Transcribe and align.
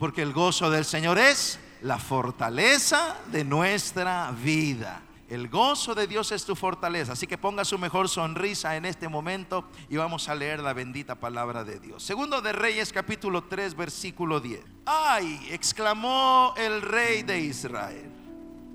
Porque 0.00 0.22
el 0.22 0.32
gozo 0.32 0.70
del 0.70 0.86
Señor 0.86 1.18
es 1.18 1.58
la 1.82 1.98
fortaleza 1.98 3.18
de 3.30 3.44
nuestra 3.44 4.30
vida. 4.32 5.02
El 5.28 5.50
gozo 5.50 5.94
de 5.94 6.06
Dios 6.06 6.32
es 6.32 6.46
tu 6.46 6.56
fortaleza. 6.56 7.12
Así 7.12 7.26
que 7.26 7.36
ponga 7.36 7.66
su 7.66 7.78
mejor 7.78 8.08
sonrisa 8.08 8.76
en 8.76 8.86
este 8.86 9.08
momento 9.08 9.68
y 9.90 9.98
vamos 9.98 10.30
a 10.30 10.34
leer 10.34 10.60
la 10.60 10.72
bendita 10.72 11.16
palabra 11.16 11.64
de 11.64 11.78
Dios. 11.78 12.02
Segundo 12.02 12.40
de 12.40 12.52
Reyes 12.52 12.94
capítulo 12.94 13.44
3 13.44 13.76
versículo 13.76 14.40
10. 14.40 14.62
Ay, 14.86 15.48
exclamó 15.50 16.54
el 16.56 16.80
rey 16.80 17.22
de 17.22 17.38
Israel. 17.38 18.10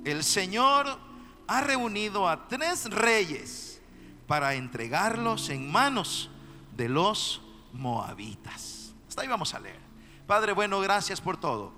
El 0.05 0.23
Señor 0.23 0.85
ha 1.47 1.61
reunido 1.61 2.29
a 2.29 2.47
tres 2.47 2.85
reyes 2.85 3.81
para 4.27 4.53
entregarlos 4.53 5.49
en 5.49 5.71
manos 5.71 6.29
de 6.77 6.87
los 6.87 7.41
moabitas. 7.73 8.93
Hasta 9.09 9.23
ahí 9.23 9.27
vamos 9.27 9.51
a 9.55 9.59
leer. 9.59 9.84
Padre 10.27 10.53
bueno, 10.53 10.81
gracias 10.81 11.21
por 11.21 11.37
todo. 11.37 11.71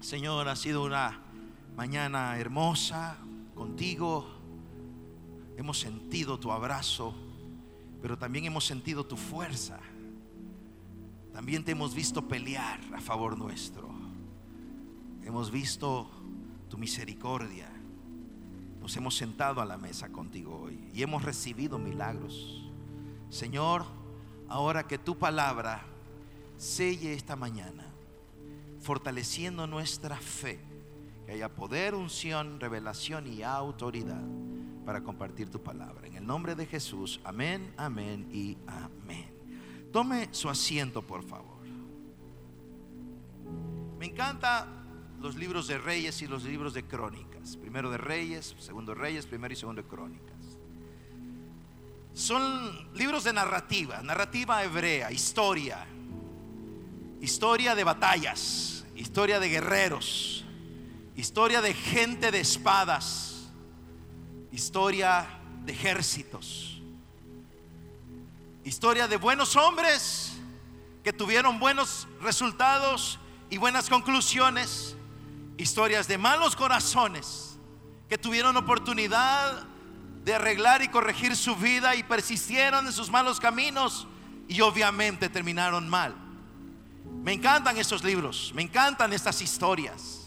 Señor, 0.00 0.46
ha 0.48 0.56
sido 0.56 0.84
una 0.84 1.22
mañana 1.74 2.38
hermosa, 2.38 3.16
contigo. 3.54 4.26
Hemos 5.56 5.78
sentido 5.78 6.38
tu 6.38 6.52
abrazo, 6.52 7.14
pero 8.02 8.18
también 8.18 8.44
hemos 8.44 8.66
sentido 8.66 9.06
tu 9.06 9.16
fuerza. 9.16 9.80
También 11.32 11.64
te 11.64 11.72
hemos 11.72 11.94
visto 11.94 12.28
pelear 12.28 12.78
a 12.94 13.00
favor 13.00 13.38
nuestro. 13.38 13.88
Hemos 15.24 15.50
visto 15.50 16.10
tu 16.68 16.76
misericordia. 16.76 17.70
Nos 18.82 18.94
hemos 18.98 19.16
sentado 19.16 19.62
a 19.62 19.64
la 19.64 19.78
mesa 19.78 20.10
contigo 20.10 20.60
hoy 20.60 20.90
y 20.92 21.02
hemos 21.02 21.22
recibido 21.22 21.78
milagros. 21.78 22.70
Señor, 23.30 23.86
ahora 24.46 24.86
que 24.86 24.98
tu 24.98 25.16
palabra 25.16 25.89
selle 26.60 27.14
esta 27.14 27.36
mañana, 27.36 27.86
fortaleciendo 28.80 29.66
nuestra 29.66 30.16
fe 30.16 30.60
que 31.24 31.32
haya 31.32 31.48
poder, 31.48 31.94
unción, 31.94 32.60
revelación 32.60 33.26
y 33.26 33.42
autoridad 33.42 34.22
para 34.84 35.02
compartir 35.02 35.48
tu 35.48 35.62
palabra. 35.62 36.06
En 36.06 36.16
el 36.16 36.26
nombre 36.26 36.54
de 36.54 36.66
Jesús, 36.66 37.18
amén, 37.24 37.72
amén 37.78 38.28
y 38.30 38.58
amén. 38.66 39.30
Tome 39.90 40.28
su 40.32 40.50
asiento, 40.50 41.00
por 41.00 41.22
favor. 41.22 41.60
Me 43.98 44.06
encanta 44.06 44.66
los 45.18 45.36
libros 45.36 45.66
de 45.66 45.78
Reyes 45.78 46.20
y 46.20 46.26
los 46.26 46.44
libros 46.44 46.74
de 46.74 46.84
Crónicas. 46.84 47.56
Primero 47.56 47.90
de 47.90 47.96
Reyes, 47.96 48.54
segundo 48.58 48.94
de 48.94 49.00
Reyes, 49.00 49.26
primero 49.26 49.54
y 49.54 49.56
segundo 49.56 49.80
de 49.80 49.88
Crónicas. 49.88 50.58
Son 52.12 52.92
libros 52.94 53.24
de 53.24 53.32
narrativa, 53.32 54.02
narrativa 54.02 54.62
hebrea, 54.62 55.10
historia, 55.10 55.86
historia 57.20 57.74
de 57.74 57.84
batallas, 57.84 58.84
historia 58.94 59.40
de 59.40 59.48
guerreros, 59.48 60.44
historia 61.16 61.60
de 61.60 61.74
gente 61.74 62.30
de 62.30 62.40
espadas, 62.40 63.50
historia 64.52 65.26
de 65.64 65.72
ejércitos, 65.72 66.80
historia 68.64 69.06
de 69.06 69.16
buenos 69.16 69.56
hombres 69.56 70.32
que 71.04 71.12
tuvieron 71.12 71.58
buenos 71.58 72.08
resultados 72.20 73.18
y 73.50 73.58
buenas 73.58 73.88
conclusiones, 73.88 74.96
historias 75.58 76.08
de 76.08 76.18
malos 76.18 76.56
corazones 76.56 77.58
que 78.08 78.18
tuvieron 78.18 78.56
oportunidad 78.56 79.66
de 80.24 80.34
arreglar 80.34 80.82
y 80.82 80.88
corregir 80.88 81.36
su 81.36 81.54
vida 81.56 81.94
y 81.94 82.02
persistieron 82.02 82.86
en 82.86 82.92
sus 82.92 83.10
malos 83.10 83.40
caminos 83.40 84.06
y 84.48 84.60
obviamente 84.62 85.28
terminaron 85.28 85.88
mal. 85.88 86.29
Me 87.22 87.32
encantan 87.32 87.76
estos 87.76 88.02
libros, 88.02 88.52
me 88.54 88.62
encantan 88.62 89.12
estas 89.12 89.42
historias. 89.42 90.20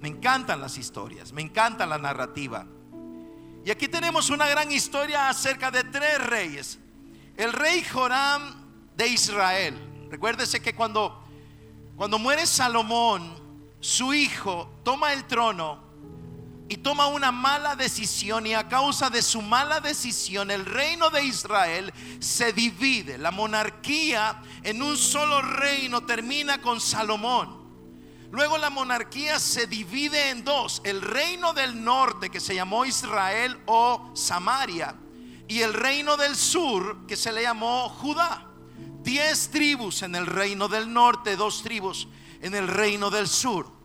Me 0.00 0.08
encantan 0.08 0.60
las 0.60 0.76
historias, 0.76 1.32
me 1.32 1.42
encanta 1.42 1.86
la 1.86 1.98
narrativa. 1.98 2.66
Y 3.64 3.70
aquí 3.70 3.88
tenemos 3.88 4.30
una 4.30 4.46
gran 4.46 4.70
historia 4.70 5.28
acerca 5.28 5.70
de 5.70 5.84
tres 5.84 6.24
reyes. 6.24 6.78
El 7.36 7.52
rey 7.52 7.82
Joram 7.82 8.54
de 8.96 9.08
Israel. 9.08 10.06
Recuérdese 10.10 10.60
que 10.60 10.74
cuando, 10.74 11.24
cuando 11.96 12.18
muere 12.18 12.46
Salomón, 12.46 13.34
su 13.80 14.14
hijo 14.14 14.70
toma 14.84 15.12
el 15.12 15.24
trono 15.24 15.85
y 16.68 16.78
toma 16.78 17.06
una 17.06 17.30
mala 17.30 17.76
decisión 17.76 18.46
y 18.46 18.54
a 18.54 18.68
causa 18.68 19.08
de 19.08 19.22
su 19.22 19.40
mala 19.40 19.80
decisión 19.80 20.50
el 20.50 20.66
reino 20.66 21.10
de 21.10 21.24
Israel 21.24 21.92
se 22.18 22.52
divide. 22.52 23.18
La 23.18 23.30
monarquía 23.30 24.42
en 24.62 24.82
un 24.82 24.96
solo 24.96 25.40
reino 25.42 26.04
termina 26.04 26.60
con 26.60 26.80
Salomón. 26.80 27.64
Luego 28.32 28.58
la 28.58 28.70
monarquía 28.70 29.38
se 29.38 29.66
divide 29.68 30.30
en 30.30 30.44
dos, 30.44 30.80
el 30.84 31.00
reino 31.00 31.52
del 31.52 31.84
norte 31.84 32.30
que 32.30 32.40
se 32.40 32.54
llamó 32.54 32.84
Israel 32.84 33.58
o 33.66 34.10
Samaria 34.14 34.96
y 35.48 35.60
el 35.60 35.72
reino 35.72 36.16
del 36.16 36.34
sur 36.34 37.06
que 37.06 37.16
se 37.16 37.32
le 37.32 37.42
llamó 37.42 37.88
Judá. 37.88 38.48
Diez 39.02 39.50
tribus 39.50 40.02
en 40.02 40.16
el 40.16 40.26
reino 40.26 40.66
del 40.66 40.92
norte, 40.92 41.36
dos 41.36 41.62
tribus 41.62 42.08
en 42.40 42.56
el 42.56 42.66
reino 42.66 43.08
del 43.10 43.28
sur. 43.28 43.75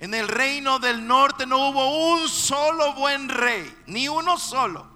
En 0.00 0.14
el 0.14 0.28
reino 0.28 0.78
del 0.78 1.06
norte 1.06 1.46
no 1.46 1.68
hubo 1.68 2.14
un 2.14 2.26
solo 2.26 2.94
buen 2.94 3.28
rey, 3.28 3.70
ni 3.86 4.08
uno 4.08 4.38
solo 4.38 4.86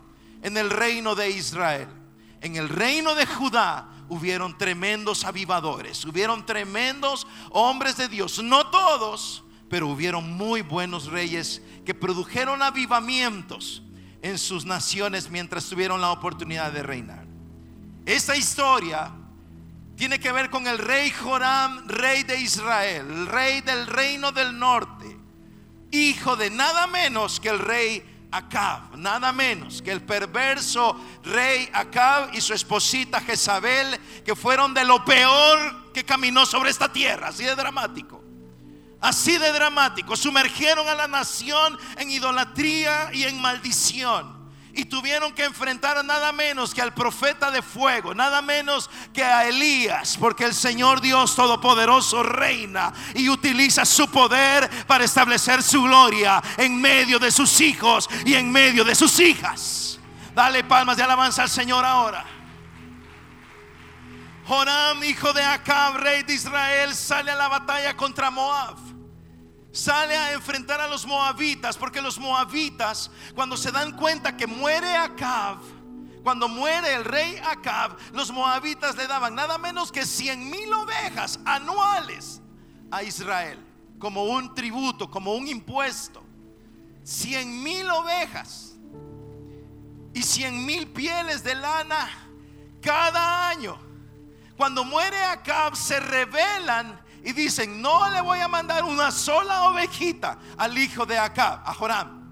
en 0.43 0.57
el 0.57 0.71
reino 0.71 1.15
de 1.15 1.31
Israel. 1.31 1.89
En 2.41 2.57
el 2.57 2.71
reino 2.71 3.15
de 3.15 3.27
Judá 3.27 3.87
hubieron 4.09 4.57
tremendos 4.57 5.25
avivadores, 5.25 6.05
hubieron 6.07 6.47
tremendos 6.47 7.27
hombres 7.51 7.99
de 7.99 8.09
Dios, 8.09 8.43
no 8.43 8.71
todos, 8.71 9.45
pero 9.69 9.89
hubieron 9.89 10.33
muy 10.33 10.63
buenos 10.63 11.07
reyes 11.07 11.61
que 11.85 11.95
produjeron 11.95 12.63
avivamientos 12.63 13.83
en 14.23 14.39
sus 14.39 14.65
naciones 14.65 15.29
mientras 15.29 15.67
tuvieron 15.67 16.01
la 16.01 16.13
oportunidad 16.13 16.73
de 16.73 16.83
reinar. 16.83 17.27
Esta 18.07 18.37
historia 18.37 19.13
tiene 19.97 20.19
que 20.19 20.33
ver 20.33 20.51
con 20.51 20.67
el 20.67 20.79
rey 20.79 21.11
Joram, 21.11 21.87
rey 21.87 22.25
de 22.25 22.41
Israel, 22.41 23.07
el 23.11 23.27
rey 23.27 23.61
del 23.61 23.87
reino 23.87 24.33
del 24.33 24.59
norte, 24.59 25.17
hijo 25.93 26.37
de 26.37 26.51
nada 26.51 26.87
menos 26.87 27.39
que 27.39 27.49
el 27.49 27.59
rey 27.59 28.29
Acab, 28.33 28.97
nada 28.97 29.33
menos 29.33 29.81
que 29.81 29.93
el 29.93 30.03
perverso 30.03 31.01
rey 31.23 31.69
Acab 31.73 32.35
y 32.35 32.41
su 32.41 32.53
esposita 32.53 33.21
Jezabel, 33.21 34.01
que 34.25 34.35
fueron 34.35 34.75
de 34.75 34.85
lo 34.85 35.05
peor 35.05 35.93
que 35.93 36.05
caminó 36.05 36.45
sobre 36.45 36.71
esta 36.71 36.93
tierra, 36.93 37.29
así 37.29 37.45
de 37.45 37.55
dramático. 37.55 38.23
Así 39.01 39.37
de 39.37 39.53
dramático, 39.53 40.17
sumergieron 40.17 40.89
a 40.89 40.95
la 40.95 41.07
nación 41.07 41.79
en 41.99 42.11
idolatría 42.11 43.11
y 43.13 43.25
en 43.25 43.41
maldición 43.41 44.44
y 44.77 44.85
tuvieron 44.87 45.33
que 45.33 45.45
enfrentar 45.45 45.99
a 45.99 46.03
nada 46.03 46.33
menos 46.33 46.75
que 46.75 46.83
al 46.83 46.93
profeta 46.93 47.51
de 47.51 47.63
fuego, 47.63 48.15
nada 48.15 48.43
menos 48.43 48.91
que 49.13 49.23
a 49.23 49.47
Elías, 49.47 50.17
porque 50.19 50.45
el 50.45 50.55
Señor 50.55 51.01
Dios 51.01 51.37
Todopoderoso 51.37 52.23
reina 52.23 52.93
y 53.15 53.29
utiliza 53.29 53.85
su 53.85 54.09
poder 54.09 54.69
para 54.87 55.05
establecer 55.05 55.63
su 55.63 55.83
gloria 55.83 56.43
en 56.57 56.81
medio 56.81 57.19
de 57.19 57.31
sus 57.31 57.61
hijos 57.61 58.09
y 58.25 58.35
en 58.35 58.51
medio 58.51 58.85
de 58.85 58.95
sus 58.95 59.21
hijas. 59.21 59.99
Dale 60.35 60.65
palmas 60.65 60.97
de 60.97 61.05
alabanza 61.05 61.43
al 61.43 61.51
Señor 61.51 61.85
ahora. 61.85 62.25
Joram, 64.47 65.03
hijo 65.05 65.33
de 65.33 65.43
Acab, 65.43 65.97
rey 65.97 66.23
de 66.23 66.35
Israel, 66.35 66.95
sale 66.95 67.31
a 67.31 67.37
la 67.37 67.49
batalla 67.49 67.97
contra 67.97 68.31
Moab 68.31 68.94
sale 69.75 70.17
a 70.17 70.33
enfrentar 70.33 70.81
a 70.81 70.87
los 70.87 71.05
moabitas, 71.05 71.77
porque 71.77 72.01
los 72.01 72.19
moabitas, 72.19 73.11
cuando 73.35 73.57
se 73.57 73.73
dan 73.73 73.93
cuenta 73.97 74.37
que 74.37 74.47
muere 74.47 74.97
Acab, 74.97 75.59
cuando 76.23 76.49
muere 76.49 76.95
el 76.95 77.05
rey 77.05 77.37
Acab, 77.45 77.99
los 78.13 78.31
moabitas 78.31 78.97
le 78.97 79.09
daban 79.09 79.35
nada 79.35 79.59
menos 79.59 79.91
que 79.91 80.07
100 80.07 80.49
mil 80.49 80.73
ovejas 80.73 81.41
anuales 81.45 82.41
a 82.91 83.03
Israel, 83.03 83.59
como 83.99 84.25
un 84.25 84.55
tributo, 84.55 85.11
como 85.11 85.35
un 85.35 85.49
impuesto. 85.49 86.23
100 87.03 87.63
mil 87.63 87.91
ovejas 87.91 88.77
y 90.15 90.23
100 90.23 90.65
mil 90.65 90.87
pieles 90.87 91.43
de 91.43 91.57
lana 91.57 92.09
cada 92.81 93.49
año. 93.49 93.77
Cuando 94.57 94.85
muere 94.85 95.23
Acab, 95.25 95.75
se 95.75 95.99
rebelan 95.99 97.04
y 97.25 97.33
dicen, 97.33 97.81
no 97.81 98.11
le 98.11 98.21
voy 98.21 98.39
a 98.41 98.49
mandar 98.49 98.85
una 98.85 99.11
sola 99.11 99.65
ovejita 99.71 100.39
al 100.59 100.77
hijo 100.77 101.07
de 101.07 101.19
Acab, 101.19 101.63
a 101.65 101.73
Joram. 101.73 102.23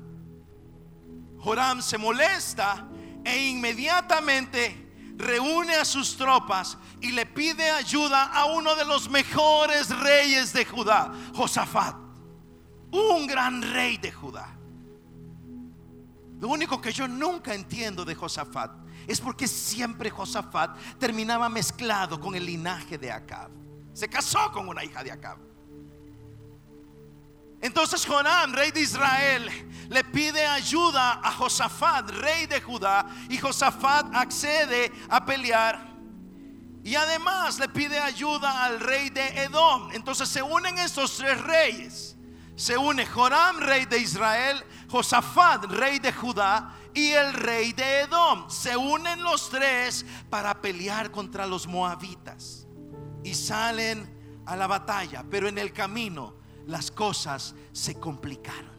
Joram 1.38 1.80
se 1.80 1.96
molesta 1.96 2.86
e 3.24 3.48
inmediatamente 3.48 5.14
reúne 5.16 5.76
a 5.76 5.84
sus 5.84 6.16
tropas 6.16 6.76
y 7.00 7.10
le 7.12 7.24
pide 7.24 7.70
ayuda 7.70 8.24
a 8.32 8.44
uno 8.46 8.74
de 8.74 8.84
los 8.84 9.08
mejores 9.08 9.88
reyes 9.98 10.52
de 10.52 10.66
Judá, 10.66 11.10
Josafat, 11.34 11.96
un 12.90 13.26
gran 13.26 13.62
rey 13.62 13.96
de 13.96 14.12
Judá. 14.12 14.58
Lo 16.38 16.48
único 16.48 16.80
que 16.80 16.92
yo 16.92 17.08
nunca 17.08 17.54
entiendo 17.54 18.04
de 18.04 18.14
Josafat 18.14 18.72
es 19.06 19.20
porque 19.20 19.48
siempre 19.48 20.10
Josafat 20.10 20.76
terminaba 20.98 21.48
mezclado 21.48 22.20
con 22.20 22.34
el 22.34 22.44
linaje 22.44 22.98
de 22.98 23.10
Acab. 23.10 23.61
Se 23.92 24.08
casó 24.08 24.50
con 24.52 24.68
una 24.68 24.84
hija 24.84 25.02
de 25.02 25.12
Acab. 25.12 25.38
Entonces 27.60 28.04
Joram, 28.04 28.52
rey 28.52 28.72
de 28.72 28.80
Israel, 28.80 29.48
le 29.88 30.02
pide 30.02 30.44
ayuda 30.44 31.20
a 31.22 31.30
Josafat, 31.30 32.10
rey 32.10 32.46
de 32.46 32.60
Judá, 32.60 33.06
y 33.28 33.38
Josafat 33.38 34.12
accede 34.14 34.90
a 35.08 35.24
pelear. 35.24 35.92
Y 36.82 36.96
además 36.96 37.60
le 37.60 37.68
pide 37.68 38.00
ayuda 38.00 38.64
al 38.64 38.80
rey 38.80 39.10
de 39.10 39.44
Edom. 39.44 39.90
Entonces 39.92 40.28
se 40.28 40.42
unen 40.42 40.76
estos 40.78 41.16
tres 41.16 41.40
reyes. 41.40 42.16
Se 42.56 42.76
une 42.76 43.06
Joram, 43.06 43.60
rey 43.60 43.86
de 43.86 43.98
Israel, 43.98 44.64
Josafat, 44.88 45.64
rey 45.66 46.00
de 46.00 46.12
Judá, 46.12 46.74
y 46.92 47.12
el 47.12 47.32
rey 47.32 47.72
de 47.72 48.00
Edom. 48.00 48.50
Se 48.50 48.76
unen 48.76 49.22
los 49.22 49.48
tres 49.48 50.04
para 50.28 50.60
pelear 50.60 51.12
contra 51.12 51.46
los 51.46 51.68
moabitas. 51.68 52.61
Y 53.22 53.34
salen 53.34 54.42
a 54.46 54.56
la 54.56 54.66
batalla. 54.66 55.24
Pero 55.28 55.48
en 55.48 55.58
el 55.58 55.72
camino 55.72 56.34
las 56.66 56.90
cosas 56.90 57.54
se 57.72 57.94
complicaron. 57.94 58.71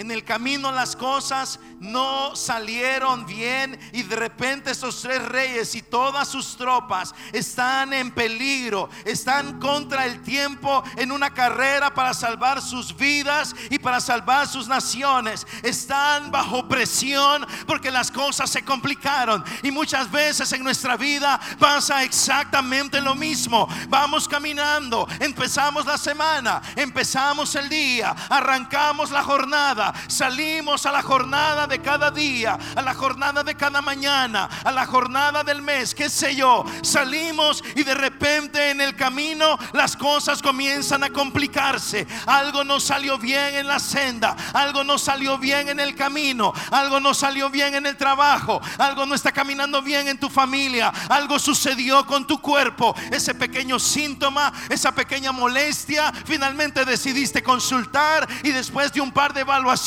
En 0.00 0.10
el 0.10 0.24
camino 0.24 0.72
las 0.72 0.96
cosas 0.96 1.60
no 1.78 2.34
salieron 2.34 3.26
bien 3.26 3.78
y 3.92 4.02
de 4.02 4.16
repente 4.16 4.70
esos 4.70 5.02
tres 5.02 5.20
reyes 5.20 5.74
y 5.74 5.82
todas 5.82 6.26
sus 6.26 6.56
tropas 6.56 7.14
están 7.34 7.92
en 7.92 8.10
peligro, 8.10 8.88
están 9.04 9.60
contra 9.60 10.06
el 10.06 10.22
tiempo 10.22 10.82
en 10.96 11.12
una 11.12 11.34
carrera 11.34 11.92
para 11.92 12.14
salvar 12.14 12.62
sus 12.62 12.96
vidas 12.96 13.54
y 13.68 13.78
para 13.78 14.00
salvar 14.00 14.48
sus 14.48 14.68
naciones. 14.68 15.46
Están 15.62 16.30
bajo 16.30 16.66
presión 16.66 17.46
porque 17.66 17.90
las 17.90 18.10
cosas 18.10 18.48
se 18.48 18.64
complicaron 18.64 19.44
y 19.62 19.70
muchas 19.70 20.10
veces 20.10 20.50
en 20.54 20.64
nuestra 20.64 20.96
vida 20.96 21.38
pasa 21.58 22.04
exactamente 22.04 23.02
lo 23.02 23.14
mismo. 23.14 23.68
Vamos 23.90 24.26
caminando, 24.26 25.06
empezamos 25.18 25.84
la 25.84 25.98
semana, 25.98 26.62
empezamos 26.74 27.54
el 27.54 27.68
día, 27.68 28.16
arrancamos 28.30 29.10
la 29.10 29.22
jornada 29.22 29.89
salimos 30.06 30.86
a 30.86 30.92
la 30.92 31.02
jornada 31.02 31.66
de 31.66 31.80
cada 31.80 32.10
día, 32.10 32.58
a 32.74 32.82
la 32.82 32.94
jornada 32.94 33.42
de 33.42 33.54
cada 33.54 33.80
mañana, 33.80 34.48
a 34.64 34.70
la 34.70 34.86
jornada 34.86 35.42
del 35.42 35.62
mes, 35.62 35.94
qué 35.94 36.08
sé 36.08 36.34
yo. 36.34 36.64
Salimos 36.82 37.62
y 37.74 37.82
de 37.82 37.94
repente 37.94 38.70
en 38.70 38.80
el 38.80 38.96
camino 38.96 39.58
las 39.72 39.96
cosas 39.96 40.42
comienzan 40.42 41.04
a 41.04 41.10
complicarse. 41.10 42.06
Algo 42.26 42.64
no 42.64 42.80
salió 42.80 43.18
bien 43.18 43.54
en 43.56 43.66
la 43.66 43.78
senda, 43.78 44.36
algo 44.52 44.84
no 44.84 44.98
salió 44.98 45.38
bien 45.38 45.68
en 45.68 45.80
el 45.80 45.94
camino, 45.94 46.52
algo 46.70 47.00
no 47.00 47.14
salió 47.14 47.50
bien 47.50 47.74
en 47.74 47.86
el 47.86 47.96
trabajo, 47.96 48.60
algo 48.78 49.06
no 49.06 49.14
está 49.14 49.32
caminando 49.32 49.82
bien 49.82 50.08
en 50.08 50.18
tu 50.18 50.28
familia, 50.28 50.92
algo 51.08 51.38
sucedió 51.38 52.06
con 52.06 52.26
tu 52.26 52.40
cuerpo, 52.40 52.94
ese 53.10 53.34
pequeño 53.34 53.78
síntoma, 53.78 54.52
esa 54.68 54.92
pequeña 54.92 55.32
molestia, 55.32 56.12
finalmente 56.24 56.84
decidiste 56.84 57.42
consultar 57.42 58.28
y 58.42 58.50
después 58.50 58.92
de 58.92 59.00
un 59.00 59.12
par 59.12 59.32
de 59.32 59.40
evaluaciones 59.40 59.79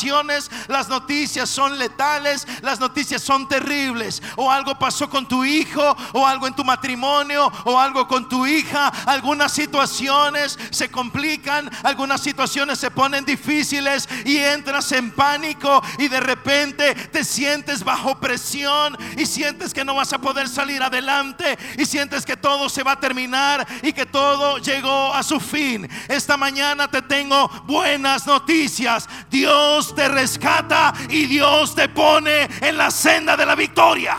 las 0.67 0.89
noticias 0.89 1.49
son 1.49 1.77
letales, 1.77 2.47
las 2.61 2.79
noticias 2.79 3.21
son 3.21 3.47
terribles. 3.47 4.21
O 4.35 4.51
algo 4.51 4.77
pasó 4.77 5.09
con 5.09 5.27
tu 5.27 5.45
hijo, 5.45 5.95
o 6.13 6.25
algo 6.25 6.47
en 6.47 6.55
tu 6.55 6.63
matrimonio, 6.63 7.51
o 7.65 7.79
algo 7.79 8.07
con 8.07 8.27
tu 8.27 8.45
hija. 8.45 8.87
Algunas 9.05 9.51
situaciones 9.51 10.57
se 10.71 10.89
complican, 10.89 11.69
algunas 11.83 12.21
situaciones 12.21 12.79
se 12.79 12.91
ponen 12.91 13.25
difíciles 13.25 14.07
y 14.25 14.37
entras 14.37 14.91
en 14.91 15.11
pánico 15.11 15.81
y 15.97 16.07
de 16.07 16.19
repente 16.19 16.95
te 16.95 17.23
sientes 17.23 17.83
bajo 17.83 18.19
presión 18.19 18.97
y 19.17 19.25
sientes 19.25 19.73
que 19.73 19.85
no 19.85 19.95
vas 19.95 20.13
a 20.13 20.19
poder 20.19 20.47
salir 20.47 20.81
adelante 20.81 21.57
y 21.77 21.85
sientes 21.85 22.25
que 22.25 22.37
todo 22.37 22.69
se 22.69 22.83
va 22.83 22.93
a 22.93 22.99
terminar 22.99 23.65
y 23.81 23.93
que 23.93 24.05
todo 24.05 24.57
llegó 24.57 25.13
a 25.13 25.23
su 25.23 25.39
fin. 25.39 25.89
Esta 26.07 26.37
mañana 26.37 26.89
te 26.89 27.01
tengo 27.01 27.49
buenas 27.65 28.25
noticias. 28.27 29.07
Dios 29.29 29.82
te 29.95 30.07
rescata 30.07 30.93
y 31.09 31.25
Dios 31.25 31.75
te 31.75 31.89
pone 31.89 32.47
en 32.61 32.77
la 32.77 32.91
senda 32.91 33.35
de 33.35 33.45
la 33.45 33.55
victoria. 33.55 34.17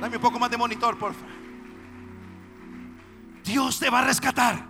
Dame 0.00 0.16
un 0.16 0.22
poco 0.22 0.38
más 0.38 0.50
de 0.50 0.56
monitor, 0.56 0.96
por 0.96 1.12
favor. 1.12 1.28
Dios 3.44 3.78
te 3.78 3.90
va 3.90 4.00
a 4.00 4.04
rescatar. 4.04 4.66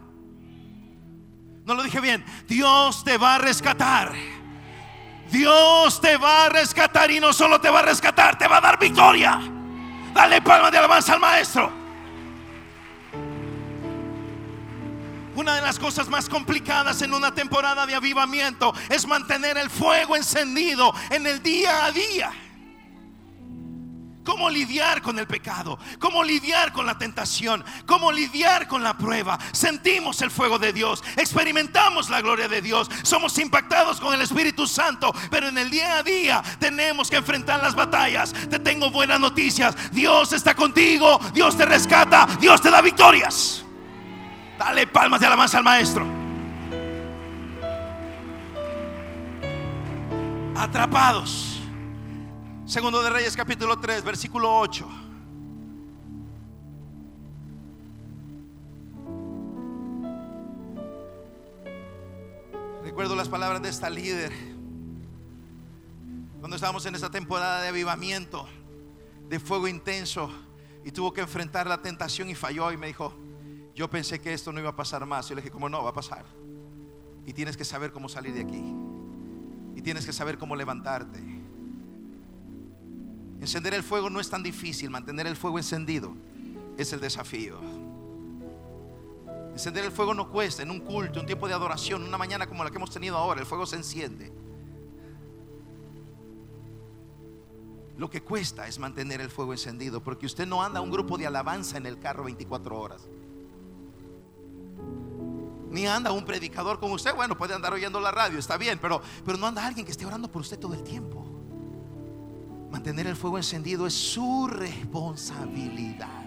No 1.64 1.74
lo 1.74 1.82
dije 1.82 2.00
bien. 2.00 2.24
Dios 2.48 3.04
te 3.04 3.16
va 3.16 3.36
a 3.36 3.38
rescatar. 3.38 4.12
Dios 5.30 6.00
te 6.00 6.16
va 6.16 6.46
a 6.46 6.48
rescatar 6.48 7.10
y 7.10 7.20
no 7.20 7.32
solo 7.32 7.60
te 7.60 7.70
va 7.70 7.80
a 7.80 7.82
rescatar, 7.82 8.36
te 8.36 8.48
va 8.48 8.56
a 8.56 8.60
dar 8.60 8.78
victoria. 8.78 9.40
Dale 10.12 10.42
palma 10.42 10.70
de 10.70 10.78
alabanza 10.78 11.12
al 11.12 11.20
maestro. 11.20 11.79
Una 15.40 15.54
de 15.54 15.62
las 15.62 15.78
cosas 15.78 16.06
más 16.10 16.28
complicadas 16.28 17.00
en 17.00 17.14
una 17.14 17.34
temporada 17.34 17.86
de 17.86 17.94
avivamiento 17.94 18.74
es 18.90 19.06
mantener 19.06 19.56
el 19.56 19.70
fuego 19.70 20.14
encendido 20.14 20.92
en 21.08 21.26
el 21.26 21.42
día 21.42 21.86
a 21.86 21.90
día. 21.90 22.30
Cómo 24.22 24.50
lidiar 24.50 25.00
con 25.00 25.18
el 25.18 25.26
pecado, 25.26 25.78
cómo 25.98 26.22
lidiar 26.22 26.74
con 26.74 26.84
la 26.84 26.98
tentación, 26.98 27.64
cómo 27.86 28.12
lidiar 28.12 28.68
con 28.68 28.82
la 28.82 28.98
prueba. 28.98 29.38
Sentimos 29.52 30.20
el 30.20 30.30
fuego 30.30 30.58
de 30.58 30.74
Dios, 30.74 31.02
experimentamos 31.16 32.10
la 32.10 32.20
gloria 32.20 32.46
de 32.46 32.60
Dios, 32.60 32.90
somos 33.02 33.38
impactados 33.38 33.98
con 33.98 34.12
el 34.12 34.20
Espíritu 34.20 34.66
Santo, 34.66 35.10
pero 35.30 35.48
en 35.48 35.56
el 35.56 35.70
día 35.70 35.96
a 35.96 36.02
día 36.02 36.42
tenemos 36.58 37.08
que 37.08 37.16
enfrentar 37.16 37.62
las 37.62 37.74
batallas. 37.74 38.34
Te 38.34 38.58
tengo 38.58 38.90
buenas 38.90 39.18
noticias, 39.18 39.74
Dios 39.90 40.34
está 40.34 40.54
contigo, 40.54 41.18
Dios 41.32 41.56
te 41.56 41.64
rescata, 41.64 42.28
Dios 42.38 42.60
te 42.60 42.70
da 42.70 42.82
victorias. 42.82 43.64
Dale 44.60 44.86
palmas 44.86 45.18
de 45.18 45.26
alabanza 45.26 45.56
al 45.56 45.64
maestro. 45.64 46.06
Atrapados. 50.54 51.62
Segundo 52.66 53.02
de 53.02 53.08
Reyes 53.08 53.34
capítulo 53.34 53.78
3, 53.78 54.04
versículo 54.04 54.54
8. 54.58 54.86
Recuerdo 62.84 63.16
las 63.16 63.30
palabras 63.30 63.62
de 63.62 63.70
esta 63.70 63.88
líder 63.88 64.30
cuando 66.38 66.56
estábamos 66.56 66.84
en 66.84 66.94
esa 66.96 67.10
temporada 67.10 67.62
de 67.62 67.68
avivamiento, 67.68 68.46
de 69.26 69.40
fuego 69.40 69.68
intenso, 69.68 70.30
y 70.84 70.90
tuvo 70.90 71.14
que 71.14 71.22
enfrentar 71.22 71.66
la 71.66 71.80
tentación 71.80 72.28
y 72.28 72.34
falló 72.34 72.70
y 72.72 72.76
me 72.76 72.88
dijo, 72.88 73.14
yo 73.80 73.88
pensé 73.88 74.20
que 74.20 74.34
esto 74.34 74.52
no 74.52 74.60
iba 74.60 74.68
a 74.68 74.76
pasar 74.76 75.06
más. 75.06 75.26
Yo 75.26 75.34
le 75.34 75.40
dije, 75.40 75.50
¿cómo 75.50 75.66
no? 75.70 75.82
Va 75.82 75.88
a 75.88 75.94
pasar. 75.94 76.26
Y 77.24 77.32
tienes 77.32 77.56
que 77.56 77.64
saber 77.64 77.92
cómo 77.92 78.10
salir 78.10 78.34
de 78.34 78.42
aquí. 78.42 78.62
Y 79.74 79.80
tienes 79.80 80.04
que 80.04 80.12
saber 80.12 80.36
cómo 80.36 80.54
levantarte. 80.54 81.18
Encender 83.40 83.72
el 83.72 83.82
fuego 83.82 84.10
no 84.10 84.20
es 84.20 84.28
tan 84.28 84.42
difícil. 84.42 84.90
Mantener 84.90 85.26
el 85.26 85.34
fuego 85.34 85.56
encendido 85.56 86.12
es 86.76 86.92
el 86.92 87.00
desafío. 87.00 87.58
Encender 89.52 89.86
el 89.86 89.92
fuego 89.92 90.12
no 90.12 90.30
cuesta. 90.30 90.62
En 90.62 90.70
un 90.70 90.80
culto, 90.80 91.18
un 91.18 91.24
tiempo 91.24 91.48
de 91.48 91.54
adoración, 91.54 92.02
una 92.02 92.18
mañana 92.18 92.46
como 92.46 92.62
la 92.62 92.70
que 92.70 92.76
hemos 92.76 92.90
tenido 92.90 93.16
ahora, 93.16 93.40
el 93.40 93.46
fuego 93.46 93.64
se 93.64 93.76
enciende. 93.76 94.30
Lo 97.96 98.10
que 98.10 98.22
cuesta 98.22 98.68
es 98.68 98.78
mantener 98.78 99.22
el 99.22 99.30
fuego 99.30 99.54
encendido, 99.54 100.02
porque 100.02 100.26
usted 100.26 100.46
no 100.46 100.62
anda 100.62 100.82
un 100.82 100.90
grupo 100.90 101.16
de 101.16 101.26
alabanza 101.26 101.78
en 101.78 101.86
el 101.86 101.98
carro 101.98 102.24
24 102.24 102.78
horas 102.78 103.08
ni 105.70 105.86
anda 105.86 106.12
un 106.12 106.24
predicador 106.24 106.78
como 106.80 106.94
usted. 106.94 107.14
Bueno, 107.14 107.36
puede 107.36 107.54
andar 107.54 107.72
oyendo 107.72 108.00
la 108.00 108.10
radio, 108.10 108.38
está 108.38 108.56
bien, 108.56 108.78
pero, 108.80 109.00
pero 109.24 109.38
no 109.38 109.46
anda 109.46 109.64
alguien 109.64 109.86
que 109.86 109.92
esté 109.92 110.04
orando 110.04 110.30
por 110.30 110.42
usted 110.42 110.58
todo 110.58 110.74
el 110.74 110.82
tiempo. 110.82 111.24
Mantener 112.70 113.06
el 113.06 113.16
fuego 113.16 113.36
encendido 113.38 113.86
es 113.86 113.94
su 113.94 114.46
responsabilidad. 114.48 116.24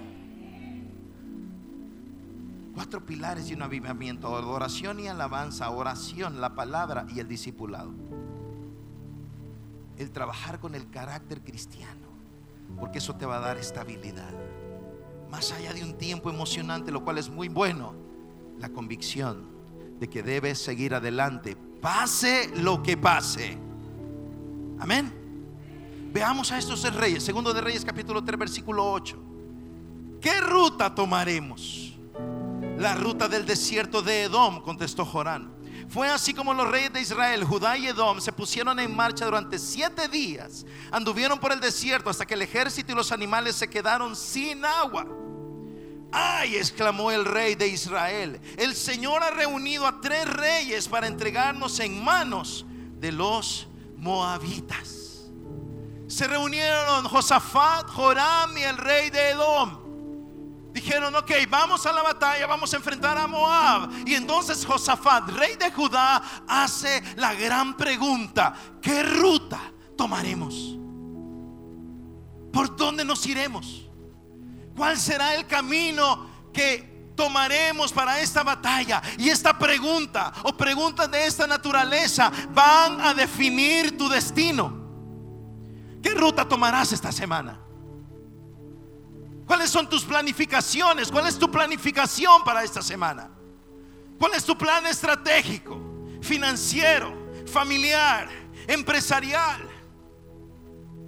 Cuatro 2.73 3.05
pilares 3.05 3.47
de 3.47 3.55
un 3.55 3.61
avivamiento: 3.61 4.35
adoración 4.35 4.99
y 4.99 5.07
alabanza, 5.07 5.69
oración, 5.69 6.41
la 6.41 6.55
palabra 6.55 7.05
y 7.13 7.19
el 7.19 7.27
discipulado. 7.27 7.91
El 9.97 10.11
trabajar 10.11 10.59
con 10.59 10.73
el 10.73 10.89
carácter 10.89 11.43
cristiano, 11.43 12.07
porque 12.79 12.97
eso 12.97 13.15
te 13.15 13.25
va 13.25 13.37
a 13.37 13.41
dar 13.41 13.57
estabilidad. 13.57 14.31
Más 15.29 15.51
allá 15.51 15.73
de 15.73 15.83
un 15.83 15.97
tiempo 15.97 16.29
emocionante, 16.29 16.91
lo 16.91 17.03
cual 17.03 17.17
es 17.19 17.29
muy 17.29 17.47
bueno 17.47 17.93
la 18.63 18.69
convicción 18.69 19.45
de 19.99 20.09
que 20.09 20.23
debes 20.23 20.57
seguir 20.57 20.95
adelante, 20.95 21.57
pase 21.81 22.49
lo 22.55 22.81
que 22.81 22.95
pase. 22.95 23.57
Amén. 24.79 25.13
Veamos 26.13 26.49
a 26.53 26.57
estos 26.57 26.81
reyes, 26.93 27.23
segundo 27.23 27.53
de 27.53 27.59
Reyes 27.59 27.83
capítulo 27.83 28.23
3 28.23 28.39
versículo 28.39 28.89
8. 28.89 29.21
¿Qué 30.21 30.39
ruta 30.39 30.95
tomaremos? 30.95 31.99
La 32.77 32.95
ruta 32.95 33.27
del 33.27 33.45
desierto 33.45 34.01
de 34.01 34.23
Edom, 34.23 34.61
contestó 34.61 35.03
Jorán. 35.03 35.51
Fue 35.89 36.07
así 36.07 36.33
como 36.33 36.53
los 36.53 36.71
reyes 36.71 36.93
de 36.93 37.01
Israel, 37.01 37.43
Judá 37.43 37.77
y 37.77 37.87
Edom 37.87 38.21
se 38.21 38.31
pusieron 38.31 38.79
en 38.79 38.95
marcha 38.95 39.25
durante 39.25 39.59
siete 39.59 40.07
días. 40.07 40.65
Anduvieron 40.89 41.37
por 41.37 41.51
el 41.51 41.59
desierto 41.59 42.09
hasta 42.09 42.25
que 42.25 42.35
el 42.35 42.43
ejército 42.43 42.93
y 42.93 42.95
los 42.95 43.11
animales 43.11 43.57
se 43.57 43.69
quedaron 43.69 44.15
sin 44.15 44.63
agua. 44.63 45.05
Ay, 46.15 46.57
exclamó 46.57 47.09
el 47.09 47.25
rey 47.25 47.55
de 47.55 47.67
Israel, 47.67 48.39
el 48.57 48.75
Señor 48.75 49.23
ha 49.23 49.31
reunido 49.31 49.87
a 49.87 49.99
tres 49.99 50.29
reyes 50.29 50.87
para 50.87 51.07
entregarnos 51.07 51.79
en 51.79 52.03
manos 52.03 52.67
de 52.99 53.11
los 53.11 53.67
moabitas. 53.97 55.31
Se 56.07 56.27
reunieron 56.27 57.05
Josafat, 57.05 57.89
Joram 57.89 58.55
y 58.55 58.61
el 58.61 58.77
rey 58.77 59.09
de 59.09 59.31
Edom. 59.31 59.79
Dijeron, 60.71 61.15
ok, 61.15 61.31
vamos 61.49 61.83
a 61.87 61.93
la 61.93 62.03
batalla, 62.03 62.45
vamos 62.45 62.71
a 62.73 62.77
enfrentar 62.77 63.17
a 63.17 63.25
Moab. 63.25 63.89
Y 64.05 64.13
entonces 64.13 64.63
Josafat, 64.63 65.29
rey 65.29 65.55
de 65.55 65.71
Judá, 65.71 66.21
hace 66.47 67.01
la 67.15 67.33
gran 67.33 67.75
pregunta, 67.75 68.53
¿qué 68.79 69.01
ruta 69.01 69.59
tomaremos? 69.97 70.77
¿Por 72.51 72.75
dónde 72.75 73.03
nos 73.03 73.25
iremos? 73.25 73.82
¿Cuál 74.75 74.97
será 74.97 75.35
el 75.35 75.45
camino 75.45 76.29
que 76.51 77.11
tomaremos 77.15 77.91
para 77.91 78.19
esta 78.19 78.43
batalla? 78.43 79.01
Y 79.17 79.29
esta 79.29 79.57
pregunta 79.57 80.33
o 80.43 80.55
preguntas 80.55 81.09
de 81.11 81.25
esta 81.25 81.45
naturaleza 81.45 82.31
van 82.51 82.99
a 83.01 83.13
definir 83.13 83.97
tu 83.97 84.09
destino. 84.09 84.81
¿Qué 86.01 86.13
ruta 86.13 86.47
tomarás 86.47 86.91
esta 86.91 87.11
semana? 87.11 87.59
¿Cuáles 89.45 89.69
son 89.69 89.87
tus 89.87 90.03
planificaciones? 90.03 91.11
¿Cuál 91.11 91.27
es 91.27 91.37
tu 91.37 91.49
planificación 91.49 92.43
para 92.43 92.63
esta 92.63 92.81
semana? 92.81 93.29
¿Cuál 94.17 94.33
es 94.33 94.45
tu 94.45 94.57
plan 94.57 94.85
estratégico, 94.87 95.79
financiero, 96.21 97.13
familiar, 97.45 98.29
empresarial? 98.67 99.69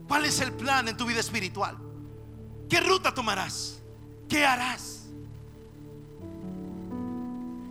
¿Cuál 0.08 0.26
es 0.26 0.40
el 0.42 0.54
plan 0.54 0.88
en 0.88 0.98
tu 0.98 1.06
vida 1.06 1.20
espiritual? 1.20 1.85
¿Qué 2.70 2.80
ruta 2.80 3.14
tomarás? 3.14 3.82
¿Qué 4.28 4.46
harás? 4.46 5.04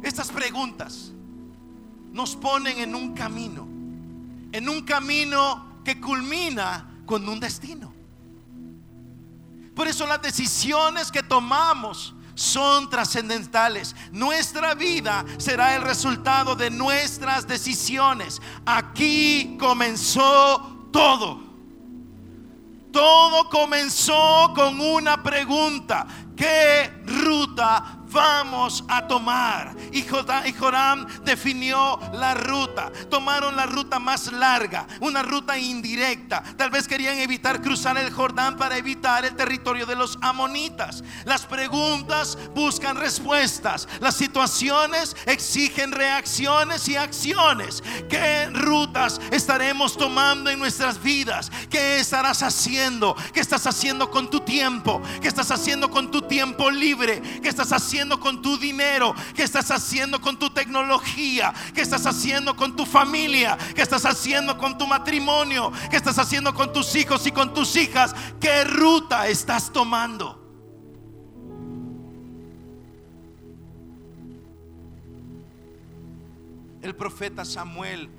Estas 0.03 0.31
preguntas 0.31 1.13
nos 2.13 2.37
ponen 2.37 2.79
en 2.79 2.95
un 2.95 3.15
camino, 3.15 3.67
en 4.53 4.69
un 4.69 4.83
camino 4.83 5.81
que 5.85 6.01
culmina 6.01 6.89
con 7.07 7.29
un 7.29 7.41
destino. 7.41 7.93
Por 9.75 9.89
eso 9.89 10.07
las 10.07 10.23
decisiones 10.23 11.11
que 11.11 11.23
tomamos 11.23 12.15
son 12.35 12.91
trascendentales. 12.91 13.95
Nuestra 14.13 14.75
vida 14.75 15.25
será 15.39 15.75
el 15.75 15.83
resultado 15.83 16.55
de 16.55 16.71
nuestras 16.71 17.47
decisiones. 17.47 18.41
Aquí 18.67 19.57
comenzó 19.59 20.89
todo. 20.93 21.54
Todo 22.95 23.49
comenzó 23.51 24.53
con 24.55 24.81
una 24.81 25.21
pregunta. 25.21 26.07
¿Qué 26.37 26.89
ruta 27.07 27.99
vamos 28.15 28.85
a 28.89 29.07
tomar. 29.07 29.75
Y 29.93 30.03
Joram 30.03 31.07
definió 31.25 31.99
la 32.13 32.35
ruta. 32.35 32.91
Tomaron 33.11 33.57
la 33.57 33.67
ruta 33.67 33.99
más 33.99 34.33
larga, 34.33 34.87
una 35.01 35.23
ruta 35.23 35.59
indirecta. 35.59 36.43
Tal 36.57 36.71
vez 36.71 36.87
querían 36.87 37.19
evitar 37.19 37.61
cruzar 37.61 37.99
el 37.99 38.13
Jordán 38.13 38.57
para 38.57 38.79
evitar 38.79 39.25
el 39.25 39.35
territorio 39.35 39.85
de 39.85 39.97
los 39.97 40.17
amonitas. 40.23 41.03
Las 41.25 41.45
preguntas 41.45 42.39
buscan 42.55 42.97
respuestas. 42.97 43.89
Las 44.01 44.17
situaciones 44.17 45.17
exigen 45.27 45.93
reacciones 45.93 46.89
y 46.89 46.97
acciones. 46.97 47.83
¿Qué 48.09 48.47
rutas 48.53 49.21
estaremos 49.33 49.97
tomando 49.97 50.51
en 50.51 50.59
nuestras 50.59 51.03
vidas? 51.03 51.51
¿Qué 51.69 51.99
estarás 51.99 52.43
haciendo? 52.43 53.17
¿Qué 53.33 53.41
estás 53.41 53.67
haciendo 53.67 54.11
con 54.11 54.31
tu 54.31 54.41
tiempo? 54.41 55.03
¿Qué 55.21 55.29
estás 55.29 55.51
haciendo 55.51 55.91
con 55.91 56.11
tu 56.11 56.23
tiempo 56.23 56.71
libre? 56.71 56.94
¿Qué 56.97 57.49
estás 57.49 57.73
haciendo? 57.73 58.15
con 58.19 58.43
tu 58.43 58.59
dinero? 58.59 59.15
¿Qué 59.35 59.43
estás 59.43 59.71
haciendo 59.71 60.21
con 60.21 60.39
tu 60.39 60.51
tecnología? 60.51 61.53
¿Qué 61.75 61.81
estás 61.81 62.07
haciendo 62.07 62.57
con 62.57 62.77
tu 62.77 62.87
familia? 62.87 63.57
¿Qué 63.75 63.83
estás 63.83 64.05
haciendo 64.05 64.59
con 64.59 64.79
tu 64.79 64.87
matrimonio? 64.87 65.73
¿Qué 65.91 65.97
estás 65.97 66.19
haciendo 66.19 66.55
con 66.55 66.73
tus 66.73 66.95
hijos 66.97 67.27
y 67.27 67.33
con 67.33 67.55
tus 67.55 67.77
hijas? 67.77 68.15
¿Qué 68.41 68.65
ruta 68.65 69.29
estás 69.29 69.73
tomando? 69.73 70.41
El 76.83 76.95
profeta 76.95 77.45
Samuel 77.45 78.11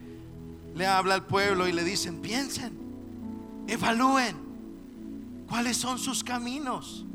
le 0.73 0.87
habla 0.87 1.13
al 1.13 1.25
pueblo 1.25 1.67
y 1.67 1.71
le 1.71 1.83
dicen, 1.83 2.21
piensen, 2.21 2.77
evalúen 3.67 4.35
cuáles 5.47 5.77
son 5.77 5.99
sus 5.99 6.23
caminos, 6.23 7.05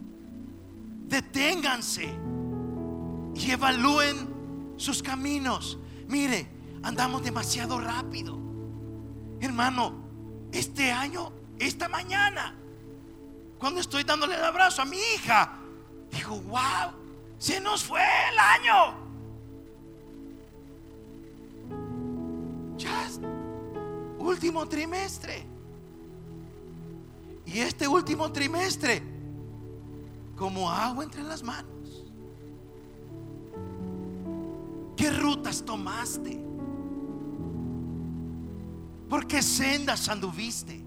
deténganse 1.11 2.09
y 3.35 3.51
evalúen 3.51 4.75
sus 4.77 5.03
caminos. 5.03 5.79
Mire, 6.09 6.49
andamos 6.83 7.23
demasiado 7.23 7.79
rápido. 7.79 8.39
Hermano, 9.41 9.93
este 10.53 10.91
año, 10.91 11.33
esta 11.59 11.89
mañana, 11.89 12.55
cuando 13.59 13.81
estoy 13.81 14.05
dándole 14.05 14.37
el 14.37 14.45
abrazo 14.45 14.83
a 14.83 14.85
mi 14.87 14.97
hija, 15.15 15.59
digo, 16.11 16.41
wow, 16.43 16.93
se 17.39 17.61
nos 17.61 17.85
fue 17.85 18.01
el 18.01 18.39
año. 18.39 18.95
Ya 22.79 23.07
último 24.19 24.67
trimestre. 24.67 25.45
Y 27.47 27.59
este 27.59 27.89
último 27.89 28.31
trimestre, 28.31 29.03
como 30.41 30.71
agua 30.71 31.05
entre 31.05 31.23
las 31.23 31.43
manos. 31.43 32.07
¿Qué 34.97 35.11
rutas 35.11 35.63
tomaste? 35.63 36.43
¿Por 39.11 39.27
qué 39.27 39.43
sendas 39.43 40.09
anduviste? 40.09 40.83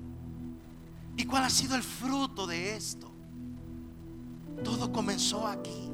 ¿Y 1.15 1.25
cuál 1.25 1.43
ha 1.43 1.51
sido 1.51 1.75
el 1.75 1.83
fruto 1.83 2.47
de 2.47 2.75
esto? 2.75 3.11
Todo 4.63 4.91
comenzó 4.91 5.45
aquí. 5.45 5.91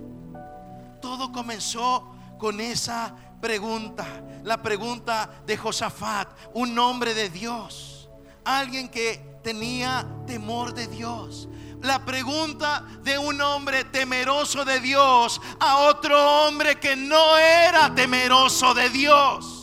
Todo 1.02 1.34
comenzó 1.34 2.16
con 2.38 2.62
esa 2.62 3.14
pregunta, 3.42 4.06
la 4.46 4.62
pregunta 4.62 5.44
de 5.46 5.58
Josafat, 5.58 6.30
un 6.54 6.80
hombre 6.80 7.14
de 7.14 7.30
Dios, 7.30 8.10
alguien 8.46 8.88
que 8.88 9.40
tenía 9.44 10.08
temor 10.26 10.74
de 10.74 10.88
Dios, 10.88 11.50
la 11.82 12.04
pregunta 12.04 12.86
de 13.02 13.18
un 13.18 13.42
hombre 13.42 13.86
temeroso 13.86 14.66
de 14.66 14.80
Dios 14.80 15.42
a 15.60 15.78
otro 15.78 16.18
hombre 16.18 16.80
que 16.80 16.96
no 16.96 17.38
era 17.38 17.94
temeroso 17.94 18.74
de 18.74 18.90
Dios. 18.90 19.56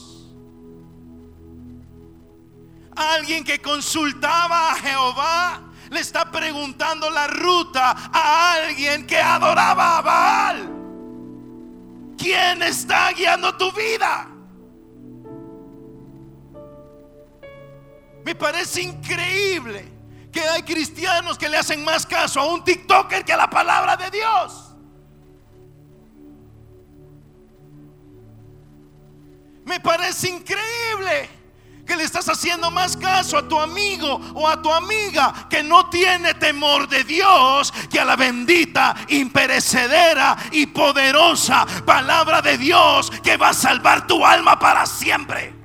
Alguien 2.95 3.45
que 3.45 3.61
consultaba 3.61 4.73
a 4.73 4.77
Jehová 4.77 5.61
le 5.91 6.01
está 6.01 6.31
preguntando 6.31 7.11
la 7.11 7.27
ruta 7.27 7.91
a 8.13 8.55
alguien 8.55 9.07
que 9.07 9.19
adoraba 9.19 9.99
a 9.99 10.03
Baal. 10.03 10.73
¿Quién 12.17 12.63
está 12.63 13.13
guiando 13.13 13.55
tu 13.57 13.71
vida? 13.73 14.29
Me 18.25 18.35
parece 18.35 18.83
increíble 18.83 19.96
que 20.37 20.47
hay 20.47 20.63
cristianos 20.65 21.39
que 21.39 21.49
le 21.49 21.57
hacen 21.57 21.83
más 21.83 22.05
caso 22.05 22.41
a 22.41 22.45
un 22.45 22.63
TikToker 22.63 23.25
que 23.25 23.33
a 23.33 23.39
la 23.39 23.49
palabra 23.49 23.97
de 23.97 24.11
Dios. 24.11 24.75
Me 29.65 29.81
parece 29.81 30.29
increíble 30.29 31.31
que 31.87 31.97
le 31.97 32.05
estás 32.05 32.29
haciendo 32.29 32.71
más 32.71 32.99
caso 32.99 33.39
a 33.39 33.49
tu 33.49 33.59
amigo 33.59 34.21
o 34.35 34.47
a 34.47 34.61
tu 34.61 34.71
amiga 34.71 35.47
que 35.49 35.63
no 35.63 35.89
tiene 35.89 36.35
temor 36.35 36.87
de 36.87 37.03
Dios 37.05 37.73
que 37.91 37.99
a 37.99 38.05
la 38.05 38.17
bendita, 38.17 38.95
imperecedera 39.09 40.37
y 40.53 40.67
poderosa 40.67 41.65
palabra 41.87 42.43
de 42.43 42.59
Dios 42.59 43.11
que 43.23 43.39
va 43.39 43.49
a 43.49 43.55
salvar 43.55 44.07
tu 44.07 44.27
alma 44.27 44.59
para 44.59 44.85
siempre. 44.85 45.56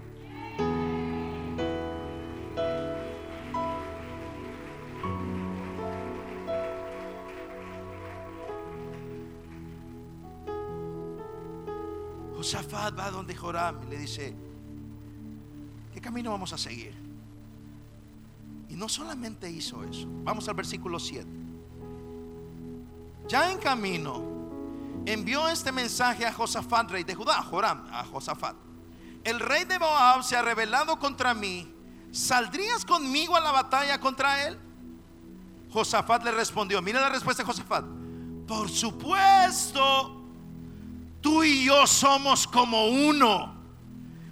Josafat 12.42 12.98
va 12.98 13.12
donde 13.12 13.36
Joram 13.36 13.84
y 13.84 13.86
le 13.86 13.98
dice, 14.00 14.34
¿qué 15.94 16.02
camino 16.02 16.32
vamos 16.32 16.52
a 16.52 16.58
seguir? 16.58 16.92
Y 18.68 18.74
no 18.76 18.90
solamente 18.90 19.48
hizo 19.48 19.84
eso, 19.84 20.08
vamos 20.24 20.50
al 20.50 20.56
versículo 20.56 21.00
7. 21.00 21.28
Ya 23.28 23.52
en 23.52 23.60
camino 23.60 24.24
envió 25.06 25.48
este 25.50 25.72
mensaje 25.72 26.26
a 26.26 26.34
Josafat, 26.34 26.90
rey 26.90 27.04
de 27.04 27.14
Judá, 27.14 27.44
Joram, 27.44 27.86
a 27.92 28.04
Josafat. 28.06 28.56
el 29.24 29.40
rey 29.40 29.66
de 29.66 29.78
Moab 29.78 30.24
se 30.24 30.36
ha 30.36 30.42
rebelado 30.42 30.98
contra 30.98 31.36
mí, 31.36 31.72
¿saldrías 32.12 32.84
conmigo 32.84 33.36
a 33.36 33.40
la 33.40 33.52
batalla 33.52 34.00
contra 34.00 34.48
él? 34.48 34.58
Josafat 35.70 36.24
le 36.24 36.32
respondió, 36.32 36.82
mira 36.82 37.02
la 37.02 37.10
respuesta 37.10 37.44
de 37.44 37.48
Josafat, 37.48 37.86
por 38.48 38.68
supuesto, 38.68 40.21
tú 41.22 41.44
y 41.44 41.66
yo 41.66 41.88
somos 41.88 42.48
como 42.48 42.88
uno. 42.88 43.56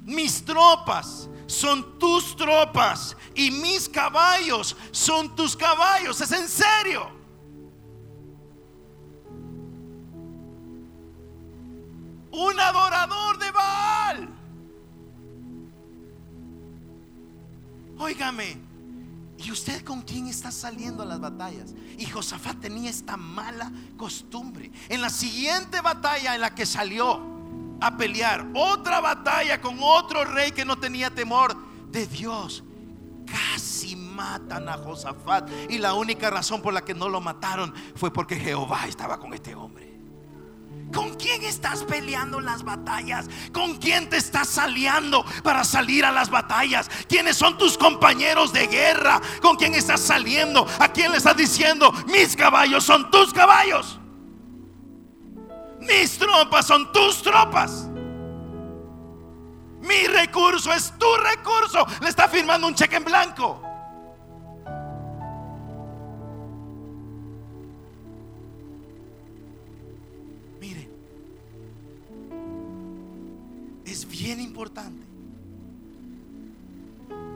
Mis 0.03 0.43
tropas 0.43 1.29
son 1.46 1.98
tus 2.00 2.36
tropas 2.36 3.15
y 3.36 3.51
mis 3.51 3.88
caballos 3.88 4.75
son 4.91 5.36
tus 5.36 5.55
caballos. 5.55 6.19
Es 6.22 6.31
en 6.31 6.48
serio. 6.48 7.10
Un 12.31 12.60
adorador 12.60 13.38
de 13.38 13.51
Baal. 13.51 14.29
Óigame, 17.98 18.68
¿Y 19.41 19.51
usted 19.51 19.86
con 19.86 20.01
quién 20.01 20.27
está 20.27 20.51
saliendo 20.51 21.03
a 21.03 21.05
las 21.05 21.19
batallas? 21.19 21.74
Y 21.98 22.05
Josafat 22.05 22.60
tenía 22.60 22.89
esta 22.89 23.15
mala 23.15 23.72
costumbre. 23.96 24.69
En 24.89 25.01
la 25.01 25.10
siguiente 25.10 25.79
batalla 25.79 26.36
en 26.36 26.41
la 26.41 26.53
que 26.53 26.65
salió 26.65 27.22
a 27.79 27.96
pelear, 27.96 28.46
otra 28.53 29.00
batalla 29.00 29.62
con 29.62 29.77
otro 29.81 30.25
rey 30.25 30.51
que 30.51 30.65
no 30.65 30.77
tenía 30.77 31.10
temor 31.10 31.55
de 31.89 32.05
Dios, 32.05 32.65
casi 33.25 33.96
matan 33.96 34.67
a 34.67 34.77
Josafat. 34.77 35.50
Y 35.69 35.77
la 35.77 35.93
única 35.93 36.29
razón 36.29 36.62
por 36.62 36.74
la 36.74 36.84
que 36.84 36.93
no 36.93 37.08
lo 37.08 37.22
mataron 37.22 37.74
fue 37.96 38.12
porque 38.12 38.36
Jehová 38.36 38.88
estaba 38.88 39.22
con 39.22 39.34
este 39.34 39.55
hombre. 39.55 39.88
¿Con 40.93 41.15
quién 41.15 41.43
estás 41.43 41.84
peleando 41.84 42.39
las 42.39 42.63
batallas? 42.63 43.27
¿Con 43.53 43.77
quién 43.77 44.10
te 44.10 44.17
estás 44.17 44.48
saliendo 44.48 45.24
para 45.43 45.63
salir 45.63 46.03
a 46.03 46.12
las 46.12 46.29
batallas? 46.29 46.89
¿Quiénes 47.08 47.38
son 47.38 47.58
tus 47.58 47.77
compañeros 47.77 48.51
de 48.51 48.67
guerra? 48.67 49.22
¿Con 49.41 49.55
quién 49.55 49.75
estás 49.75 50.01
saliendo? 50.01 50.65
¿A 50.79 50.88
quién 50.91 51.12
le 51.12 51.17
estás 51.17 51.38
diciendo, 51.38 51.91
mis 52.08 52.36
caballos 52.36 52.84
son 52.84 53.12
tus 53.12 53.31
caballos? 53.31 54.00
Mis 55.81 56.17
tropas 56.17 56.65
son 56.65 56.91
tus 56.91 57.22
tropas. 57.22 57.88
Mi 59.81 60.08
recurso 60.08 60.74
es 60.74 60.93
tu 60.98 61.08
recurso. 61.15 61.86
Le 62.01 62.10
está 62.10 62.27
firmando 62.27 62.67
un 62.67 62.75
cheque 62.75 62.98
en 62.98 63.05
blanco. 63.05 63.68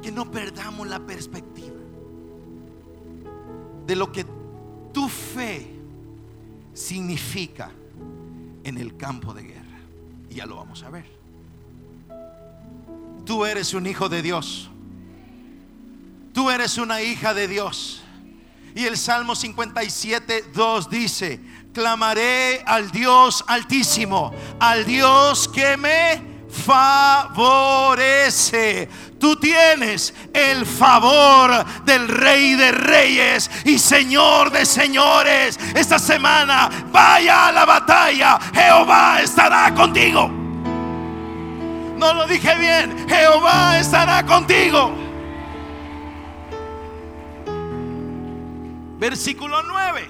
Que 0.02 0.12
no 0.12 0.30
perdamos 0.30 0.88
la 0.88 1.00
perspectiva 1.00 1.78
de 3.88 3.96
lo 3.96 4.12
que 4.12 4.26
tu 4.92 5.08
fe 5.08 5.74
significa 6.74 7.72
en 8.64 8.78
el 8.78 8.98
campo 8.98 9.34
de 9.34 9.44
guerra. 9.44 9.80
Y 10.30 10.36
ya 10.36 10.46
lo 10.46 10.58
vamos 10.58 10.84
a 10.84 10.90
ver. 10.90 11.06
Tú 13.26 13.46
eres 13.46 13.74
un 13.74 13.88
hijo 13.88 14.10
de 14.10 14.22
Dios. 14.22 14.70
Tú 16.34 16.50
eres 16.50 16.78
una 16.78 17.02
hija 17.02 17.34
de 17.34 17.48
Dios. 17.48 18.04
Y 18.76 18.86
el 18.86 18.98
Salmo 18.98 19.36
57, 19.36 20.46
2 20.54 20.90
dice, 20.90 21.40
clamaré 21.74 22.64
al 22.66 22.92
Dios 22.92 23.46
altísimo, 23.48 24.34
al 24.60 24.84
Dios 24.86 25.48
que 25.48 25.78
me 25.78 26.33
favorece. 26.54 28.08
Tú 29.20 29.36
tienes 29.36 30.14
el 30.34 30.66
favor 30.66 31.66
del 31.84 32.08
Rey 32.08 32.56
de 32.56 32.72
Reyes 32.72 33.52
y 33.66 33.78
Señor 33.80 34.52
de 34.52 34.66
Señores. 34.66 35.60
Esta 35.76 36.00
semana 36.00 36.70
vaya 36.92 37.48
a 37.48 37.52
la 37.52 37.66
batalla. 37.66 38.40
Jehová 38.54 39.22
estará 39.22 39.74
contigo. 39.74 40.30
No 41.98 42.14
lo 42.14 42.28
dije 42.28 42.56
bien. 42.56 43.08
Jehová 43.08 43.80
estará 43.80 44.24
contigo. 44.26 44.94
Versículo 49.00 49.64
9. 49.64 50.10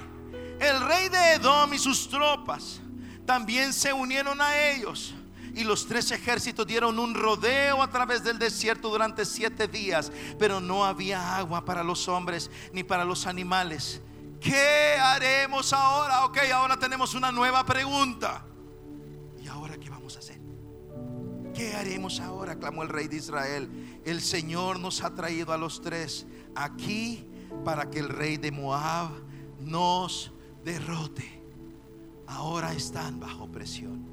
El 0.60 0.82
rey 0.82 1.10
de 1.10 1.34
Edom 1.34 1.74
y 1.74 1.80
sus 1.80 2.08
tropas 2.10 2.80
también 3.26 3.74
se 3.74 3.92
unieron 3.94 4.40
a 4.42 4.58
ellos 4.72 5.14
y 5.56 5.64
los 5.64 5.86
tres 5.88 6.12
ejércitos 6.12 6.66
dieron 6.66 6.98
un 6.98 7.14
rodeo 7.14 7.82
a 7.82 7.90
través 7.90 8.24
del 8.24 8.40
desierto 8.40 8.90
durante 8.90 9.26
siete 9.26 9.68
días, 9.68 10.12
pero 10.40 10.60
no 10.60 10.84
había 10.84 11.38
agua 11.38 11.64
para 11.64 11.84
los 11.84 12.08
hombres 12.08 12.50
ni 12.72 12.84
para 12.84 13.06
los 13.06 13.28
animales. 13.28 14.02
¿Qué 14.40 14.96
haremos 15.00 15.72
ahora? 15.74 16.26
Ok, 16.26 16.40
ahora 16.54 16.78
tenemos 16.78 17.14
una 17.14 17.32
nueva 17.32 17.66
pregunta. 17.66 18.46
¿Y 19.42 19.48
ahora 19.48 19.78
qué 19.78 19.90
vamos 19.90 20.16
a 20.16 20.20
hacer? 20.20 20.40
¿Qué 21.54 21.74
haremos 21.76 22.20
ahora? 22.20 22.58
clamó 22.58 22.84
el 22.84 22.90
rey 22.90 23.08
de 23.08 23.18
Israel. 23.18 24.02
El 24.04 24.22
Señor 24.22 24.80
nos 24.80 25.04
ha 25.04 25.14
traído 25.14 25.54
a 25.54 25.58
los 25.58 25.82
tres 25.82 26.26
aquí 26.56 27.28
para 27.64 27.90
que 27.90 28.00
el 28.00 28.10
rey 28.10 28.38
de 28.38 28.52
Moab 28.52 29.12
nos 29.60 30.32
derrote. 30.66 31.42
Ahora 32.28 32.74
están 32.74 33.20
bajo 33.20 33.48
presión 33.52 34.13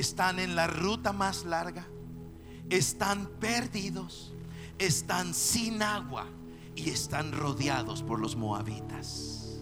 están 0.00 0.38
en 0.38 0.56
la 0.56 0.66
ruta 0.66 1.12
más 1.12 1.44
larga, 1.44 1.86
están 2.68 3.26
perdidos, 3.38 4.34
están 4.78 5.34
sin 5.34 5.82
agua 5.82 6.26
y 6.74 6.90
están 6.90 7.32
rodeados 7.32 8.02
por 8.02 8.18
los 8.18 8.34
moabitas. 8.34 9.58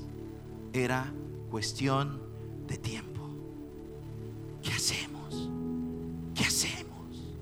Era 0.72 1.12
cuestión 1.50 2.22
de 2.66 2.78
tiempo. 2.78 3.20
¿Qué 4.62 4.72
hacemos? 4.72 5.50
¿Qué 6.34 6.44
hacemos? 6.44 7.36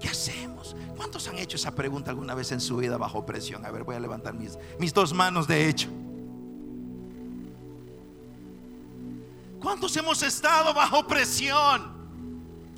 ¿Qué 0.00 0.08
hacemos? 0.08 0.76
¿Cuántos 0.96 1.28
han 1.28 1.38
hecho 1.38 1.56
esa 1.56 1.74
pregunta 1.74 2.10
alguna 2.10 2.34
vez 2.34 2.50
en 2.52 2.60
su 2.60 2.76
vida 2.76 2.96
bajo 2.96 3.24
presión? 3.24 3.64
A 3.64 3.70
ver, 3.70 3.84
voy 3.84 3.96
a 3.96 4.00
levantar 4.00 4.34
mis, 4.34 4.58
mis 4.78 4.92
dos 4.92 5.12
manos 5.12 5.46
de 5.46 5.68
hecho. 5.68 5.88
¿Cuántos 9.60 9.94
hemos 9.96 10.22
estado 10.22 10.72
bajo 10.72 11.06
presión? 11.06 11.99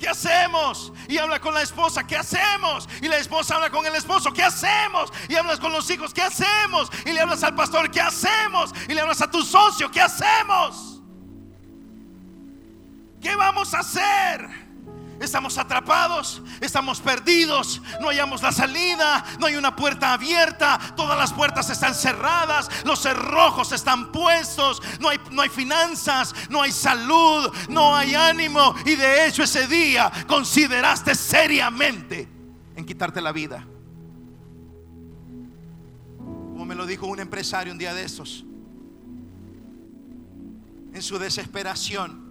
¿Qué 0.03 0.09
hacemos? 0.09 0.91
Y 1.07 1.17
habla 1.17 1.39
con 1.39 1.53
la 1.53 1.61
esposa, 1.61 2.05
¿qué 2.05 2.17
hacemos? 2.17 2.89
Y 3.01 3.07
la 3.07 3.15
esposa 3.19 3.55
habla 3.55 3.69
con 3.69 3.85
el 3.85 3.95
esposo, 3.95 4.33
¿qué 4.33 4.43
hacemos? 4.43 5.13
Y 5.29 5.35
hablas 5.35 5.61
con 5.61 5.71
los 5.71 5.89
hijos, 5.89 6.13
¿qué 6.13 6.21
hacemos? 6.21 6.91
Y 7.05 7.13
le 7.13 7.21
hablas 7.21 7.41
al 7.41 7.55
pastor, 7.55 7.89
¿qué 7.89 8.01
hacemos? 8.01 8.73
Y 8.89 8.95
le 8.95 8.99
hablas 8.99 9.21
a 9.21 9.31
tu 9.31 9.41
socio, 9.43 9.89
¿qué 9.89 10.01
hacemos? 10.01 11.01
¿Qué 13.21 13.33
vamos 13.37 13.73
a 13.73 13.79
hacer? 13.79 14.62
Estamos 15.23 15.57
atrapados, 15.57 16.41
estamos 16.59 16.99
perdidos, 16.99 17.81
no 18.01 18.07
hallamos 18.07 18.41
la 18.41 18.51
salida, 18.51 19.23
no 19.39 19.45
hay 19.45 19.55
una 19.55 19.73
puerta 19.73 20.11
abierta, 20.11 20.77
todas 20.97 21.17
las 21.17 21.31
puertas 21.31 21.69
están 21.69 21.95
cerradas, 21.95 22.69
los 22.83 22.99
cerrojos 22.99 23.71
están 23.71 24.11
puestos, 24.11 24.81
no 24.99 25.07
hay, 25.07 25.17
no 25.31 25.41
hay 25.41 25.47
finanzas, 25.47 26.35
no 26.49 26.61
hay 26.61 26.73
salud, 26.73 27.49
no 27.69 27.95
hay 27.95 28.15
ánimo. 28.15 28.75
Y 28.85 28.95
de 28.95 29.25
hecho 29.25 29.43
ese 29.43 29.65
día 29.65 30.11
consideraste 30.27 31.15
seriamente 31.15 32.27
en 32.75 32.85
quitarte 32.85 33.21
la 33.21 33.31
vida. 33.31 33.65
Como 36.17 36.65
me 36.65 36.75
lo 36.75 36.85
dijo 36.85 37.07
un 37.07 37.21
empresario 37.21 37.71
un 37.71 37.79
día 37.79 37.93
de 37.93 38.03
estos, 38.03 38.43
en 40.93 41.01
su 41.01 41.17
desesperación 41.17 42.22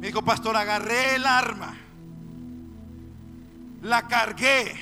me 0.00 0.06
dijo, 0.06 0.22
pastor, 0.22 0.56
agarré 0.56 1.16
el 1.16 1.26
arma, 1.26 1.76
la 3.82 4.08
cargué. 4.08 4.74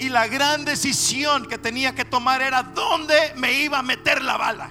Y 0.00 0.08
la 0.08 0.26
gran 0.26 0.64
decisión 0.64 1.46
que 1.46 1.56
tenía 1.56 1.94
que 1.94 2.04
tomar 2.04 2.42
era 2.42 2.64
dónde 2.64 3.14
me 3.36 3.52
iba 3.62 3.78
a 3.78 3.82
meter 3.82 4.20
la 4.22 4.36
bala. 4.36 4.70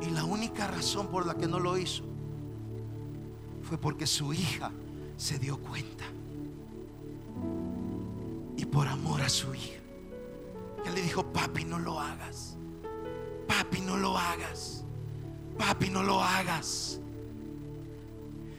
Y 0.00 0.10
la 0.10 0.24
única 0.24 0.66
razón 0.66 1.08
por 1.08 1.26
la 1.26 1.34
que 1.34 1.46
no 1.46 1.60
lo 1.60 1.76
hizo 1.76 2.04
fue 3.62 3.76
porque 3.76 4.06
su 4.06 4.32
hija 4.32 4.72
se 5.18 5.38
dio 5.38 5.58
cuenta. 5.58 6.04
Y 8.56 8.64
por 8.64 8.88
amor 8.88 9.20
a 9.20 9.28
su 9.28 9.54
hija 9.54 9.79
él 10.88 10.94
le 10.94 11.02
dijo, 11.02 11.32
papi, 11.32 11.64
no 11.64 11.78
lo 11.78 12.00
hagas. 12.00 12.56
Papi, 13.46 13.80
no 13.80 13.96
lo 13.96 14.16
hagas. 14.16 14.84
Papi, 15.58 15.90
no 15.90 16.02
lo 16.02 16.22
hagas. 16.22 17.00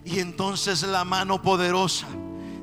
Y 0.03 0.19
entonces 0.19 0.83
la 0.83 1.03
mano 1.03 1.41
poderosa 1.41 2.07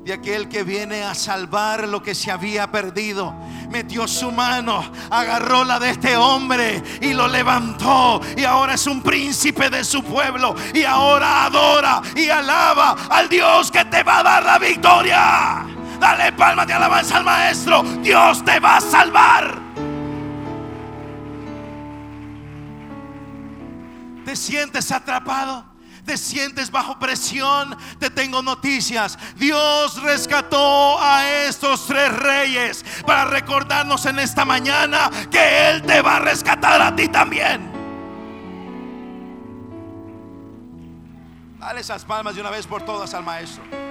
de 0.04 0.14
aquel 0.14 0.48
que 0.48 0.64
viene 0.64 1.02
a 1.02 1.14
salvar 1.14 1.86
lo 1.86 2.02
que 2.02 2.14
se 2.14 2.30
había 2.30 2.70
perdido, 2.70 3.34
metió 3.70 4.08
su 4.08 4.32
mano, 4.32 4.82
agarró 5.10 5.64
la 5.64 5.78
de 5.78 5.90
este 5.90 6.16
hombre 6.16 6.82
y 7.02 7.12
lo 7.12 7.28
levantó. 7.28 8.18
Y 8.34 8.44
ahora 8.44 8.74
es 8.74 8.86
un 8.86 9.02
príncipe 9.02 9.68
de 9.68 9.84
su 9.84 10.02
pueblo. 10.02 10.54
Y 10.72 10.84
ahora 10.84 11.44
adora 11.44 12.00
y 12.16 12.30
alaba 12.30 12.96
al 13.10 13.28
Dios 13.28 13.70
que 13.70 13.84
te 13.84 14.02
va 14.02 14.20
a 14.20 14.22
dar 14.22 14.44
la 14.44 14.58
victoria. 14.58 15.77
Dale 15.98 16.32
palmas 16.32 16.66
de 16.66 16.74
alabanza 16.74 17.16
al 17.16 17.24
maestro. 17.24 17.82
Dios 18.02 18.44
te 18.44 18.60
va 18.60 18.76
a 18.76 18.80
salvar. 18.80 19.58
¿Te 24.24 24.36
sientes 24.36 24.92
atrapado? 24.92 25.78
te 26.08 26.16
sientes 26.16 26.70
bajo 26.70 26.98
presión, 26.98 27.76
te 27.98 28.08
tengo 28.08 28.40
noticias. 28.40 29.18
Dios 29.36 30.02
rescató 30.02 30.98
a 30.98 31.28
estos 31.46 31.86
tres 31.86 32.10
reyes 32.16 32.82
para 33.06 33.26
recordarnos 33.26 34.06
en 34.06 34.18
esta 34.18 34.46
mañana 34.46 35.10
que 35.30 35.68
Él 35.68 35.82
te 35.82 36.00
va 36.00 36.16
a 36.16 36.20
rescatar 36.20 36.80
a 36.80 36.96
ti 36.96 37.08
también. 37.08 37.70
Dale 41.58 41.80
esas 41.80 42.06
palmas 42.06 42.34
de 42.34 42.40
una 42.40 42.50
vez 42.50 42.66
por 42.66 42.80
todas 42.82 43.12
al 43.12 43.24
maestro. 43.24 43.87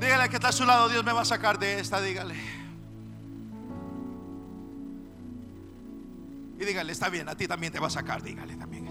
Dígale 0.00 0.28
que 0.28 0.36
está 0.36 0.48
a 0.48 0.52
su 0.52 0.64
lado, 0.64 0.88
Dios 0.88 1.04
me 1.04 1.12
va 1.12 1.22
a 1.22 1.24
sacar 1.24 1.58
de 1.58 1.80
esta, 1.80 2.00
dígale. 2.00 2.34
Y 6.60 6.64
dígale, 6.64 6.92
está 6.92 7.08
bien, 7.08 7.28
a 7.28 7.36
ti 7.36 7.46
también 7.46 7.72
te 7.72 7.78
va 7.78 7.88
a 7.88 7.90
sacar, 7.90 8.22
dígale 8.22 8.56
también. 8.56 8.88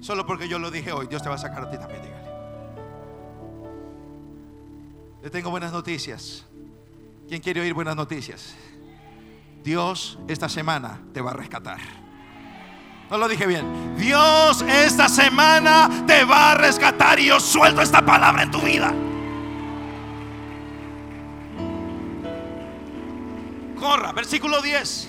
Solo 0.00 0.26
porque 0.26 0.48
yo 0.48 0.58
lo 0.58 0.70
dije 0.70 0.92
hoy, 0.92 1.06
Dios 1.06 1.22
te 1.22 1.28
va 1.28 1.36
a 1.36 1.38
sacar 1.38 1.64
a 1.64 1.70
ti 1.70 1.78
también, 1.78 2.02
dígale. 2.02 2.32
Le 5.22 5.30
tengo 5.30 5.50
buenas 5.50 5.72
noticias. 5.72 6.44
¿Quién 7.28 7.40
quiere 7.40 7.60
oír 7.60 7.74
buenas 7.74 7.94
noticias? 7.94 8.54
Dios 9.62 10.18
esta 10.26 10.48
semana 10.48 11.00
te 11.14 11.20
va 11.20 11.30
a 11.30 11.34
rescatar. 11.34 11.78
No 13.08 13.18
lo 13.18 13.28
dije 13.28 13.46
bien. 13.46 13.96
Dios 13.96 14.62
esta 14.62 15.08
semana 15.08 16.04
te 16.06 16.24
va 16.24 16.52
a 16.52 16.54
rescatar 16.56 17.20
y 17.20 17.26
yo 17.26 17.38
suelto 17.38 17.82
esta 17.82 18.04
palabra 18.04 18.42
en 18.42 18.50
tu 18.50 18.60
vida. 18.60 18.92
Corra, 23.82 24.12
versículo 24.12 24.62
10. 24.62 25.08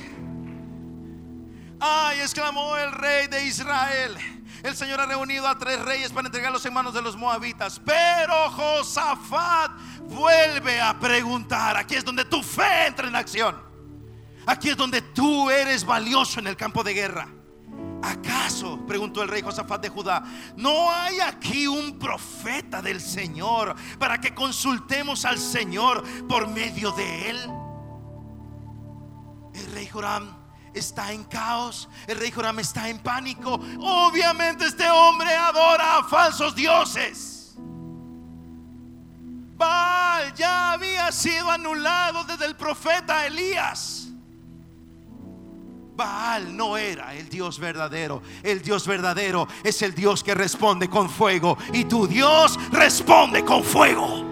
Ay, 1.79 2.19
exclamó 2.21 2.75
el 2.75 2.91
rey 2.91 3.27
de 3.27 3.45
Israel. 3.45 4.17
El 4.63 4.75
Señor 4.75 4.99
ha 4.99 5.05
reunido 5.05 5.47
a 5.47 5.59
tres 5.59 5.79
reyes 5.79 6.11
para 6.11 6.27
entregarlos 6.27 6.65
en 6.65 6.73
manos 6.73 6.91
de 6.91 7.03
los 7.03 7.15
moabitas. 7.15 7.79
Pero 7.85 8.49
Josafat 8.49 9.73
vuelve 10.09 10.81
a 10.81 10.99
preguntar. 10.99 11.77
Aquí 11.77 11.93
es 11.93 12.03
donde 12.03 12.25
tu 12.25 12.41
fe 12.41 12.87
entra 12.87 13.07
en 13.07 13.15
acción. 13.15 13.61
Aquí 14.47 14.69
es 14.69 14.75
donde 14.75 15.03
tú 15.03 15.51
eres 15.51 15.85
valioso 15.85 16.39
en 16.39 16.47
el 16.47 16.57
campo 16.57 16.83
de 16.83 16.95
guerra. 16.95 17.27
¿Acaso, 18.01 18.83
preguntó 18.87 19.21
el 19.21 19.29
rey 19.29 19.43
Josafat 19.43 19.83
de 19.83 19.89
Judá, 19.89 20.23
no 20.57 20.91
hay 20.91 21.19
aquí 21.19 21.67
un 21.67 21.99
profeta 21.99 22.81
del 22.81 22.99
Señor 22.99 23.75
para 23.99 24.19
que 24.19 24.33
consultemos 24.33 25.25
al 25.25 25.37
Señor 25.37 26.03
por 26.27 26.47
medio 26.47 26.91
de 26.93 27.29
él? 27.29 27.62
El 29.63 29.71
rey 29.71 29.87
Joram 29.87 30.35
está 30.73 31.13
en 31.13 31.23
caos, 31.23 31.87
el 32.05 32.17
rey 32.17 32.31
Joram 32.31 32.59
está 32.59 32.89
en 32.89 32.99
pánico. 32.99 33.53
Obviamente 33.79 34.65
este 34.65 34.89
hombre 34.89 35.33
adora 35.33 35.97
a 35.99 36.03
falsos 36.03 36.53
dioses. 36.53 37.55
Baal 39.55 40.33
ya 40.33 40.73
había 40.73 41.11
sido 41.13 41.49
anulado 41.49 42.25
desde 42.25 42.45
el 42.45 42.55
profeta 42.57 43.25
Elías. 43.25 44.09
Baal 45.95 46.57
no 46.57 46.75
era 46.75 47.13
el 47.13 47.29
Dios 47.29 47.57
verdadero. 47.57 48.21
El 48.41 48.61
Dios 48.61 48.85
verdadero 48.85 49.47
es 49.63 49.81
el 49.81 49.95
Dios 49.95 50.23
que 50.23 50.33
responde 50.35 50.89
con 50.89 51.09
fuego. 51.09 51.57
Y 51.71 51.85
tu 51.85 52.05
Dios 52.05 52.59
responde 52.71 53.45
con 53.45 53.63
fuego. 53.63 54.22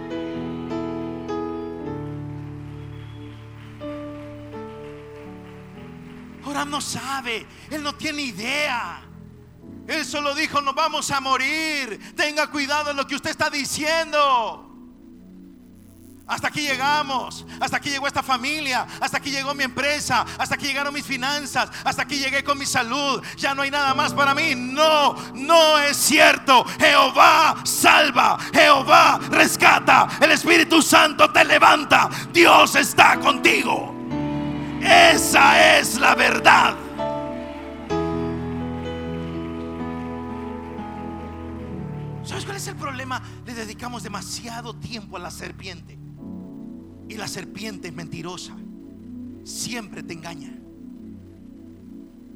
No 6.71 6.81
sabe, 6.81 7.45
él 7.69 7.84
no 7.84 7.93
tiene 7.93 8.23
idea. 8.23 9.01
Él 9.88 10.05
solo 10.05 10.34
dijo, 10.34 10.62
nos 10.62 10.73
vamos 10.73 11.12
a 11.12 11.19
morir. 11.19 12.15
Tenga 12.15 12.47
cuidado 12.47 12.91
en 12.91 12.97
lo 12.97 13.05
que 13.05 13.15
usted 13.15 13.29
está 13.29 13.49
diciendo. 13.49 14.67
Hasta 16.27 16.47
aquí 16.47 16.62
llegamos, 16.62 17.45
hasta 17.60 17.75
aquí 17.75 17.89
llegó 17.89 18.07
esta 18.07 18.23
familia, 18.23 18.88
hasta 19.01 19.17
aquí 19.17 19.31
llegó 19.31 19.53
mi 19.53 19.65
empresa, 19.65 20.25
hasta 20.38 20.55
aquí 20.55 20.67
llegaron 20.67 20.93
mis 20.93 21.05
finanzas, 21.05 21.69
hasta 21.84 22.03
aquí 22.03 22.19
llegué 22.19 22.41
con 22.41 22.57
mi 22.57 22.65
salud. 22.65 23.21
Ya 23.36 23.53
no 23.53 23.63
hay 23.63 23.71
nada 23.71 23.93
más 23.93 24.13
para 24.13 24.34
mí. 24.34 24.55
No, 24.55 25.13
no 25.34 25.77
es 25.79 25.97
cierto. 25.97 26.63
Jehová 26.79 27.57
salva, 27.65 28.38
Jehová 28.53 29.19
rescata, 29.29 30.07
el 30.21 30.31
Espíritu 30.31 30.81
Santo 30.81 31.29
te 31.34 31.43
levanta. 31.43 32.10
Dios 32.31 32.75
está 32.75 33.19
contigo. 33.19 34.01
Esa 34.84 35.80
es 35.80 36.00
la 36.00 36.15
verdad. 36.15 36.76
¿Sabes 42.24 42.46
cuál 42.46 42.58
es 42.58 42.67
el 42.67 42.76
problema? 42.76 43.22
Le 43.46 43.54
dedicamos 43.54 44.04
demasiado 44.04 44.76
tiempo 44.76 45.17
a 45.17 45.20
la 45.20 45.32
serpiente. 45.32 45.98
Y 47.10 47.15
la 47.15 47.28
serpiente 47.28 47.89
es 47.89 47.94
mentirosa. 47.94 48.56
Siempre 49.44 50.02
te 50.02 50.13
engaña. 50.13 50.54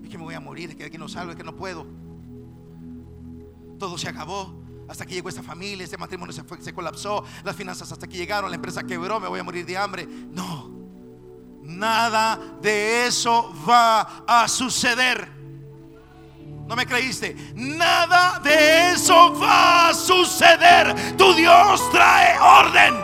Es 0.04 0.10
que 0.10 0.18
me 0.18 0.24
voy 0.24 0.36
a 0.36 0.40
morir, 0.40 0.72
es 0.72 0.76
que 0.76 0.84
aquí 0.84 0.98
no 0.98 1.08
salgo, 1.08 1.32
es 1.32 1.38
que 1.38 1.44
no 1.44 1.56
puedo. 1.56 1.88
Todo 3.80 3.98
se 3.98 4.10
acabó. 4.10 4.64
Hasta 4.88 5.06
que 5.06 5.16
llegó 5.16 5.30
esta 5.30 5.42
familia, 5.42 5.84
este 5.84 5.98
matrimonio 5.98 6.32
se, 6.32 6.44
se 6.62 6.74
colapsó, 6.74 7.24
las 7.44 7.56
finanzas 7.56 7.92
hasta 7.92 8.06
que 8.06 8.18
llegaron, 8.18 8.52
la 8.52 8.56
empresa 8.56 8.84
quebró, 8.84 9.20
me 9.20 9.28
voy 9.28 9.40
a 9.40 9.44
morir 9.44 9.66
de 9.66 9.76
hambre. 9.78 10.08
No, 10.32 10.75
Nada 11.66 12.40
de 12.62 13.08
eso 13.08 13.54
va 13.68 14.24
a 14.28 14.48
suceder. 14.48 15.36
¿No 16.68 16.76
me 16.76 16.86
creíste? 16.86 17.36
Nada 17.56 18.40
de 18.40 18.92
eso 18.92 19.34
va 19.40 19.90
a 19.90 19.94
suceder. 19.94 21.16
Tu 21.18 21.34
Dios 21.34 21.92
trae 21.92 22.40
orden. 22.40 22.96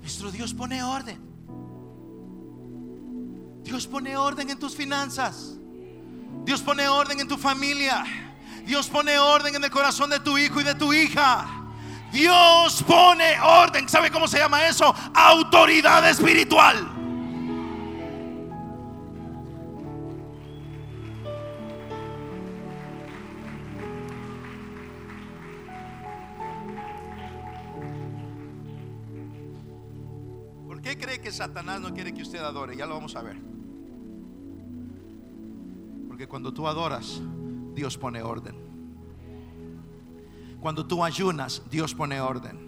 Nuestro 0.00 0.30
Dios 0.30 0.54
pone 0.54 0.82
orden. 0.82 1.20
Dios 3.62 3.86
pone 3.86 4.16
orden 4.16 4.50
en 4.50 4.58
tus 4.58 4.74
finanzas. 4.74 5.58
Dios 6.44 6.62
pone 6.62 6.88
orden 6.88 7.20
en 7.20 7.28
tu 7.28 7.36
familia. 7.36 8.27
Dios 8.68 8.86
pone 8.86 9.18
orden 9.18 9.54
en 9.54 9.64
el 9.64 9.70
corazón 9.70 10.10
de 10.10 10.20
tu 10.20 10.36
hijo 10.36 10.60
y 10.60 10.64
de 10.64 10.74
tu 10.74 10.92
hija. 10.92 11.48
Dios 12.12 12.84
pone 12.86 13.40
orden. 13.40 13.88
¿Sabe 13.88 14.10
cómo 14.10 14.28
se 14.28 14.36
llama 14.36 14.68
eso? 14.68 14.94
Autoridad 15.14 16.06
espiritual. 16.06 16.76
¿Por 30.66 30.82
qué 30.82 30.98
cree 30.98 31.22
que 31.22 31.32
Satanás 31.32 31.80
no 31.80 31.94
quiere 31.94 32.12
que 32.12 32.20
usted 32.20 32.40
adore? 32.40 32.76
Ya 32.76 32.84
lo 32.84 32.96
vamos 32.96 33.16
a 33.16 33.22
ver. 33.22 33.38
Porque 36.06 36.28
cuando 36.28 36.52
tú 36.52 36.68
adoras, 36.68 37.22
Dios 37.78 37.96
pone 37.96 38.20
orden. 38.22 38.56
Cuando 40.60 40.84
tú 40.84 41.04
ayunas, 41.04 41.62
Dios 41.70 41.94
pone 41.94 42.20
orden. 42.20 42.58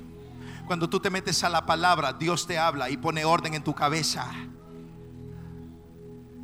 Cuando 0.68 0.88
tú 0.88 1.00
te 1.00 1.10
metes 1.10 1.42
a 1.42 1.48
la 1.48 1.66
palabra, 1.66 2.12
Dios 2.12 2.46
te 2.46 2.56
habla 2.56 2.88
y 2.90 2.96
pone 2.96 3.24
orden 3.24 3.54
en 3.54 3.64
tu 3.64 3.74
cabeza. 3.74 4.30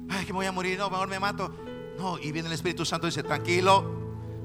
Ay, 0.09 0.27
que 0.27 0.33
me 0.33 0.39
voy 0.39 0.47
a 0.47 0.53
morir, 0.53 0.77
no, 0.79 0.91
mejor 0.91 1.07
me 1.07 1.21
mato. 1.21 1.55
No, 1.97 2.19
y 2.19 2.33
viene 2.33 2.49
el 2.49 2.55
Espíritu 2.55 2.85
Santo 2.85 3.07
y 3.07 3.11
dice, 3.11 3.23
tranquilo, 3.23 3.96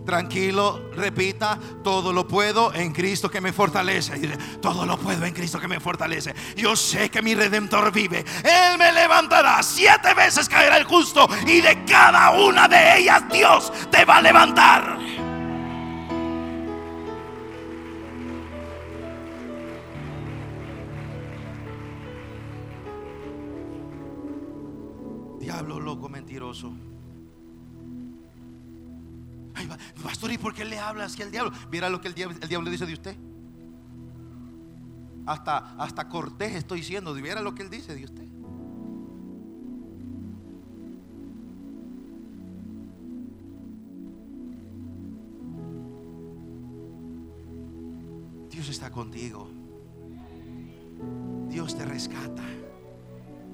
Tranquilo, 0.06 0.90
repita, 0.94 1.60
todo 1.84 2.12
lo 2.12 2.28
puedo 2.28 2.74
en 2.74 2.92
Cristo 2.92 3.30
que 3.30 3.42
me 3.42 3.54
fortalece. 3.54 4.38
Todo 4.62 4.86
lo 4.86 4.98
puedo 4.98 5.26
en 5.26 5.34
Cristo 5.34 5.60
que 5.60 5.68
me 5.68 5.80
fortalece. 5.80 6.34
Yo 6.56 6.76
sé 6.76 7.10
que 7.10 7.22
mi 7.22 7.36
redentor 7.36 7.92
vive. 7.92 8.26
Él 8.44 8.78
me 8.78 8.92
levantará. 8.92 9.62
Siete 9.64 10.14
veces 10.14 10.50
caerá 10.50 10.78
el 10.78 10.86
justo 10.86 11.28
y 11.46 11.62
de 11.62 11.86
cada 11.86 12.32
una 12.32 12.68
de 12.68 13.00
ellas 13.00 13.24
Dios 13.32 13.72
te 13.90 14.06
va 14.06 14.18
a 14.18 14.22
levantar. 14.22 15.02
mentiroso. 26.12 26.91
Pastor, 30.02 30.32
¿y 30.32 30.38
por 30.38 30.54
qué 30.54 30.66
le 30.66 30.80
hablas 30.80 31.16
que 31.16 31.24
el 31.24 31.32
diablo? 31.32 31.52
Mira 31.72 31.90
lo 31.90 32.02
que 32.02 32.08
el 32.08 32.14
diablo, 32.14 32.38
el 32.42 32.72
dice 32.72 32.86
de 32.86 32.94
usted. 32.94 33.16
Hasta, 35.26 35.76
hasta 35.76 36.10
Cortés 36.10 36.56
estoy 36.56 36.80
diciendo, 36.80 37.14
viera 37.14 37.42
lo 37.42 37.54
que 37.54 37.64
él 37.64 37.70
dice 37.70 37.96
de 37.96 38.04
usted. 38.04 38.28
Dios 48.50 48.70
está 48.70 48.92
contigo. 48.92 49.50
Dios 51.50 51.76
te 51.76 51.86
rescata. 51.86 52.44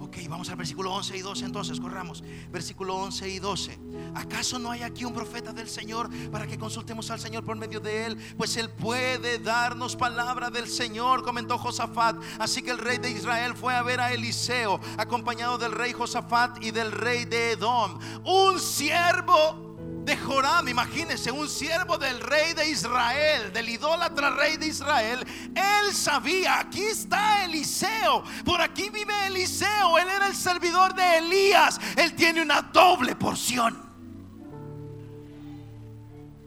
Ok, 0.08 0.20
vamos 0.30 0.50
al 0.50 0.56
versículo 0.56 0.94
11 0.94 1.18
y 1.18 1.22
12 1.22 1.46
entonces, 1.46 1.82
corramos. 1.82 2.24
Versículo 2.50 2.96
11 2.96 3.30
y 3.30 3.40
12. 3.40 3.78
¿Acaso 4.16 4.58
no 4.58 4.72
hay 4.72 4.82
aquí 4.82 5.04
un 5.04 5.14
profeta 5.14 5.52
del 5.52 5.68
Señor 5.68 6.10
para 6.32 6.48
que 6.48 6.58
consultemos 6.58 7.12
al 7.12 7.20
Señor 7.20 7.44
por 7.44 7.58
medio 7.58 7.82
de 7.82 8.06
él? 8.06 8.36
Pues 8.38 8.56
él 8.56 8.70
puede 8.70 9.38
darnos 9.38 9.98
palabra 9.98 10.50
del 10.50 10.70
Señor, 10.70 11.24
comentó 11.24 11.58
Josafat. 11.58 12.16
Así 12.40 12.62
que 12.62 12.72
el 12.72 12.78
rey 12.78 13.00
de 13.00 13.12
Israel 13.12 13.54
fue 13.54 13.76
a 13.76 13.84
ver 13.84 14.00
a 14.00 14.14
Eliseo, 14.14 14.80
acompañado 14.98 15.58
del 15.58 15.74
rey 15.74 15.92
Josafat 15.92 16.64
y 16.64 16.72
del 16.72 16.94
rey 16.94 17.26
de 17.26 17.52
Edom. 17.52 18.00
Un 18.24 18.62
siervo 18.62 19.67
de 20.08 20.16
Joram, 20.16 20.70
imagínense, 20.70 21.30
un 21.32 21.50
siervo 21.50 21.98
del 21.98 22.22
rey 22.22 22.54
de 22.54 22.70
Israel, 22.70 23.52
del 23.52 23.68
idólatra 23.68 24.30
rey 24.30 24.56
de 24.56 24.68
Israel, 24.68 25.28
él 25.54 25.94
sabía, 25.94 26.60
aquí 26.60 26.82
está 26.82 27.44
Eliseo, 27.44 28.24
por 28.46 28.62
aquí 28.62 28.90
vive 28.90 29.14
Eliseo, 29.28 29.98
él 29.98 30.08
era 30.08 30.28
el 30.28 30.36
servidor 30.36 30.96
de 30.96 31.18
Elías, 31.18 31.78
él 31.98 32.16
tiene 32.16 32.42
una 32.42 32.62
doble 32.62 33.18
porción. 33.18 33.86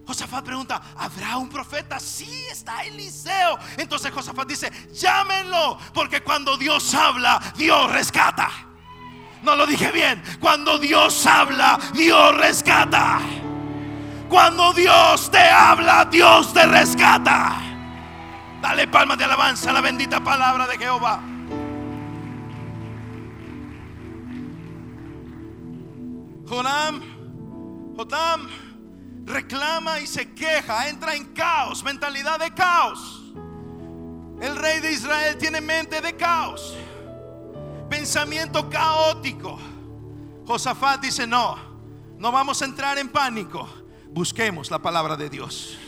Josafat 0.07 0.43
pregunta, 0.43 0.81
¿habrá 0.97 1.37
un 1.37 1.51
profeta? 1.51 2.01
Sí, 2.01 2.47
está 2.51 2.83
Eliseo. 2.85 3.59
Entonces 3.77 4.11
Josafat 4.11 4.49
dice, 4.49 4.73
llámenlo, 4.93 5.79
porque 5.93 6.23
cuando 6.23 6.57
Dios 6.57 6.95
habla, 6.95 7.41
Dios 7.57 7.93
rescata. 7.93 8.51
No 9.43 9.55
lo 9.55 9.67
dije 9.67 9.93
bien, 9.93 10.23
cuando 10.41 10.79
Dios 10.79 11.27
habla, 11.27 11.79
Dios 11.93 12.37
rescata. 12.39 13.21
Cuando 14.31 14.73
Dios 14.73 15.29
te 15.29 15.41
habla, 15.41 16.05
Dios 16.05 16.53
te 16.53 16.65
rescata. 16.65 17.61
Dale 18.63 18.87
palmas 18.87 19.19
de 19.19 19.25
alabanza 19.25 19.71
a 19.71 19.73
la 19.73 19.81
bendita 19.81 20.23
palabra 20.23 20.69
de 20.69 20.79
Jehová. 20.79 21.21
Jonam, 26.47 27.97
Jotam 27.97 28.49
reclama 29.25 29.99
y 29.99 30.07
se 30.07 30.33
queja, 30.33 30.89
entra 30.89 31.17
en 31.17 31.35
caos, 31.35 31.83
mentalidad 31.83 32.39
de 32.39 32.55
caos. 32.55 33.33
El 34.41 34.55
rey 34.55 34.79
de 34.79 34.93
Israel 34.93 35.39
tiene 35.39 35.61
mente 35.61 36.01
de 36.01 36.15
caos, 36.15 36.77
pensamiento 37.89 38.71
caótico. 38.71 39.59
Josafat 40.47 41.01
dice, 41.01 41.27
no, 41.27 41.57
no 42.17 42.31
vamos 42.31 42.63
a 42.63 42.65
entrar 42.65 42.97
en 42.97 43.09
pánico 43.09 43.80
busquemos 44.13 44.71
la 44.71 44.81
palabra 44.81 45.17
de 45.17 45.31
Dios. 45.31 45.79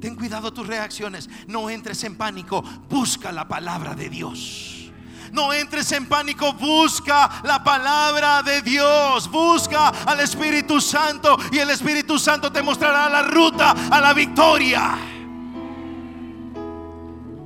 Ten 0.00 0.16
cuidado 0.16 0.52
tus 0.52 0.66
reacciones. 0.66 1.30
No 1.46 1.70
entres 1.70 2.02
en 2.02 2.16
pánico. 2.16 2.62
Busca 2.88 3.30
la 3.30 3.46
palabra 3.46 3.94
de 3.94 4.08
Dios. 4.08 4.90
No 5.30 5.52
entres 5.52 5.92
en 5.92 6.06
pánico. 6.06 6.52
Busca 6.54 7.40
la 7.44 7.62
palabra 7.62 8.42
de 8.42 8.62
Dios. 8.62 9.30
Busca 9.30 9.88
al 9.88 10.18
Espíritu 10.18 10.80
Santo. 10.80 11.38
Y 11.52 11.58
el 11.58 11.70
Espíritu 11.70 12.18
Santo 12.18 12.50
te 12.50 12.62
mostrará 12.62 13.08
la 13.08 13.22
ruta 13.22 13.70
a 13.90 14.00
la 14.00 14.12
victoria. 14.12 14.98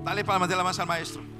Dale 0.02 0.24
palmas 0.24 0.48
de 0.48 0.56
la 0.56 0.64
masa 0.64 0.82
al 0.82 0.88
maestro. 0.88 1.35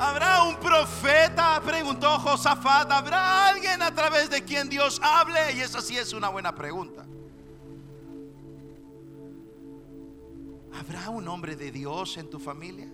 ¿Habrá 0.00 0.44
un 0.44 0.56
profeta? 0.56 1.60
Preguntó 1.62 2.18
Josafat. 2.20 2.90
¿Habrá 2.90 3.48
alguien 3.48 3.82
a 3.82 3.94
través 3.94 4.30
de 4.30 4.42
quien 4.42 4.70
Dios 4.70 4.98
hable? 5.02 5.52
Y 5.52 5.60
esa 5.60 5.82
sí 5.82 5.98
es 5.98 6.14
una 6.14 6.30
buena 6.30 6.54
pregunta. 6.54 7.04
¿Habrá 10.72 11.10
un 11.10 11.28
hombre 11.28 11.54
de 11.54 11.70
Dios 11.70 12.16
en 12.16 12.30
tu 12.30 12.38
familia? 12.38 12.90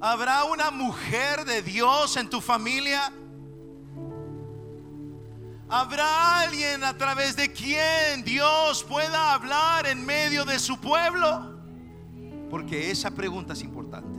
¿Habrá 0.00 0.44
una 0.44 0.70
mujer 0.70 1.44
de 1.44 1.62
Dios 1.62 2.16
en 2.16 2.30
tu 2.30 2.40
familia? 2.40 3.12
¿Habrá 5.68 6.38
alguien 6.38 6.84
a 6.84 6.96
través 6.96 7.34
de 7.34 7.52
quien 7.52 8.22
Dios 8.22 8.84
pueda 8.84 9.34
hablar 9.34 9.88
en 9.88 10.06
medio 10.06 10.44
de 10.44 10.60
su 10.60 10.78
pueblo? 10.78 11.55
Porque 12.50 12.90
esa 12.90 13.10
pregunta 13.10 13.54
es 13.54 13.62
importante. 13.62 14.18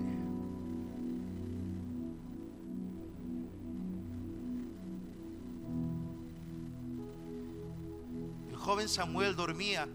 El 8.49 8.55
joven 8.55 8.89
Samuel 8.89 9.35
dormía 9.35 9.87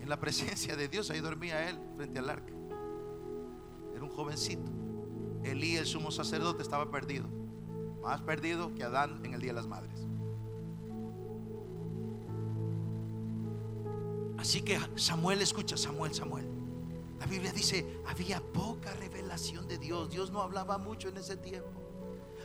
en 0.00 0.08
la 0.08 0.18
presencia 0.18 0.76
de 0.76 0.88
Dios. 0.88 1.10
Ahí 1.10 1.20
dormía 1.20 1.68
él 1.70 1.78
frente 1.96 2.18
al 2.18 2.30
arca. 2.30 2.52
Era 3.94 4.02
un 4.02 4.10
jovencito. 4.10 4.70
Elí, 5.44 5.76
el 5.76 5.86
sumo 5.86 6.10
sacerdote, 6.10 6.62
estaba 6.62 6.90
perdido. 6.90 7.26
Más 8.02 8.20
perdido 8.22 8.74
que 8.74 8.82
Adán 8.82 9.24
en 9.24 9.34
el 9.34 9.40
Día 9.40 9.50
de 9.50 9.56
las 9.56 9.66
Madres. 9.66 10.09
Así 14.40 14.62
que 14.62 14.80
Samuel 14.96 15.42
escucha, 15.42 15.76
Samuel, 15.76 16.14
Samuel. 16.14 16.48
La 17.18 17.26
Biblia 17.26 17.52
dice, 17.52 18.00
había 18.06 18.40
poca 18.40 18.94
revelación 18.94 19.68
de 19.68 19.76
Dios. 19.76 20.10
Dios 20.10 20.30
no 20.30 20.40
hablaba 20.40 20.78
mucho 20.78 21.10
en 21.10 21.18
ese 21.18 21.36
tiempo. 21.36 21.68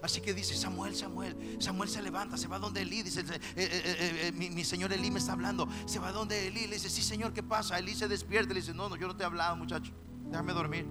Así 0.01 0.19
que 0.19 0.33
dice 0.33 0.55
Samuel, 0.55 0.93
Samuel, 0.93 1.57
Samuel 1.59 1.89
se 1.89 2.01
levanta, 2.01 2.37
se 2.37 2.47
va 2.47 2.59
donde 2.59 2.81
Elí, 2.81 3.01
dice, 3.01 3.21
eh, 3.21 3.25
eh, 3.55 4.21
eh, 4.27 4.31
mi, 4.33 4.63
señor 4.65 4.91
Elí 4.91 5.09
me 5.09 5.19
está 5.19 5.31
hablando, 5.31 5.67
se 5.85 5.99
va 5.99 6.11
donde 6.11 6.47
Elí, 6.47 6.67
le 6.67 6.75
dice, 6.75 6.89
sí 6.89 7.01
señor, 7.01 7.33
¿qué 7.33 7.41
pasa? 7.41 7.79
Elí 7.79 7.95
se 7.95 8.07
despierta, 8.07 8.53
le 8.53 8.59
dice, 8.59 8.73
no, 8.73 8.89
no, 8.89 8.97
yo 8.97 9.07
no 9.07 9.15
te 9.15 9.23
he 9.23 9.25
hablado 9.25 9.55
muchacho, 9.55 9.93
déjame 10.29 10.53
dormir. 10.53 10.85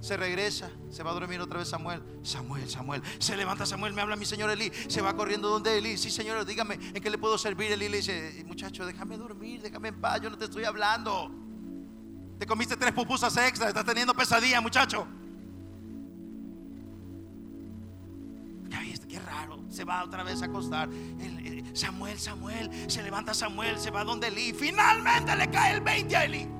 Se 0.00 0.16
regresa, 0.16 0.70
se 0.88 1.02
va 1.02 1.10
a 1.10 1.14
dormir 1.14 1.40
otra 1.40 1.58
vez 1.58 1.68
Samuel. 1.68 2.02
Samuel, 2.22 2.68
Samuel. 2.68 3.02
Se 3.18 3.36
levanta 3.36 3.66
Samuel, 3.66 3.92
me 3.92 4.00
habla 4.00 4.16
mi 4.16 4.24
señor 4.24 4.50
Elí. 4.50 4.72
Se 4.88 5.02
va 5.02 5.14
corriendo 5.14 5.48
donde 5.50 5.76
Elí. 5.76 5.98
Sí, 5.98 6.10
señor, 6.10 6.44
dígame, 6.46 6.74
¿en 6.74 7.02
qué 7.02 7.10
le 7.10 7.18
puedo 7.18 7.36
servir? 7.36 7.70
Elí 7.70 7.88
le 7.88 7.98
dice, 7.98 8.42
muchacho, 8.46 8.86
déjame 8.86 9.18
dormir, 9.18 9.60
déjame 9.60 9.88
en 9.88 10.00
paz, 10.00 10.22
yo 10.22 10.30
no 10.30 10.38
te 10.38 10.46
estoy 10.46 10.64
hablando. 10.64 11.30
Te 12.38 12.46
comiste 12.46 12.76
tres 12.78 12.92
pupusas 12.94 13.36
extra, 13.36 13.68
estás 13.68 13.84
teniendo 13.84 14.14
pesadilla, 14.14 14.62
muchacho. 14.62 15.06
Ya 18.70 18.80
viste, 18.80 19.06
qué 19.06 19.18
raro. 19.20 19.60
Se 19.68 19.84
va 19.84 20.02
otra 20.02 20.22
vez 20.22 20.40
a 20.40 20.46
acostar. 20.46 20.88
Samuel, 21.74 22.18
Samuel, 22.18 22.90
se 22.90 23.02
levanta 23.02 23.34
Samuel, 23.34 23.78
se 23.78 23.90
va 23.90 24.02
donde 24.04 24.28
Elí. 24.28 24.54
Finalmente 24.54 25.36
le 25.36 25.50
cae 25.50 25.74
el 25.74 25.82
20 25.82 26.16
a 26.16 26.24
Elí. 26.24 26.59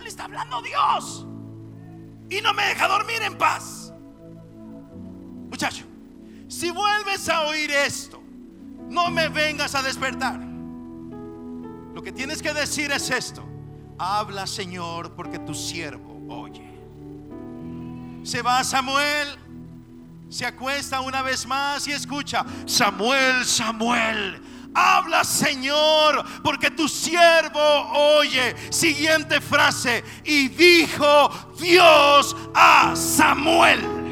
Le 0.00 0.08
está 0.08 0.24
hablando 0.24 0.62
Dios. 0.62 1.26
Y 2.30 2.40
no 2.40 2.52
me 2.54 2.64
deja 2.64 2.88
dormir 2.88 3.20
en 3.22 3.36
paz. 3.36 3.92
Muchacho, 5.50 5.84
si 6.48 6.70
vuelves 6.70 7.28
a 7.28 7.42
oír 7.42 7.70
esto, 7.70 8.22
no 8.88 9.10
me 9.10 9.28
vengas 9.28 9.74
a 9.74 9.82
despertar. 9.82 10.40
Lo 11.94 12.02
que 12.02 12.10
tienes 12.10 12.40
que 12.40 12.52
decir 12.54 12.90
es 12.90 13.10
esto. 13.10 13.44
Habla 13.98 14.46
Señor 14.46 15.14
porque 15.14 15.38
tu 15.38 15.54
siervo 15.54 16.12
oye. 16.28 16.68
Se 18.24 18.40
va 18.40 18.64
Samuel, 18.64 19.28
se 20.28 20.46
acuesta 20.46 21.00
una 21.00 21.22
vez 21.22 21.46
más 21.46 21.86
y 21.88 21.92
escucha, 21.92 22.44
Samuel, 22.66 23.44
Samuel. 23.44 24.40
Habla 24.74 25.24
Señor, 25.24 26.24
porque 26.42 26.70
tu 26.70 26.88
siervo 26.88 27.60
oye. 28.18 28.54
Siguiente 28.70 29.40
frase. 29.40 30.02
Y 30.24 30.48
dijo 30.48 31.30
Dios 31.58 32.36
a 32.54 32.94
Samuel. 32.96 34.02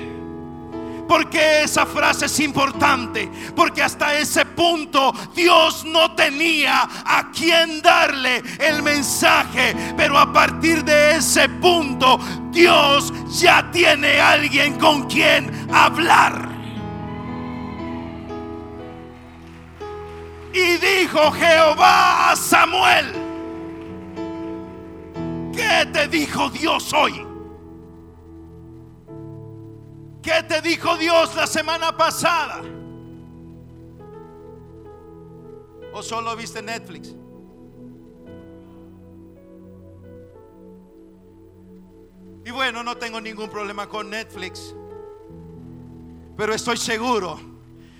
Porque 1.08 1.64
esa 1.64 1.86
frase 1.86 2.26
es 2.26 2.38
importante? 2.38 3.28
Porque 3.56 3.82
hasta 3.82 4.14
ese 4.14 4.46
punto 4.46 5.12
Dios 5.34 5.84
no 5.84 6.14
tenía 6.14 6.88
a 7.04 7.32
quien 7.32 7.82
darle 7.82 8.40
el 8.60 8.80
mensaje. 8.82 9.74
Pero 9.96 10.16
a 10.16 10.32
partir 10.32 10.84
de 10.84 11.16
ese 11.16 11.48
punto 11.48 12.20
Dios 12.52 13.12
ya 13.40 13.68
tiene 13.72 14.20
alguien 14.20 14.78
con 14.78 15.08
quien 15.08 15.68
hablar. 15.74 16.49
Y 20.52 20.76
dijo 20.78 21.30
Jehová 21.30 22.32
a 22.32 22.36
Samuel, 22.36 23.12
¿qué 25.52 25.86
te 25.92 26.08
dijo 26.08 26.50
Dios 26.50 26.92
hoy? 26.92 27.26
¿Qué 30.22 30.42
te 30.48 30.60
dijo 30.60 30.96
Dios 30.96 31.34
la 31.36 31.46
semana 31.46 31.96
pasada? 31.96 32.62
¿O 35.92 36.02
solo 36.02 36.36
viste 36.36 36.60
Netflix? 36.60 37.14
Y 42.44 42.50
bueno, 42.50 42.82
no 42.82 42.96
tengo 42.96 43.20
ningún 43.20 43.48
problema 43.48 43.88
con 43.88 44.10
Netflix. 44.10 44.74
Pero 46.36 46.54
estoy 46.54 46.76
seguro 46.76 47.38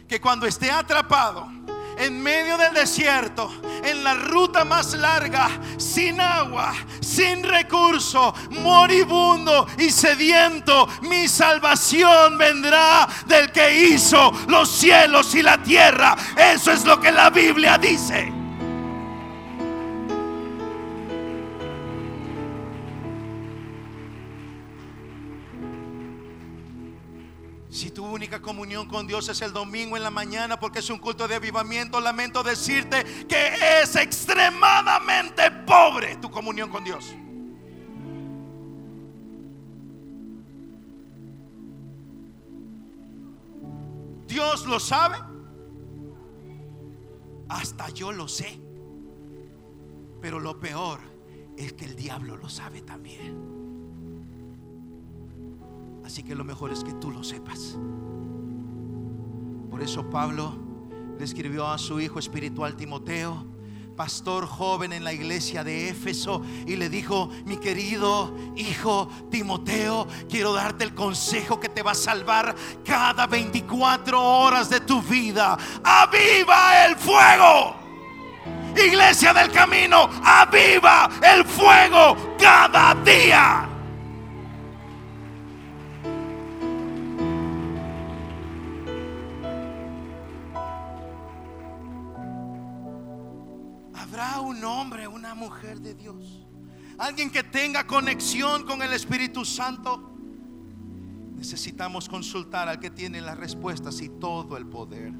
que 0.09 0.21
cuando 0.21 0.47
esté 0.47 0.71
atrapado 0.71 1.47
en 2.01 2.23
medio 2.23 2.57
del 2.57 2.73
desierto, 2.73 3.53
en 3.85 4.03
la 4.03 4.15
ruta 4.15 4.65
más 4.65 4.95
larga, 4.95 5.51
sin 5.77 6.19
agua, 6.19 6.73
sin 7.01 7.43
recurso, 7.43 8.35
moribundo 8.63 9.67
y 9.77 9.91
sediento, 9.91 10.89
mi 11.03 11.29
salvación 11.29 12.39
vendrá 12.39 13.07
del 13.27 13.53
que 13.53 13.89
hizo 13.89 14.33
los 14.49 14.71
cielos 14.71 15.35
y 15.35 15.43
la 15.43 15.63
tierra. 15.63 16.17
Eso 16.37 16.73
es 16.73 16.85
lo 16.87 16.99
que 16.99 17.13
la 17.13 17.29
Biblia 17.29 17.77
dice. 17.77 18.39
Si 27.71 27.93
tu 27.93 28.05
única 28.05 28.43
comunión 28.43 28.89
con 28.89 29.07
Dios 29.07 29.29
es 29.29 29.41
el 29.43 29.53
domingo 29.53 29.97
en 29.97 30.03
la 30.03 30.11
mañana 30.11 30.59
porque 30.59 30.81
es 30.81 30.91
un 30.91 30.99
culto 30.99 31.29
de 31.29 31.37
avivamiento, 31.37 32.01
lamento 32.01 32.43
decirte 32.43 33.05
que 33.29 33.81
es 33.81 33.95
extremadamente 33.95 35.53
pobre 35.67 36.17
tu 36.17 36.29
comunión 36.33 36.69
con 36.69 36.83
Dios. 36.83 37.15
Dios 44.27 44.67
lo 44.67 44.81
sabe. 44.81 45.19
Hasta 47.49 47.89
yo 47.91 48.11
lo 48.11 48.27
sé. 48.27 48.61
Pero 50.21 50.41
lo 50.41 50.59
peor 50.59 51.01
es 51.57 51.73
que 51.75 51.85
el 51.85 51.95
diablo 51.95 52.37
lo 52.37 52.49
sabe 52.49 52.83
también. 52.83 53.60
Así 56.11 56.25
que 56.25 56.35
lo 56.35 56.42
mejor 56.42 56.73
es 56.73 56.83
que 56.83 56.92
tú 56.94 57.12
lo 57.12 57.23
sepas. 57.23 57.79
Por 59.70 59.81
eso 59.81 60.11
Pablo 60.11 60.59
le 61.16 61.25
escribió 61.25 61.68
a 61.68 61.79
su 61.79 62.01
hijo 62.01 62.18
espiritual 62.18 62.75
Timoteo, 62.75 63.46
pastor 63.96 64.44
joven 64.44 64.92
en 64.92 65.05
la 65.05 65.12
iglesia 65.12 65.62
de 65.62 65.88
Éfeso, 65.88 66.42
y 66.66 66.75
le 66.75 66.88
dijo, 66.88 67.31
mi 67.44 67.59
querido 67.59 68.35
hijo 68.57 69.09
Timoteo, 69.31 70.09
quiero 70.29 70.53
darte 70.53 70.83
el 70.83 70.96
consejo 70.96 71.61
que 71.61 71.68
te 71.68 71.81
va 71.81 71.92
a 71.92 71.94
salvar 71.94 72.57
cada 72.85 73.29
24 73.29 74.20
horas 74.20 74.68
de 74.68 74.81
tu 74.81 75.01
vida. 75.03 75.57
Aviva 75.85 76.87
el 76.87 76.96
fuego. 76.96 77.77
Iglesia 78.75 79.33
del 79.33 79.53
camino, 79.53 80.11
aviva 80.25 81.09
el 81.23 81.44
fuego 81.44 82.35
cada 82.37 82.96
día. 82.96 83.70
Hombre, 94.81 95.07
una 95.07 95.35
mujer 95.35 95.81
de 95.81 95.95
Dios. 95.95 96.47
Alguien 96.99 97.31
que 97.31 97.43
tenga 97.43 97.87
conexión 97.87 98.64
con 98.64 98.83
el 98.83 98.93
Espíritu 98.93 99.45
Santo. 99.45 100.11
Necesitamos 101.37 102.09
consultar 102.09 102.69
al 102.69 102.81
que 102.81 102.90
tiene 102.90 103.21
las 103.21 103.38
respuestas 103.38 104.01
y 104.01 104.09
todo 104.09 104.57
el 104.57 104.66
poder. 104.66 105.12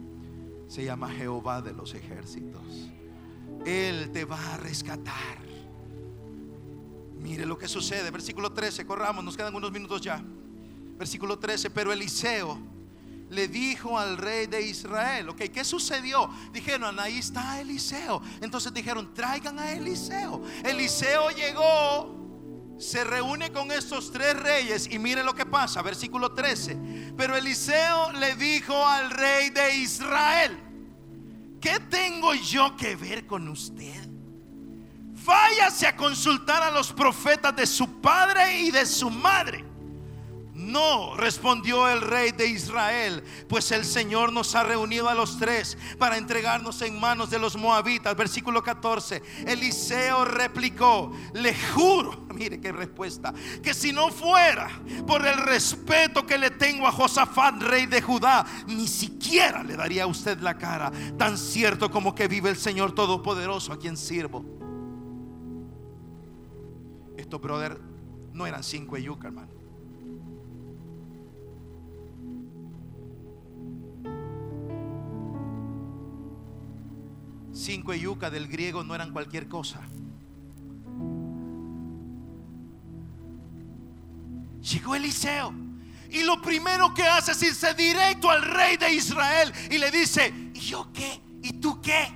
Se 0.67 0.85
llama 0.85 1.11
Jehová 1.11 1.61
de 1.63 1.73
los 1.73 1.95
ejércitos. 1.95 2.91
Él 3.67 4.11
te 4.13 4.25
va 4.25 4.55
a 4.55 4.57
rescatar. 4.57 5.39
Mire 7.19 7.45
lo 7.45 7.59
que 7.59 7.69
sucede. 7.69 8.11
Versículo 8.11 8.53
13, 8.53 8.87
corramos, 8.87 9.23
nos 9.23 9.37
quedan 9.37 9.55
unos 9.55 9.73
minutos 9.73 10.01
ya. 10.01 10.23
Versículo 10.99 11.39
13, 11.39 11.71
pero 11.71 11.93
Eliseo 11.93 12.59
le 13.31 13.47
dijo 13.47 13.99
al 13.99 14.17
rey 14.17 14.47
de 14.47 14.61
Israel, 14.61 15.29
ok, 15.29 15.43
¿qué 15.53 15.65
sucedió? 15.65 16.29
Dijeron, 16.53 16.99
ahí 16.99 17.19
está 17.19 17.61
Eliseo. 17.61 18.21
Entonces 18.41 18.75
dijeron, 18.75 19.15
traigan 19.15 19.59
a 19.59 19.73
Eliseo. 19.73 20.43
Eliseo 20.65 21.31
llegó, 21.31 22.77
se 22.79 23.05
reúne 23.05 23.53
con 23.53 23.71
estos 23.71 24.11
tres 24.11 24.37
reyes 24.37 24.89
y 24.91 24.99
mire 24.99 25.23
lo 25.23 25.33
que 25.33 25.47
pasa, 25.47 25.81
versículo 25.81 26.33
13. 26.33 27.13
Pero 27.17 27.37
Eliseo 27.37 28.13
le 28.15 28.35
dijo 28.35 28.85
al 28.85 29.11
rey 29.11 29.51
de 29.51 29.77
Israel, 29.77 30.59
¿qué 31.61 31.79
tengo 31.89 32.35
yo 32.35 32.77
que 32.77 32.97
ver 32.97 33.29
con 33.29 33.49
usted? 33.49 34.09
Váyase 35.25 35.87
a 35.87 35.95
consultar 35.95 36.65
a 36.65 36.71
los 36.73 36.93
profetas 36.93 37.55
de 37.55 37.67
su 37.67 38.01
padre 38.01 38.59
y 38.59 38.73
de 38.73 38.85
su 38.85 39.09
madre 39.09 39.70
no, 40.61 41.17
respondió 41.17 41.89
el 41.89 42.01
rey 42.01 42.33
de 42.33 42.47
Israel, 42.47 43.25
pues 43.49 43.73
el 43.73 43.85
Señor 43.85 44.33
nos 44.33 44.55
ha 44.55 44.63
reunido 44.63 45.09
a 45.09 45.15
los 45.15 45.39
tres 45.39 45.79
para 45.99 46.17
entregarnos 46.17 46.83
en 46.83 47.01
manos 47.01 47.31
de 47.31 47.39
los 47.39 47.57
moabitas. 47.57 48.15
Versículo 48.17 48.63
14. 48.63 49.23
Eliseo 49.47 50.25
replicó, 50.25 51.13
le 51.35 51.55
juro, 51.73 52.27
mire 52.35 52.61
qué 52.61 52.73
respuesta, 52.73 53.33
que 53.63 53.75
si 53.75 53.93
no 53.93 54.11
fuera 54.11 54.71
por 55.07 55.27
el 55.27 55.39
respeto 55.39 56.27
que 56.27 56.39
le 56.39 56.51
tengo 56.51 56.87
a 56.87 56.93
Josafat, 56.93 57.63
rey 57.63 57.87
de 57.87 58.03
Judá, 58.03 58.45
ni 58.67 58.87
siquiera 58.87 59.63
le 59.63 59.77
daría 59.77 60.05
a 60.05 60.07
usted 60.07 60.39
la 60.41 60.59
cara, 60.59 60.93
tan 61.19 61.39
cierto 61.39 61.91
como 61.91 62.15
que 62.15 62.29
vive 62.29 62.51
el 62.51 62.57
Señor 62.57 62.93
Todopoderoso 62.93 63.73
a 63.73 63.79
quien 63.79 63.97
sirvo. 63.97 64.45
Estos 67.17 67.41
brother 67.41 67.81
no 68.33 68.47
eran 68.47 68.63
cinco 68.63 68.97
yuca, 68.97 69.29
hermano. 69.29 69.60
Cinco 77.61 77.93
yuca 77.93 78.31
del 78.31 78.49
griego 78.49 78.83
no 78.83 78.95
eran 78.95 79.13
cualquier 79.13 79.47
cosa. 79.47 79.81
Llegó 84.63 84.95
Eliseo 84.95 85.53
y 86.09 86.23
lo 86.23 86.41
primero 86.41 86.95
que 86.95 87.03
hace 87.03 87.33
es 87.33 87.43
irse 87.43 87.75
directo 87.75 88.31
al 88.31 88.43
rey 88.43 88.79
de 88.79 88.95
Israel 88.95 89.53
y 89.71 89.77
le 89.77 89.91
dice, 89.91 90.33
¿y 90.55 90.59
yo 90.59 90.91
qué? 90.95 91.21
¿Y 91.43 91.53
tú 91.55 91.83
qué? 91.83 92.11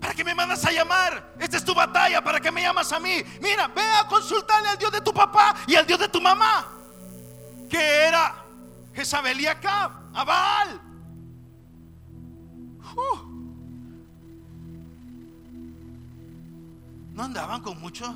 ¿Para 0.00 0.14
qué 0.14 0.24
me 0.24 0.34
mandas 0.34 0.64
a 0.64 0.72
llamar? 0.72 1.36
Esta 1.38 1.56
es 1.56 1.64
tu 1.64 1.74
batalla, 1.74 2.22
¿para 2.22 2.40
qué 2.40 2.50
me 2.50 2.62
llamas 2.62 2.90
a 2.90 2.98
mí? 2.98 3.22
Mira, 3.40 3.68
ve 3.68 3.82
a 3.82 4.08
consultarle 4.08 4.70
al 4.70 4.78
Dios 4.78 4.90
de 4.90 5.00
tu 5.02 5.14
papá 5.14 5.54
y 5.68 5.76
al 5.76 5.86
Dios 5.86 6.00
de 6.00 6.08
tu 6.08 6.20
mamá, 6.20 6.66
que 7.70 7.78
era 7.78 8.44
Jezabel 8.92 9.40
y 9.40 9.46
Acab, 9.46 9.92
a 10.14 10.24
Baal. 10.24 10.87
No 17.14 17.24
andaban 17.24 17.60
con 17.62 17.80
mucho, 17.80 18.06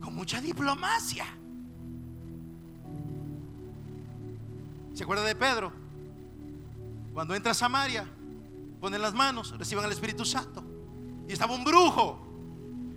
con 0.00 0.14
mucha 0.14 0.40
diplomacia. 0.40 1.26
¿Se 4.94 5.04
acuerda 5.04 5.24
de 5.24 5.34
Pedro? 5.34 5.72
Cuando 7.12 7.34
entra 7.34 7.52
a 7.52 7.54
Samaria, 7.54 8.08
ponen 8.80 9.02
las 9.02 9.14
manos, 9.14 9.56
reciban 9.58 9.84
el 9.84 9.92
Espíritu 9.92 10.24
Santo. 10.24 10.62
Y 11.28 11.32
estaba 11.32 11.54
un 11.54 11.64
brujo 11.64 12.18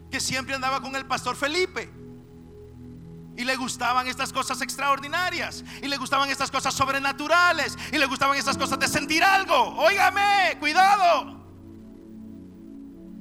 que 0.09 0.19
siempre 0.19 0.53
andaba 0.53 0.81
con 0.81 0.95
el 0.95 1.05
pastor 1.05 1.35
Felipe. 1.35 2.00
Y 3.41 3.43
le 3.43 3.55
gustaban 3.55 4.05
estas 4.05 4.31
cosas 4.31 4.61
extraordinarias. 4.61 5.63
Y 5.81 5.87
le 5.87 5.97
gustaban 5.97 6.29
estas 6.29 6.51
cosas 6.51 6.75
sobrenaturales. 6.75 7.75
Y 7.91 7.97
le 7.97 8.05
gustaban 8.05 8.37
estas 8.37 8.55
cosas 8.55 8.77
de 8.77 8.87
sentir 8.87 9.23
algo. 9.23 9.55
Óigame, 9.79 10.57
cuidado. 10.59 11.41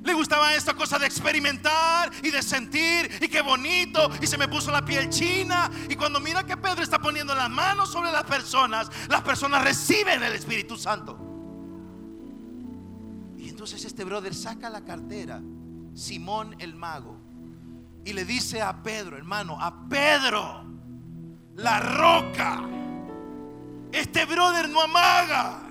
Le 0.03 0.13
gustaban 0.13 0.53
estas 0.53 0.75
cosas 0.75 1.01
de 1.01 1.07
experimentar 1.07 2.11
y 2.23 2.31
de 2.31 2.43
sentir. 2.43 3.11
Y 3.23 3.29
qué 3.29 3.41
bonito. 3.41 4.11
Y 4.21 4.27
se 4.27 4.37
me 4.37 4.47
puso 4.47 4.71
la 4.71 4.85
piel 4.85 5.09
china. 5.09 5.71
Y 5.89 5.97
cuando 5.97 6.21
mira 6.21 6.45
que 6.45 6.59
Pedro 6.59 6.83
está 6.83 6.99
poniendo 6.99 7.35
las 7.35 7.49
manos 7.49 7.91
sobre 7.91 8.13
las 8.13 8.25
personas, 8.25 8.91
las 9.09 9.23
personas 9.23 9.65
reciben 9.65 10.23
el 10.23 10.35
Espíritu 10.35 10.77
Santo. 10.77 11.19
Y 13.39 13.49
entonces 13.49 13.83
este 13.87 14.05
brother 14.05 14.35
saca 14.35 14.69
la 14.69 14.85
cartera. 14.85 15.41
Simón 15.95 16.57
el 16.59 16.75
mago 16.75 17.20
y 18.05 18.13
le 18.13 18.25
dice 18.25 18.63
a 18.63 18.83
Pedro, 18.83 19.17
hermano, 19.17 19.61
a 19.61 19.89
Pedro, 19.89 20.65
la 21.57 21.81
roca. 21.81 22.63
Este 23.93 24.25
brother 24.25 24.69
no 24.69 24.81
amaga. 24.81 25.63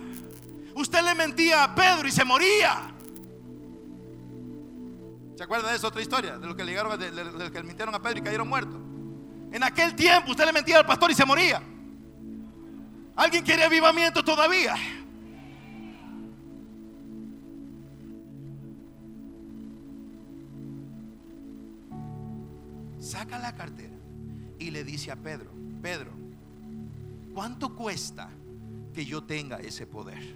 Usted 0.76 1.04
le 1.04 1.16
mentía 1.16 1.64
a 1.64 1.76
Pedro 1.76 2.08
y 2.08 2.12
se 2.12 2.24
moría. 2.24 2.94
¿Se 5.36 5.44
acuerdan 5.44 5.72
de 5.72 5.78
esa 5.78 5.88
otra 5.88 6.02
historia? 6.02 6.38
De 6.38 6.48
lo 6.48 6.56
que 6.56 6.64
le 6.64 6.72
llegaron, 6.72 7.00
de, 7.00 7.52
que 7.52 7.60
le 7.60 7.64
mintieron 7.64 7.96
a 7.96 8.02
Pedro 8.02 8.20
y 8.20 8.22
cayeron 8.22 8.48
muertos. 8.48 8.80
En 9.52 9.64
aquel 9.64 9.96
tiempo 9.96 10.32
usted 10.32 10.46
le 10.46 10.54
mentía 10.54 10.78
al 10.78 10.86
pastor 10.86 11.12
y 11.12 11.16
se 11.16 11.26
moría. 11.26 11.62
¿Alguien 13.16 13.44
quiere 13.44 13.64
avivamiento 13.64 14.24
todavía? 14.24 14.76
Saca 23.10 23.40
la 23.40 23.56
cartera 23.56 23.96
y 24.60 24.70
le 24.70 24.84
dice 24.84 25.12
a 25.12 25.16
Pedro, 25.16 25.50
Pedro, 25.82 26.12
¿cuánto 27.34 27.76
cuesta 27.76 28.30
que 28.94 29.04
yo 29.04 29.24
tenga 29.24 29.58
ese 29.58 29.88
poder? 29.88 30.36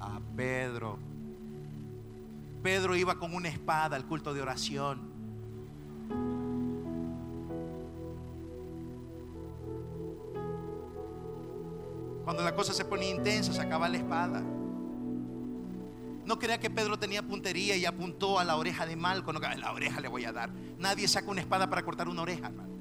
A 0.00 0.18
Pedro. 0.34 0.98
Pedro 2.60 2.96
iba 2.96 3.16
con 3.16 3.32
una 3.32 3.48
espada 3.48 3.94
al 3.94 4.04
culto 4.04 4.34
de 4.34 4.42
oración. 4.42 5.00
Cuando 12.24 12.42
la 12.42 12.52
cosa 12.52 12.72
se 12.72 12.84
ponía 12.84 13.10
intensa, 13.10 13.52
sacaba 13.52 13.88
la 13.88 13.98
espada. 13.98 14.42
No 16.26 16.38
crea 16.38 16.58
que 16.58 16.68
Pedro 16.68 16.98
tenía 16.98 17.22
puntería 17.22 17.76
y 17.76 17.84
apuntó 17.84 18.38
a 18.38 18.44
la 18.44 18.56
oreja 18.56 18.84
de 18.84 18.96
Malco. 18.96 19.32
No, 19.32 19.38
la 19.38 19.72
oreja 19.72 20.00
le 20.00 20.08
voy 20.08 20.24
a 20.24 20.32
dar. 20.32 20.50
Nadie 20.78 21.06
saca 21.06 21.30
una 21.30 21.40
espada 21.40 21.70
para 21.70 21.84
cortar 21.84 22.08
una 22.08 22.22
oreja, 22.22 22.48
hermano. 22.48 22.74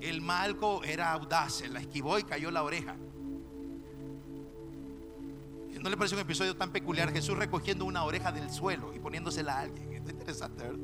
El 0.00 0.20
Malco 0.20 0.84
era 0.84 1.12
audaz, 1.12 1.66
la 1.68 1.80
esquivó 1.80 2.18
y 2.18 2.24
cayó 2.24 2.50
la 2.50 2.62
oreja. 2.62 2.96
¿No 5.80 5.90
le 5.90 5.96
parece 5.96 6.14
un 6.14 6.20
episodio 6.20 6.54
tan 6.54 6.70
peculiar? 6.70 7.12
Jesús 7.12 7.36
recogiendo 7.36 7.84
una 7.84 8.04
oreja 8.04 8.30
del 8.30 8.50
suelo 8.50 8.94
y 8.94 9.00
poniéndosela 9.00 9.54
a 9.54 9.60
alguien. 9.62 9.92
Es 9.94 10.10
interesante, 10.10 10.64
¿verdad? 10.64 10.78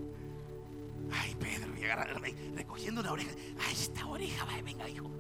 Ay, 1.12 1.36
Pedro, 1.38 1.72
y 1.76 2.50
recogiendo 2.54 3.00
una 3.00 3.12
oreja. 3.12 3.30
Ay, 3.60 3.74
esta 3.74 4.06
oreja, 4.06 4.46
venga, 4.64 4.88
hijo. 4.88 5.10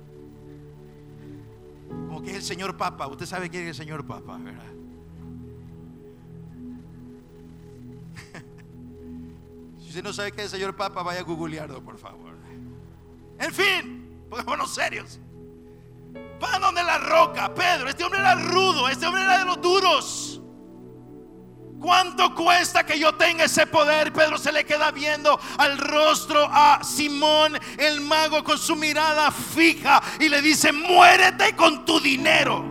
Como 1.88 2.22
que 2.22 2.30
es 2.30 2.36
el 2.36 2.42
señor 2.42 2.76
Papa. 2.76 3.06
Usted 3.06 3.26
sabe 3.26 3.50
quién 3.50 3.64
es 3.64 3.70
el 3.70 3.74
señor 3.74 4.06
Papa, 4.06 4.38
¿verdad? 4.38 4.62
si 9.80 9.88
usted 9.88 10.02
no 10.02 10.12
sabe 10.12 10.32
quién 10.32 10.46
es 10.46 10.52
el 10.52 10.58
señor 10.60 10.76
Papa, 10.76 11.02
vaya 11.02 11.20
a 11.20 11.24
googlearlo, 11.24 11.82
por 11.82 11.98
favor. 11.98 12.28
En 13.38 13.52
fin, 13.52 14.26
pongámonos 14.28 14.74
serios. 14.74 15.20
Van 16.40 16.60
donde 16.60 16.82
la 16.82 16.98
roca, 16.98 17.54
Pedro. 17.54 17.88
Este 17.88 18.04
hombre 18.04 18.20
era 18.20 18.34
rudo, 18.34 18.88
este 18.88 19.06
hombre 19.06 19.22
era 19.22 19.38
de 19.38 19.44
los 19.44 19.60
duros. 19.60 20.37
¿Cuánto 21.80 22.34
cuesta 22.34 22.84
que 22.84 22.98
yo 22.98 23.14
tenga 23.14 23.44
ese 23.44 23.66
poder? 23.66 24.12
Pedro 24.12 24.36
se 24.36 24.50
le 24.50 24.64
queda 24.64 24.90
viendo 24.90 25.38
al 25.58 25.78
rostro 25.78 26.48
a 26.50 26.82
Simón, 26.82 27.58
el 27.76 28.00
mago, 28.00 28.42
con 28.42 28.58
su 28.58 28.74
mirada 28.74 29.30
fija 29.30 30.02
y 30.18 30.28
le 30.28 30.42
dice, 30.42 30.72
muérete 30.72 31.54
con 31.54 31.84
tu 31.84 32.00
dinero. 32.00 32.64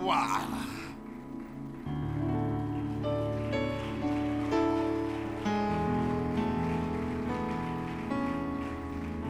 Wow. 0.00 0.48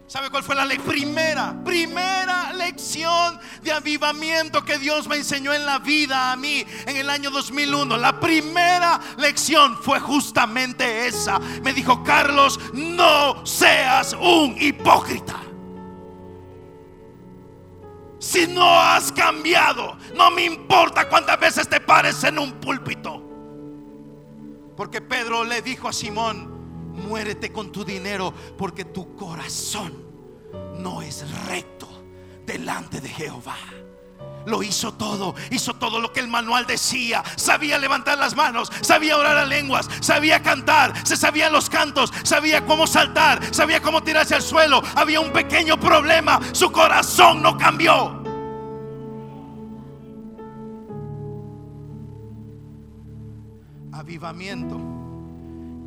¿Sabe 0.07 0.29
cuál 0.29 0.41
fue 0.41 0.55
la 0.55 0.65
primera, 0.65 1.53
primera 1.65 2.53
lección 2.53 3.37
de 3.61 3.73
avivamiento 3.73 4.63
que 4.63 4.79
Dios 4.79 5.05
me 5.05 5.17
enseñó 5.17 5.53
en 5.53 5.65
la 5.65 5.79
vida 5.79 6.31
a 6.31 6.37
mí 6.37 6.65
en 6.85 6.95
el 6.95 7.09
año 7.09 7.29
2001? 7.29 7.97
La 7.97 8.17
primera 8.17 9.01
lección 9.17 9.77
fue 9.83 9.99
justamente 9.99 11.07
esa. 11.07 11.39
Me 11.61 11.73
dijo, 11.73 12.05
Carlos, 12.05 12.57
no 12.73 13.45
seas 13.45 14.13
un 14.13 14.55
hipócrita. 14.57 15.41
Si 18.27 18.45
no 18.45 18.77
has 18.77 19.13
cambiado, 19.13 19.97
no 20.13 20.29
me 20.31 20.43
importa 20.43 21.07
cuántas 21.07 21.39
veces 21.39 21.69
te 21.69 21.79
pares 21.79 22.25
en 22.25 22.37
un 22.37 22.59
púlpito. 22.59 23.23
Porque 24.75 24.99
Pedro 24.99 25.45
le 25.45 25.61
dijo 25.61 25.87
a 25.87 25.93
Simón, 25.93 26.91
muérete 26.91 27.53
con 27.53 27.71
tu 27.71 27.85
dinero 27.85 28.33
porque 28.57 28.83
tu 28.83 29.15
corazón 29.15 29.93
no 30.77 31.01
es 31.01 31.23
recto 31.45 31.87
delante 32.45 32.99
de 32.99 33.07
Jehová 33.07 33.55
lo 34.47 34.63
hizo 34.63 34.93
todo, 34.93 35.35
hizo 35.51 35.73
todo 35.75 35.99
lo 35.99 36.11
que 36.11 36.21
el 36.21 36.27
manual 36.27 36.65
decía. 36.65 37.23
Sabía 37.35 37.77
levantar 37.77 38.17
las 38.17 38.35
manos, 38.35 38.71
sabía 38.81 39.17
orar 39.17 39.37
a 39.37 39.45
lenguas, 39.45 39.89
sabía 39.99 40.41
cantar, 40.41 40.93
se 41.05 41.17
sabían 41.17 41.51
los 41.51 41.69
cantos, 41.69 42.11
sabía 42.23 42.65
cómo 42.65 42.87
saltar, 42.87 43.41
sabía 43.53 43.81
cómo 43.81 44.01
tirarse 44.01 44.35
al 44.35 44.41
suelo. 44.41 44.81
Había 44.95 45.19
un 45.19 45.31
pequeño 45.31 45.79
problema, 45.79 46.39
su 46.53 46.71
corazón 46.71 47.41
no 47.41 47.57
cambió. 47.57 48.16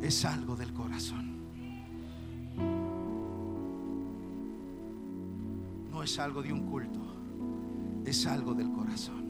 Es 0.01 0.25
algo 0.25 0.55
del 0.55 0.73
corazón. 0.73 1.31
No 5.91 6.03
es 6.03 6.17
algo 6.19 6.41
de 6.41 6.51
un 6.53 6.65
culto 6.69 7.11
es 8.05 8.25
algo 8.25 8.53
del 8.53 8.71
corazón. 8.71 9.21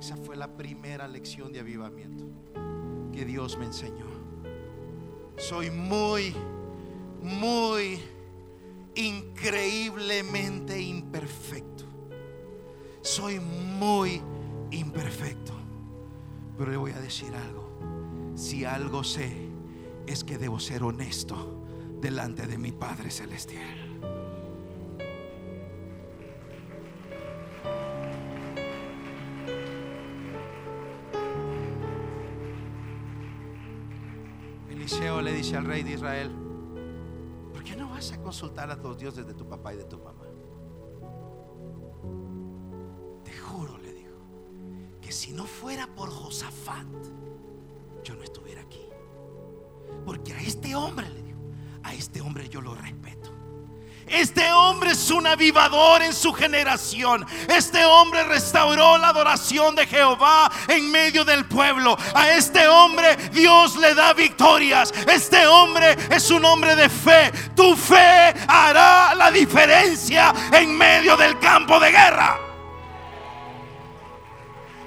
Esa 0.00 0.16
fue 0.16 0.36
la 0.36 0.56
primera 0.56 1.08
lección 1.08 1.52
de 1.52 1.60
avivamiento 1.60 2.24
que 3.12 3.24
Dios 3.24 3.58
me 3.58 3.66
enseñó. 3.66 4.06
Soy 5.36 5.70
muy, 5.70 6.34
muy 7.22 8.00
increíblemente 8.94 10.80
imperfecto. 10.80 11.84
Soy 13.02 13.40
muy 13.40 14.22
imperfecto. 14.70 15.52
Pero 16.56 16.70
le 16.70 16.76
voy 16.76 16.92
a 16.92 17.00
decir 17.00 17.34
algo. 17.34 18.34
Si 18.34 18.64
algo 18.64 19.04
sé, 19.04 19.50
es 20.06 20.24
que 20.24 20.38
debo 20.38 20.60
ser 20.60 20.82
honesto 20.82 21.64
delante 22.00 22.46
de 22.46 22.58
mi 22.58 22.72
Padre 22.72 23.10
Celestial. 23.10 23.88
le 35.22 35.32
dice 35.32 35.56
al 35.56 35.64
rey 35.64 35.82
de 35.82 35.92
Israel, 35.92 36.30
¿por 37.52 37.64
qué 37.64 37.76
no 37.76 37.88
vas 37.88 38.12
a 38.12 38.20
consultar 38.20 38.70
a 38.70 38.76
los 38.76 38.98
dioses 38.98 39.26
de 39.26 39.34
tu 39.34 39.48
papá 39.48 39.74
y 39.74 39.76
de 39.76 39.84
tu 39.84 39.98
mamá? 39.98 40.27
Si 45.18 45.32
no 45.32 45.46
fuera 45.46 45.88
por 45.88 46.10
Josafat, 46.10 46.86
yo 48.04 48.14
no 48.14 48.22
estuviera 48.22 48.60
aquí. 48.60 48.86
Porque 50.06 50.32
a 50.32 50.40
este 50.40 50.76
hombre, 50.76 51.08
le 51.08 51.34
a 51.82 51.92
este 51.92 52.20
hombre 52.20 52.48
yo 52.48 52.60
lo 52.60 52.72
respeto. 52.76 53.32
Este 54.06 54.52
hombre 54.52 54.92
es 54.92 55.10
un 55.10 55.26
avivador 55.26 56.02
en 56.02 56.14
su 56.14 56.32
generación. 56.32 57.26
Este 57.48 57.84
hombre 57.84 58.22
restauró 58.24 58.96
la 58.96 59.08
adoración 59.08 59.74
de 59.74 59.86
Jehová 59.86 60.50
en 60.68 60.88
medio 60.90 61.24
del 61.24 61.46
pueblo. 61.46 61.96
A 62.14 62.30
este 62.30 62.68
hombre 62.68 63.16
Dios 63.32 63.74
le 63.76 63.94
da 63.94 64.14
victorias. 64.14 64.94
Este 65.08 65.48
hombre 65.48 65.96
es 66.10 66.30
un 66.30 66.44
hombre 66.44 66.76
de 66.76 66.88
fe. 66.88 67.32
Tu 67.56 67.74
fe 67.76 68.34
hará 68.46 69.16
la 69.16 69.32
diferencia 69.32 70.32
en 70.52 70.76
medio 70.76 71.16
del 71.16 71.38
campo 71.40 71.80
de 71.80 71.90
guerra. 71.90 72.47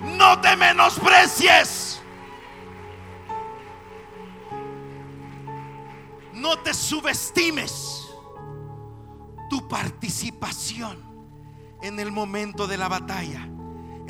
No 0.01 0.39
te 0.41 0.55
menosprecies. 0.55 2.01
No 6.33 6.57
te 6.59 6.73
subestimes 6.73 8.07
tu 9.49 9.67
participación 9.67 10.97
en 11.81 11.99
el 11.99 12.11
momento 12.11 12.67
de 12.67 12.77
la 12.77 12.87
batalla 12.87 13.50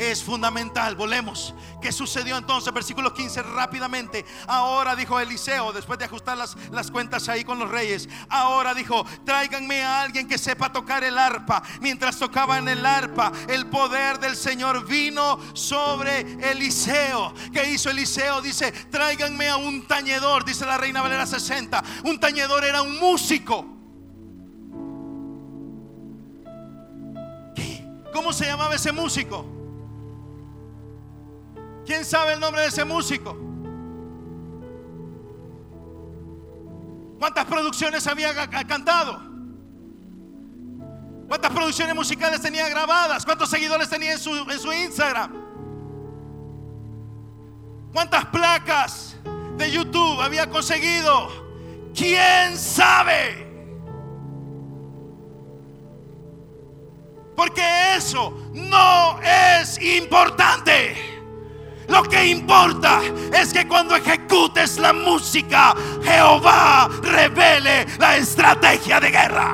es 0.02 0.24
fundamental. 0.24 0.96
Volvemos. 0.96 1.54
¿Qué 1.82 1.92
sucedió 1.92 2.38
entonces? 2.38 2.74
Versículo 2.74 3.14
15 3.14 3.44
rápidamente. 3.44 4.26
Ahora 4.48 4.96
dijo 4.96 5.20
Eliseo, 5.20 5.72
después 5.72 6.00
de 6.00 6.06
ajustar 6.06 6.38
las, 6.38 6.56
las 6.72 6.90
cuentas 6.90 7.30
ahí 7.30 7.44
con 7.44 7.60
los 7.60 7.70
reyes, 7.70 8.10
ahora 8.30 8.74
dijo, 8.74 9.06
tráiganme 9.26 9.84
a 9.84 10.02
alguien 10.02 10.28
que 10.28 10.38
sepa 10.38 10.72
tocar 10.72 11.04
el 11.04 11.18
arpa. 11.18 11.62
Mientras 11.82 12.18
tocaban 12.18 12.68
el 12.68 12.86
arpa, 12.86 13.32
el 13.48 13.68
poder 13.68 14.20
del 14.20 14.36
Señor 14.36 14.86
vino 14.88 15.38
sobre 15.54 16.22
Eliseo. 16.52 17.34
¿Qué 17.54 17.72
hizo 17.72 17.90
Eliseo? 17.90 18.42
Dice, 18.42 18.72
tráiganme 18.72 19.50
a 19.50 19.58
un 19.58 19.88
tañedor, 19.88 20.46
dice 20.46 20.66
la 20.66 20.78
reina 20.78 21.02
Valera 21.02 21.28
60. 21.28 21.84
Un 22.06 22.20
tañedor 22.20 22.66
era 22.66 22.82
un 22.82 22.98
músico. 22.98 23.66
¿Cómo 28.14 28.34
se 28.34 28.46
llamaba 28.46 28.76
ese 28.76 28.92
músico? 28.92 29.61
¿Quién 31.86 32.06
sabe 32.06 32.34
el 32.34 32.40
nombre 32.40 32.62
de 32.62 32.68
ese 32.68 32.86
músico? 32.86 33.38
¿Cuántas 37.20 37.46
producciones 37.46 38.08
había 38.08 38.34
cantado? 38.68 39.22
¿Cuántas 41.28 41.52
producciones 41.52 41.96
musicales 41.96 42.42
tenía 42.42 42.68
grabadas? 42.68 43.24
¿Cuántos 43.24 43.50
seguidores 43.50 43.90
tenía 43.90 44.14
en 44.14 44.20
su, 44.20 44.32
en 44.36 44.60
su 44.60 44.74
Instagram? 44.74 45.32
¿Cuántas 47.94 48.26
placas 48.26 49.16
de 49.58 49.72
YouTube 49.72 50.20
había 50.22 50.50
conseguido? 50.50 51.30
¿Quién 51.94 52.58
sabe? 52.58 53.48
Porque 57.36 57.64
eso 57.96 58.32
no 58.54 59.20
es 59.22 59.82
importante. 59.82 61.11
Lo 61.92 62.04
que 62.04 62.26
importa 62.28 63.02
es 63.34 63.52
que 63.52 63.68
cuando 63.68 63.98
ejecutes 63.98 64.78
la 64.78 64.94
música, 64.94 65.76
Jehová 66.02 66.90
revele 67.02 67.86
la 68.00 68.16
estrategia 68.16 69.02
de 69.02 69.12
guerra. 69.12 69.54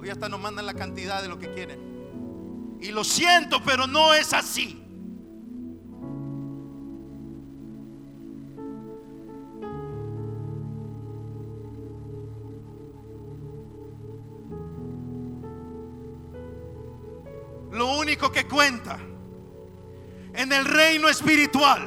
Hoy 0.00 0.08
hasta 0.08 0.28
nos 0.28 0.40
mandan 0.40 0.66
la 0.66 0.74
cantidad 0.74 1.20
de 1.20 1.28
lo 1.28 1.40
que 1.40 1.52
quieren. 1.52 1.91
Y 2.82 2.90
lo 2.90 3.04
siento, 3.04 3.62
pero 3.64 3.86
no 3.86 4.12
es 4.12 4.32
así. 4.32 4.76
Lo 17.70 17.98
único 17.98 18.32
que 18.32 18.48
cuenta 18.48 18.98
en 20.34 20.52
el 20.52 20.64
reino 20.64 21.08
espiritual 21.08 21.86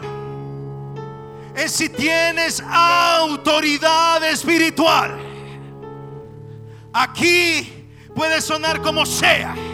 es 1.57 1.73
si 1.73 1.89
tienes 1.89 2.63
autoridad 2.65 4.23
espiritual. 4.23 5.19
Aquí 6.93 7.89
puede 8.15 8.39
sonar 8.39 8.81
como 8.81 9.05
sea 9.05 9.64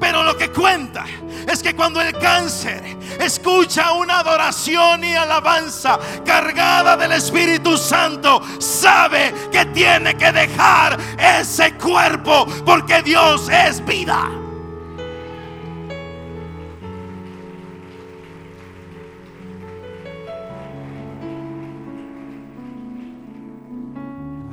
pero 0.00 0.22
lo 0.22 0.36
que 0.36 0.50
cuenta 0.50 1.04
es 1.46 1.62
que 1.62 1.74
cuando 1.74 2.00
el 2.00 2.12
cáncer 2.18 2.82
escucha 3.20 3.92
una 3.92 4.20
adoración 4.20 5.02
y 5.04 5.14
alabanza 5.14 5.98
cargada 6.24 6.96
del 6.96 7.12
Espíritu 7.12 7.76
Santo, 7.76 8.40
sabe 8.58 9.34
que 9.50 9.64
tiene 9.66 10.14
que 10.16 10.30
dejar 10.30 10.98
ese 11.18 11.74
cuerpo 11.74 12.46
porque 12.64 13.02
Dios 13.02 13.48
es 13.48 13.84
vida. 13.84 14.30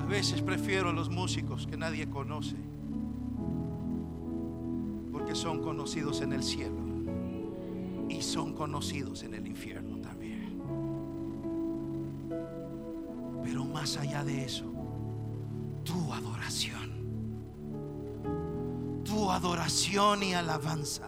A 0.02 0.06
veces 0.08 0.42
prefiero 0.42 0.90
a 0.90 0.94
los 0.94 1.10
músicos 1.10 1.68
que 1.68 1.76
nadie 1.76 2.10
conoce 2.10 2.56
son 5.46 5.62
conocidos 5.62 6.22
en 6.22 6.34
el 6.34 6.42
cielo 6.42 6.82
y 8.10 8.20
son 8.24 8.56
conocidos 8.56 9.22
en 9.22 9.36
el 9.36 9.46
infierno 9.46 10.00
también. 10.02 10.60
Pero 13.44 13.64
más 13.64 13.96
allá 13.98 14.24
de 14.24 14.44
eso, 14.44 14.66
tu 15.84 16.12
adoración, 16.12 16.90
tu 19.04 19.30
adoración 19.30 20.24
y 20.24 20.34
alabanza 20.34 21.08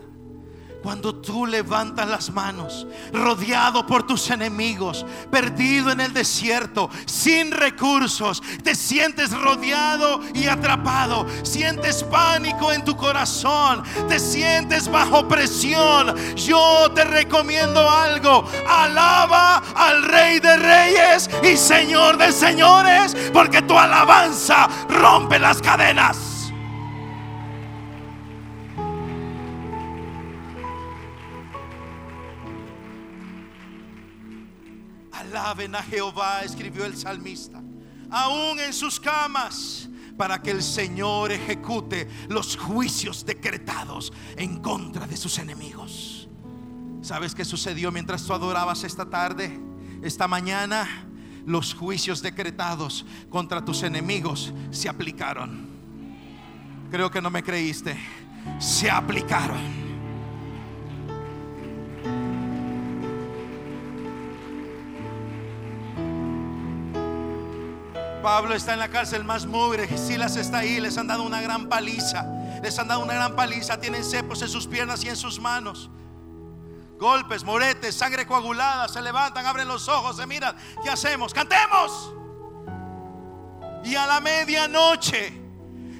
cuando 0.87 1.13
tú 1.13 1.45
levantas 1.45 2.07
las 2.07 2.29
manos, 2.29 2.87
rodeado 3.11 3.85
por 3.85 4.07
tus 4.07 4.29
enemigos, 4.29 5.05
perdido 5.29 5.91
en 5.91 5.99
el 5.99 6.13
desierto, 6.13 6.89
sin 7.05 7.51
recursos, 7.51 8.41
te 8.63 8.73
sientes 8.73 9.37
rodeado 9.37 10.21
y 10.33 10.47
atrapado, 10.47 11.27
sientes 11.43 12.03
pánico 12.03 12.71
en 12.71 12.85
tu 12.85 12.95
corazón, 12.95 13.83
te 14.07 14.17
sientes 14.17 14.89
bajo 14.89 15.27
presión, 15.27 16.15
yo 16.37 16.89
te 16.95 17.03
recomiendo 17.03 17.91
algo, 17.91 18.49
alaba 18.65 19.57
al 19.75 20.03
Rey 20.03 20.39
de 20.39 20.55
Reyes 20.55 21.29
y 21.43 21.57
Señor 21.57 22.15
de 22.15 22.31
Señores, 22.31 23.13
porque 23.33 23.61
tu 23.61 23.77
alabanza 23.77 24.69
rompe 24.87 25.37
las 25.37 25.61
cadenas. 25.61 26.36
A 35.49 35.83
Jehová, 35.83 36.41
escribió 36.41 36.83
el 36.85 36.97
salmista, 36.97 37.61
aún 38.11 38.59
en 38.59 38.73
sus 38.73 38.99
camas, 38.99 39.87
para 40.17 40.41
que 40.41 40.51
el 40.51 40.61
Señor 40.61 41.31
ejecute 41.31 42.09
los 42.27 42.57
juicios 42.57 43.25
decretados 43.25 44.11
en 44.35 44.59
contra 44.61 45.07
de 45.07 45.15
sus 45.15 45.37
enemigos. 45.37 46.27
¿Sabes 47.01 47.33
qué 47.33 47.45
sucedió 47.45 47.93
mientras 47.93 48.25
tú 48.25 48.33
adorabas 48.33 48.83
esta 48.83 49.09
tarde, 49.09 49.57
esta 50.01 50.27
mañana? 50.27 51.05
Los 51.45 51.73
juicios 51.73 52.21
decretados 52.21 53.05
contra 53.29 53.63
tus 53.63 53.83
enemigos 53.83 54.53
se 54.71 54.89
aplicaron. 54.89 55.67
Creo 56.91 57.09
que 57.09 57.21
no 57.21 57.29
me 57.29 57.41
creíste. 57.41 57.97
Se 58.59 58.91
aplicaron. 58.91 59.86
Pablo 68.27 68.55
está 68.55 68.73
en 68.73 68.79
la 68.79 68.89
cárcel 68.89 69.23
más 69.23 69.45
mugre, 69.45 69.87
Silas 69.97 70.35
está 70.35 70.57
ahí, 70.57 70.81
les 70.81 70.97
han 70.97 71.07
dado 71.07 71.23
una 71.23 71.39
gran 71.39 71.69
paliza, 71.69 72.25
les 72.61 72.77
han 72.77 72.89
dado 72.89 72.99
una 72.99 73.13
gran 73.13 73.37
paliza, 73.37 73.79
tienen 73.79 74.03
cepos 74.03 74.41
en 74.41 74.49
sus 74.49 74.67
piernas 74.67 75.01
y 75.05 75.07
en 75.07 75.15
sus 75.15 75.39
manos. 75.39 75.89
Golpes, 76.99 77.45
moretes, 77.45 77.95
sangre 77.95 78.27
coagulada, 78.27 78.89
se 78.89 79.01
levantan, 79.01 79.45
abren 79.45 79.65
los 79.65 79.87
ojos, 79.87 80.17
se 80.17 80.27
miran, 80.27 80.57
¿qué 80.83 80.89
hacemos? 80.89 81.33
Cantemos. 81.33 82.11
Y 83.85 83.95
a 83.95 84.05
la 84.05 84.19
medianoche 84.19 85.31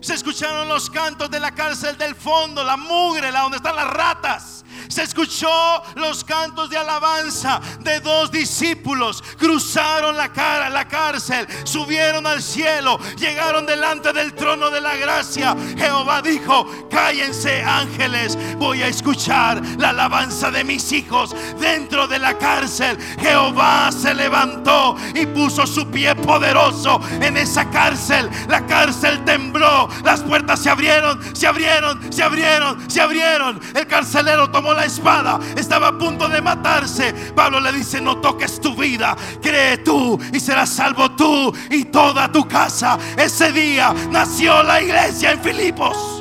se 0.02 0.14
escucharon 0.14 0.68
los 0.68 0.90
cantos 0.90 1.32
de 1.32 1.40
la 1.40 1.54
cárcel 1.54 1.98
del 1.98 2.14
fondo, 2.14 2.62
la 2.62 2.76
mugre, 2.76 3.32
la 3.32 3.44
donde 3.44 3.56
están 3.56 3.78
las 3.78 3.90
ratas 3.90 4.57
se 4.88 5.04
escuchó 5.04 5.84
los 5.96 6.24
cantos 6.24 6.70
de 6.70 6.78
alabanza 6.78 7.62
de 7.82 8.00
dos 8.00 8.32
discípulos. 8.32 9.24
Cruzaron 9.38 10.16
la 10.16 10.32
cara, 10.32 10.70
la 10.70 10.88
cárcel, 10.88 11.48
subieron 11.64 12.26
al 12.28 12.42
cielo, 12.42 13.00
llegaron 13.18 13.66
delante 13.66 14.14
del 14.14 14.34
trono 14.34 14.70
de 14.70 14.82
la 14.82 14.96
gracia. 14.96 15.56
Jehová 15.78 16.22
dijo, 16.22 16.88
cállense 16.90 17.64
ángeles, 17.64 18.38
voy 18.58 18.82
a 18.82 18.88
escuchar 18.88 19.62
la 19.78 19.90
alabanza 19.90 20.52
de 20.52 20.64
mis 20.64 20.92
hijos 20.92 21.36
dentro 21.60 22.08
de 22.08 22.20
la 22.20 22.38
cárcel. 22.38 22.98
Jehová 23.20 23.92
se 23.92 24.14
levantó 24.14 24.96
y 25.14 25.26
puso 25.26 25.66
su 25.66 25.88
pie 25.88 26.16
poderoso 26.16 27.00
en 27.22 27.38
esa 27.38 27.70
cárcel. 27.70 28.30
La 28.48 28.66
cárcel 28.66 29.24
tembló, 29.26 29.90
las 30.04 30.22
puertas 30.22 30.62
se 30.62 30.70
abrieron, 30.70 31.20
se 31.36 31.48
abrieron, 31.48 32.12
se 32.12 32.24
abrieron, 32.24 32.90
se 32.90 33.02
abrieron. 33.02 33.60
El 33.74 33.88
carcelero 33.88 34.50
tomó 34.50 34.74
la 34.74 34.86
espada, 34.86 35.40
estaba 35.56 35.90
a 35.90 35.98
punto 35.98 36.28
de 36.28 36.42
matarse. 36.42 37.14
Pablo 37.36 37.60
le 37.60 37.72
dice, 37.72 38.02
no 38.02 38.18
toques 38.18 38.60
tu 38.60 38.76
vida, 38.76 39.16
cree 39.42 39.78
tú 39.78 40.20
y 40.34 40.40
serás 40.40 40.70
salvo 40.70 41.12
tú 41.12 41.54
y 41.70 41.86
toda 41.86 42.32
tu 42.32 42.48
casa. 42.48 42.98
Ese 43.18 43.52
día 43.52 43.94
nació 44.12 44.64
la 44.64 44.82
iglesia 44.82 45.32
en 45.32 45.42
Filipos. 45.42 46.17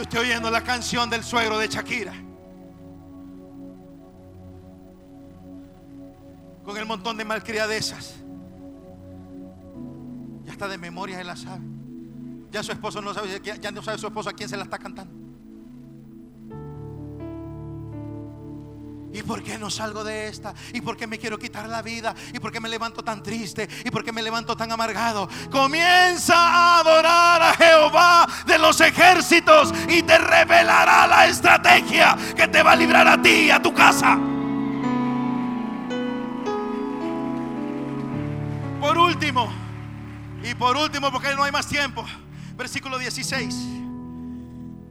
Usted 0.00 0.20
oyendo 0.20 0.50
la 0.50 0.62
canción 0.62 1.10
del 1.10 1.24
suegro 1.24 1.58
de 1.58 1.68
Shakira. 1.68 2.12
Con 6.64 6.76
el 6.76 6.86
montón 6.86 7.16
de 7.16 7.24
malcriadesas. 7.24 8.16
Ya 10.44 10.52
está 10.52 10.68
de 10.68 10.78
memoria, 10.78 11.20
él 11.20 11.26
la 11.26 11.36
sabe. 11.36 11.64
Ya 12.50 12.62
su 12.62 12.72
esposo 12.72 13.02
no 13.02 13.12
sabe, 13.12 13.40
ya 13.42 13.70
no 13.70 13.82
sabe 13.82 13.98
su 13.98 14.06
esposo 14.06 14.30
a 14.30 14.32
quién 14.32 14.48
se 14.48 14.56
la 14.56 14.64
está 14.64 14.78
cantando. 14.78 15.17
Por 19.28 19.42
qué 19.42 19.58
no 19.58 19.68
salgo 19.68 20.02
de 20.02 20.26
esta? 20.26 20.54
¿Y 20.72 20.80
por 20.80 20.96
qué 20.96 21.06
me 21.06 21.18
quiero 21.18 21.38
quitar 21.38 21.68
la 21.68 21.82
vida? 21.82 22.14
¿Y 22.32 22.40
por 22.40 22.50
qué 22.50 22.60
me 22.60 22.68
levanto 22.68 23.04
tan 23.04 23.22
triste? 23.22 23.68
¿Y 23.84 23.90
por 23.90 24.02
qué 24.02 24.10
me 24.10 24.22
levanto 24.22 24.56
tan 24.56 24.72
amargado? 24.72 25.28
Comienza 25.50 26.34
a 26.34 26.78
adorar 26.78 27.42
a 27.42 27.52
Jehová 27.52 28.26
de 28.46 28.58
los 28.58 28.80
ejércitos 28.80 29.74
y 29.86 30.02
te 30.02 30.16
revelará 30.16 31.06
la 31.06 31.26
estrategia 31.26 32.16
que 32.34 32.48
te 32.48 32.62
va 32.62 32.72
a 32.72 32.76
librar 32.76 33.06
a 33.06 33.20
ti 33.20 33.28
y 33.28 33.50
a 33.50 33.60
tu 33.60 33.74
casa. 33.74 34.18
Por 38.80 38.96
último, 38.96 39.52
y 40.42 40.54
por 40.54 40.74
último 40.74 41.12
porque 41.12 41.34
no 41.34 41.42
hay 41.42 41.52
más 41.52 41.66
tiempo, 41.66 42.02
versículo 42.56 42.96
16. 42.96 43.54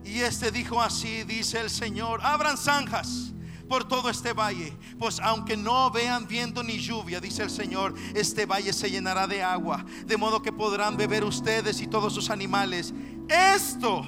Y 0.05 0.19
este 0.19 0.51
dijo 0.51 0.79
así, 0.79 1.23
dice 1.23 1.59
el 1.59 1.71
Señor, 1.71 2.19
abran 2.23 2.55
zanjas 2.55 3.33
por 3.67 3.87
todo 3.87 4.09
este 4.09 4.33
valle. 4.33 4.77
Pues 4.97 5.19
aunque 5.19 5.57
no 5.57 5.91
vean 5.91 6.27
viento 6.27 6.63
ni 6.63 6.79
lluvia, 6.79 7.19
dice 7.19 7.43
el 7.43 7.49
Señor, 7.49 7.93
este 8.15 8.45
valle 8.45 8.73
se 8.73 8.89
llenará 8.89 9.27
de 9.27 9.43
agua, 9.43 9.85
de 10.05 10.17
modo 10.17 10.41
que 10.41 10.51
podrán 10.51 10.97
beber 10.97 11.23
ustedes 11.23 11.81
y 11.81 11.87
todos 11.87 12.13
sus 12.13 12.29
animales. 12.29 12.93
Esto 13.27 14.03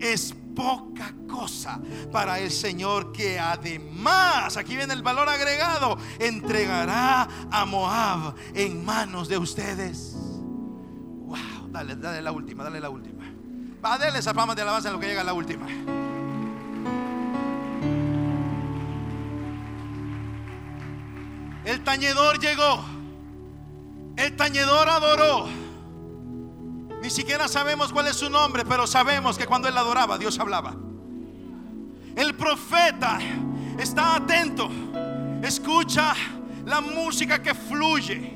es 0.00 0.34
poca 0.54 1.14
cosa 1.28 1.80
para 2.12 2.38
el 2.40 2.50
Señor 2.50 3.12
que 3.12 3.38
además, 3.38 4.56
aquí 4.56 4.76
viene 4.76 4.94
el 4.94 5.02
valor 5.02 5.28
agregado, 5.28 5.96
entregará 6.18 7.28
a 7.50 7.64
Moab 7.64 8.34
en 8.54 8.84
manos 8.84 9.28
de 9.28 9.38
ustedes. 9.38 10.14
Wow, 10.14 11.68
dale, 11.68 11.96
dale 11.96 12.22
la 12.22 12.32
última, 12.32 12.64
dale 12.64 12.80
la 12.80 12.90
última. 12.90 13.24
Va, 13.84 13.94
a 13.94 14.18
esa 14.18 14.34
fama 14.34 14.54
de 14.54 14.62
alabanza 14.62 14.88
en 14.88 14.94
lo 14.94 15.00
que 15.00 15.06
llega 15.06 15.24
la 15.24 15.32
última. 15.32 15.66
El 21.64 21.84
tañedor 21.84 22.38
llegó. 22.38 22.84
El 24.16 24.36
tañedor 24.36 24.88
adoró. 24.88 25.48
Ni 27.02 27.10
siquiera 27.10 27.48
sabemos 27.48 27.92
cuál 27.92 28.08
es 28.08 28.16
su 28.16 28.28
nombre, 28.28 28.64
pero 28.64 28.86
sabemos 28.86 29.38
que 29.38 29.46
cuando 29.46 29.68
él 29.68 29.76
adoraba, 29.76 30.18
Dios 30.18 30.38
hablaba. 30.38 30.74
El 32.16 32.34
profeta 32.34 33.18
está 33.78 34.16
atento, 34.16 34.68
escucha 35.42 36.14
la 36.66 36.80
música 36.80 37.40
que 37.40 37.54
fluye, 37.54 38.34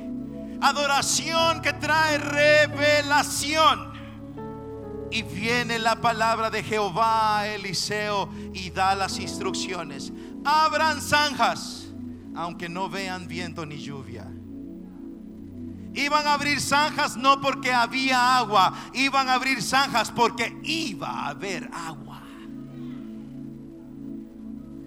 adoración 0.61 1.61
que 1.61 1.73
trae 1.73 2.17
revelación. 2.17 3.93
Y 5.11 5.21
viene 5.21 5.77
la 5.77 6.01
palabra 6.01 6.49
de 6.49 6.63
Jehová 6.63 7.47
Eliseo 7.47 8.29
y 8.53 8.71
da 8.71 8.95
las 8.95 9.19
instrucciones. 9.19 10.11
Abran 10.43 10.99
zanjas 11.01 11.84
aunque 12.35 12.69
no 12.69 12.89
vean 12.89 13.27
viento 13.27 13.65
ni 13.65 13.77
lluvia. 13.77 14.27
Iban 15.93 16.27
a 16.27 16.33
abrir 16.33 16.59
zanjas 16.59 17.15
no 17.15 17.39
porque 17.39 17.71
había 17.71 18.37
agua, 18.37 18.73
iban 18.93 19.29
a 19.29 19.35
abrir 19.35 19.61
zanjas 19.61 20.11
porque 20.11 20.59
iba 20.63 21.07
a 21.07 21.29
haber 21.29 21.69
agua. 21.73 22.21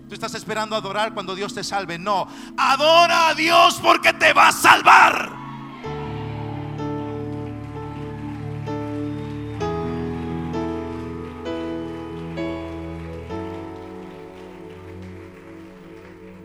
Tú 0.06 0.14
estás 0.14 0.34
esperando 0.34 0.74
adorar 0.74 1.12
cuando 1.12 1.34
Dios 1.34 1.54
te 1.54 1.62
salve. 1.62 1.98
No, 1.98 2.26
adora 2.56 3.28
a 3.28 3.34
Dios 3.34 3.78
porque 3.82 4.12
te 4.14 4.32
va 4.32 4.48
a 4.48 4.52
salvar. 4.52 5.32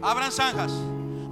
Abran 0.02 0.32
zanjas 0.34 0.74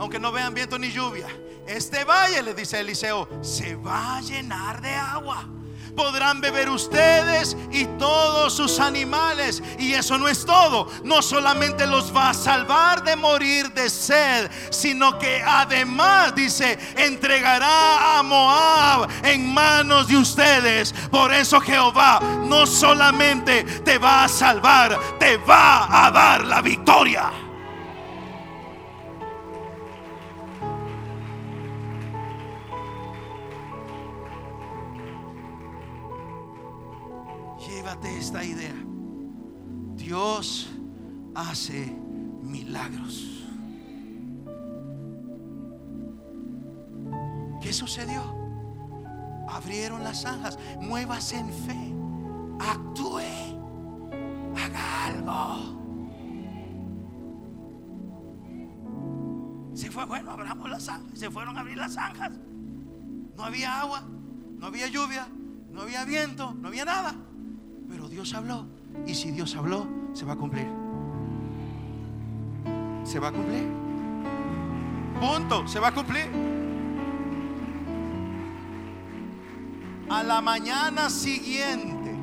aunque 0.01 0.19
no 0.19 0.31
vean 0.31 0.55
viento 0.55 0.79
ni 0.79 0.91
lluvia. 0.91 1.27
Este 1.67 2.03
valle, 2.03 2.41
le 2.41 2.55
dice 2.55 2.79
Eliseo, 2.79 3.29
se 3.43 3.75
va 3.75 4.17
a 4.17 4.21
llenar 4.21 4.81
de 4.81 4.89
agua. 4.95 5.47
Podrán 5.95 6.41
beber 6.41 6.71
ustedes 6.71 7.55
y 7.71 7.85
todos 7.99 8.51
sus 8.51 8.79
animales. 8.79 9.61
Y 9.77 9.93
eso 9.93 10.17
no 10.17 10.27
es 10.27 10.43
todo. 10.43 10.87
No 11.03 11.21
solamente 11.21 11.85
los 11.85 12.15
va 12.15 12.31
a 12.31 12.33
salvar 12.33 13.03
de 13.03 13.15
morir 13.15 13.71
de 13.73 13.91
sed, 13.91 14.49
sino 14.71 15.19
que 15.19 15.43
además, 15.45 16.33
dice, 16.33 16.79
entregará 16.97 18.17
a 18.17 18.23
Moab 18.23 19.07
en 19.23 19.53
manos 19.53 20.07
de 20.07 20.17
ustedes. 20.17 20.93
Por 21.11 21.31
eso 21.31 21.61
Jehová 21.61 22.19
no 22.47 22.65
solamente 22.65 23.63
te 23.85 23.99
va 23.99 24.23
a 24.23 24.27
salvar, 24.27 24.97
te 25.19 25.37
va 25.37 26.07
a 26.07 26.09
dar 26.09 26.43
la 26.43 26.59
victoria. 26.59 27.50
Esta 38.03 38.43
idea. 38.43 38.75
Dios 39.95 40.69
hace 41.35 41.95
milagros. 42.41 43.45
¿Qué 47.61 47.73
sucedió? 47.73 48.21
Abrieron 49.49 50.03
las 50.03 50.21
zanjas. 50.21 50.57
Muévase 50.79 51.37
en 51.37 51.49
fe. 51.49 51.93
Actúe. 52.59 53.19
Haga 54.55 55.05
algo. 55.05 55.81
Se 59.73 59.89
fue, 59.89 60.05
bueno, 60.05 60.31
abramos 60.31 60.69
las 60.69 60.83
zanjas. 60.83 61.19
Se 61.19 61.29
fueron 61.29 61.57
a 61.57 61.61
abrir 61.61 61.77
las 61.77 61.93
zanjas. 61.93 62.31
No 63.35 63.43
había 63.43 63.81
agua, 63.81 64.03
no 64.57 64.67
había 64.67 64.87
lluvia, 64.87 65.27
no 65.71 65.81
había 65.81 66.05
viento, 66.05 66.53
no 66.53 66.67
había 66.67 66.85
nada. 66.85 67.15
Dios 68.21 68.35
habló. 68.35 68.67
Y 69.07 69.15
si 69.15 69.31
Dios 69.31 69.55
habló, 69.55 69.87
se 70.13 70.25
va 70.25 70.33
a 70.33 70.35
cumplir. 70.35 70.67
Se 73.03 73.17
va 73.17 73.29
a 73.29 73.31
cumplir. 73.31 73.67
Punto. 75.19 75.67
Se 75.67 75.79
va 75.79 75.87
a 75.87 75.91
cumplir. 75.91 76.29
A 80.07 80.21
la 80.21 80.39
mañana 80.39 81.09
siguiente, 81.09 82.15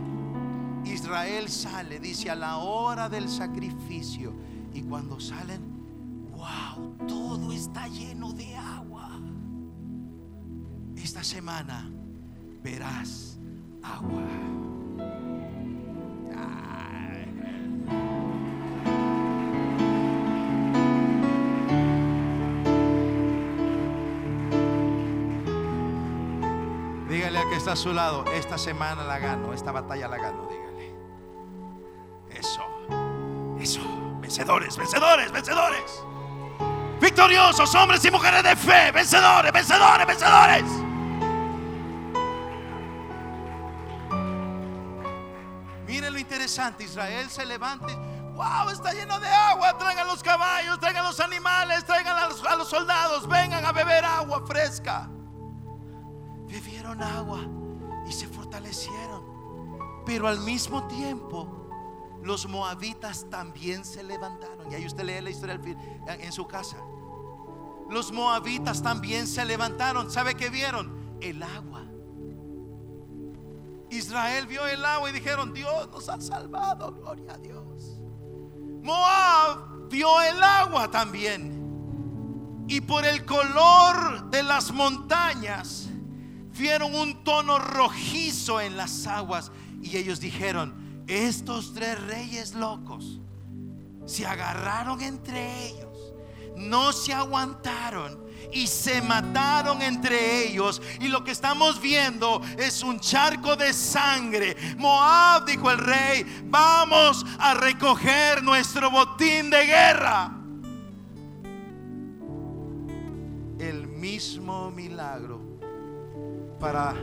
Israel 0.84 1.48
sale, 1.48 1.98
dice, 1.98 2.30
a 2.30 2.36
la 2.36 2.58
hora 2.58 3.08
del 3.08 3.28
sacrificio. 3.28 4.32
Y 4.72 4.82
cuando 4.82 5.18
salen, 5.18 5.60
wow, 6.30 6.94
todo 7.08 7.50
está 7.50 7.88
lleno 7.88 8.32
de 8.34 8.54
agua. 8.54 9.18
Esta 10.94 11.24
semana 11.24 11.90
verás 12.62 13.36
agua. 13.82 14.67
está 27.58 27.72
a 27.72 27.76
su 27.76 27.92
lado, 27.92 28.24
esta 28.32 28.56
semana 28.56 29.02
la 29.02 29.18
gano, 29.18 29.52
esta 29.52 29.72
batalla 29.72 30.06
la 30.06 30.16
gano, 30.16 30.46
dígale. 30.46 30.94
Eso, 32.30 32.62
eso, 33.60 33.80
vencedores, 34.20 34.76
vencedores, 34.76 35.32
vencedores. 35.32 36.04
Victoriosos, 37.00 37.74
hombres 37.74 38.04
y 38.04 38.10
mujeres 38.12 38.44
de 38.44 38.54
fe, 38.54 38.92
vencedores, 38.92 39.52
vencedores, 39.52 40.06
vencedores. 40.06 40.64
Miren 45.86 46.12
lo 46.12 46.18
interesante, 46.18 46.84
Israel 46.84 47.28
se 47.28 47.44
levanta. 47.44 47.88
¡Wow! 48.34 48.70
Está 48.70 48.92
lleno 48.92 49.18
de 49.18 49.28
agua. 49.28 49.76
Traigan 49.78 50.06
los 50.06 50.22
caballos, 50.22 50.78
traigan 50.78 51.04
los 51.04 51.18
animales, 51.18 51.84
traigan 51.84 52.16
a 52.16 52.56
los 52.56 52.68
soldados. 52.68 53.26
Vengan 53.26 53.64
a 53.64 53.72
beber 53.72 54.04
agua 54.04 54.44
fresca. 54.46 55.08
Agua 57.02 57.40
y 58.06 58.12
se 58.12 58.26
fortalecieron. 58.26 59.22
Pero 60.06 60.26
al 60.26 60.40
mismo 60.40 60.86
tiempo, 60.88 61.68
los 62.22 62.48
moabitas 62.48 63.26
también 63.30 63.84
se 63.84 64.02
levantaron. 64.02 64.70
Y 64.70 64.74
ahí 64.74 64.86
usted 64.86 65.04
lee 65.04 65.20
la 65.20 65.30
historia 65.30 65.60
en 66.06 66.32
su 66.32 66.46
casa. 66.46 66.78
Los 67.90 68.12
moabitas 68.12 68.82
también 68.82 69.26
se 69.26 69.44
levantaron. 69.44 70.10
¿Sabe 70.10 70.34
qué 70.34 70.50
vieron? 70.50 71.18
El 71.20 71.42
agua. 71.42 71.84
Israel 73.90 74.46
vio 74.46 74.66
el 74.66 74.84
agua 74.84 75.10
y 75.10 75.12
dijeron, 75.12 75.54
Dios 75.54 75.88
nos 75.90 76.08
ha 76.08 76.20
salvado, 76.20 76.92
gloria 76.92 77.34
a 77.34 77.38
Dios. 77.38 77.98
Moab 78.82 79.88
vio 79.88 80.20
el 80.22 80.42
agua 80.42 80.90
también. 80.90 81.56
Y 82.68 82.82
por 82.82 83.04
el 83.06 83.24
color 83.24 84.28
de 84.30 84.42
las 84.42 84.70
montañas, 84.72 85.87
vieron 86.58 86.94
un 86.94 87.24
tono 87.24 87.58
rojizo 87.58 88.60
en 88.60 88.76
las 88.76 89.06
aguas. 89.06 89.50
Y 89.82 89.96
ellos 89.96 90.20
dijeron, 90.20 91.04
estos 91.06 91.72
tres 91.72 92.00
reyes 92.02 92.54
locos 92.54 93.20
se 94.04 94.26
agarraron 94.26 95.00
entre 95.02 95.68
ellos, 95.68 96.14
no 96.56 96.92
se 96.92 97.12
aguantaron 97.12 98.26
y 98.52 98.66
se 98.66 99.02
mataron 99.02 99.82
entre 99.82 100.46
ellos. 100.46 100.82
Y 101.00 101.08
lo 101.08 101.22
que 101.24 101.30
estamos 101.30 101.80
viendo 101.80 102.40
es 102.58 102.82
un 102.82 102.98
charco 103.00 103.56
de 103.56 103.72
sangre. 103.72 104.56
Moab, 104.76 105.44
dijo 105.44 105.70
el 105.70 105.78
rey, 105.78 106.44
vamos 106.46 107.24
a 107.38 107.54
recoger 107.54 108.42
nuestro 108.42 108.90
botín 108.90 109.50
de 109.50 109.66
guerra. 109.66 110.32
El 113.58 113.86
mismo 113.88 114.70
milagro 114.70 115.37
para 116.58 116.94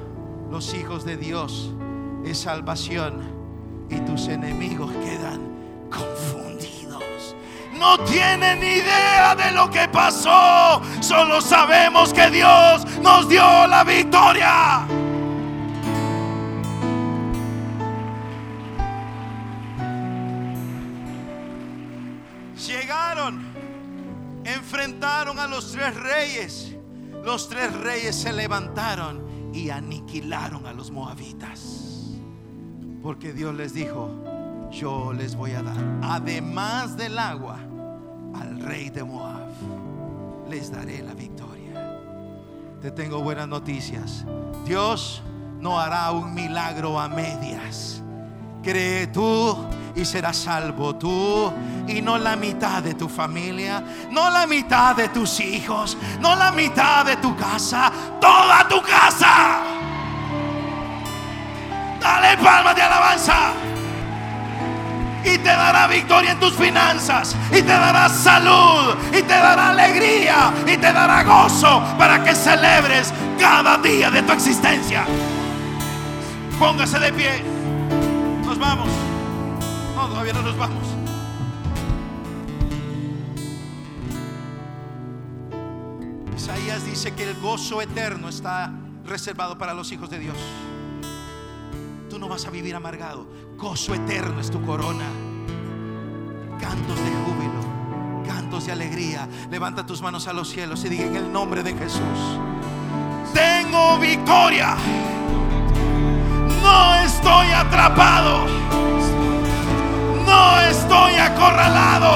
los 0.52 0.74
hijos 0.74 1.06
de 1.06 1.18
Dios 1.18 1.72
es 2.26 2.40
salvación 2.40 3.22
y 3.90 4.00
tus 4.00 4.28
enemigos 4.28 4.92
quedan 4.92 5.42
confundidos 5.90 6.46
no 7.86 8.00
tienen 8.00 8.64
idea 8.64 9.36
de 9.36 9.52
lo 9.52 9.70
que 9.70 9.88
pasó. 9.88 10.82
Solo 11.02 11.42
sabemos 11.42 12.14
que 12.14 12.30
Dios 12.30 12.86
nos 13.02 13.30
dio 13.30 13.68
la 13.68 13.84
victoria. 13.84 14.88
Llegaron, 22.66 23.46
enfrentaron 24.44 25.38
a 25.38 25.48
los 25.48 25.72
tres 25.72 25.96
reyes. 25.96 26.76
Los 27.24 27.50
tres 27.50 27.74
reyes 27.74 28.16
se 28.16 28.32
levantaron 28.32 29.25
y 29.56 29.70
aniquilaron 29.70 30.66
a 30.68 30.74
los 30.74 30.92
moabitas. 30.92 32.18
Porque 33.02 33.32
Dios 33.32 33.56
les 33.56 33.74
dijo, 33.74 34.10
yo 34.70 35.14
les 35.14 35.36
voy 35.36 35.52
a 35.52 35.64
dar, 35.64 35.78
además 36.02 36.98
del 36.98 37.18
agua, 37.18 37.60
al 38.36 38.60
rey 38.60 38.90
de 38.90 39.04
Moab, 39.04 39.48
les 40.50 40.72
daré 40.72 41.02
la 41.02 41.14
victoria. 41.14 42.02
Te 42.82 42.92
tengo 42.92 43.24
buenas 43.24 43.48
noticias. 43.48 44.26
Dios 44.66 45.22
no 45.62 45.80
hará 45.80 46.12
un 46.12 46.34
milagro 46.34 47.00
a 47.00 47.08
medias. 47.08 48.04
Cree 48.66 49.06
tú 49.06 49.56
y 49.96 50.04
serás 50.04 50.38
salvo 50.38 50.96
tú 50.96 51.54
y 51.88 52.02
no 52.02 52.18
la 52.18 52.36
mitad 52.36 52.82
de 52.82 52.96
tu 52.96 53.08
familia, 53.08 53.84
no 54.10 54.32
la 54.32 54.48
mitad 54.48 54.96
de 54.96 55.10
tus 55.10 55.40
hijos, 55.40 55.96
no 56.20 56.36
la 56.36 56.52
mitad 56.52 57.06
de 57.06 57.18
tu 57.18 57.36
casa, 57.36 57.92
toda 58.20 58.68
tu 58.68 58.82
casa. 58.82 59.60
Dale 62.02 62.38
palmas 62.44 62.76
de 62.76 62.82
alabanza 62.82 63.54
y 65.24 65.38
te 65.38 65.50
dará 65.50 65.86
victoria 65.86 66.32
en 66.32 66.40
tus 66.40 66.54
finanzas 66.54 67.36
y 67.52 67.62
te 67.62 67.66
dará 67.66 68.10
salud 68.10 68.96
y 69.12 69.22
te 69.22 69.36
dará 69.36 69.70
alegría 69.70 70.52
y 70.66 70.76
te 70.76 70.92
dará 70.92 71.24
gozo 71.24 71.84
para 72.00 72.24
que 72.24 72.34
celebres 72.34 73.14
cada 73.40 73.78
día 73.78 74.10
de 74.10 74.24
tu 74.24 74.32
existencia. 74.32 75.06
Póngase 76.58 76.98
de 76.98 77.14
pie. 77.14 77.55
Nos 78.56 78.68
vamos. 78.70 78.90
No, 79.98 80.08
todavía 80.08 80.32
no 80.32 80.42
nos 80.42 80.58
vamos. 80.58 80.88
Isaías 86.38 86.86
dice 86.86 87.14
que 87.14 87.24
el 87.24 87.36
gozo 87.42 87.82
eterno 87.82 88.30
está 88.30 88.72
reservado 89.06 89.58
para 89.58 89.74
los 89.74 89.92
hijos 89.92 90.10
de 90.10 90.20
Dios. 90.20 90.38
Tú 92.10 92.18
no 92.18 92.30
vas 92.30 92.46
a 92.46 92.50
vivir 92.50 92.76
amargado. 92.76 93.28
Gozo 93.58 93.94
eterno 93.94 94.40
es 94.40 94.50
tu 94.50 94.66
corona. 94.66 95.06
Cantos 96.58 96.98
de 96.98 97.12
júbilo, 97.26 98.26
cantos 98.26 98.68
de 98.68 98.72
alegría. 98.72 99.28
Levanta 99.52 99.86
tus 99.86 100.02
manos 100.02 100.30
a 100.30 100.34
los 100.34 100.48
cielos 100.48 100.86
y 100.86 100.90
diga 100.90 101.04
en 101.04 101.18
el 101.18 101.34
nombre 101.34 101.62
de 101.62 101.74
Jesús. 101.74 102.40
Tengo 103.34 104.00
victoria. 104.00 104.78
No 106.66 106.96
estoy 106.96 107.52
atrapado. 107.52 108.48
No 110.26 110.62
estoy 110.62 111.14
acorralado. 111.16 112.12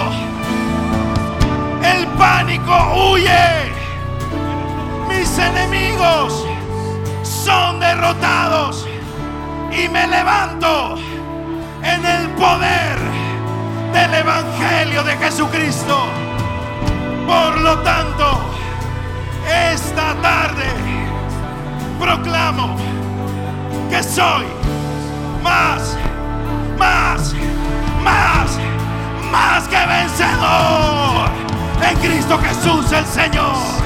El 1.84 2.08
pánico 2.24 2.74
huye. 2.96 3.72
Mis 5.08 5.38
enemigos 5.38 6.46
son 7.22 7.80
derrotados. 7.80 8.88
Y 9.72 9.88
me 9.88 10.08
levanto 10.08 10.96
en 11.84 12.06
el 12.06 12.30
poder 12.30 12.98
del 13.94 14.14
Evangelio 14.16 15.04
de 15.04 15.16
Jesucristo. 15.18 15.98
Por 17.28 17.62
lo 17.62 17.78
tanto, 17.80 18.26
esta 19.72 20.16
tarde 20.24 20.68
proclamo 22.00 22.89
que 23.90 24.04
soy 24.04 24.46
más, 25.44 25.98
más, 26.78 27.34
más, 28.04 28.60
más 29.32 29.68
que 29.68 29.86
vencedor 29.86 31.30
en 31.82 31.98
Cristo 31.98 32.38
Jesús 32.40 32.92
el 32.92 33.06
Señor. 33.06 33.80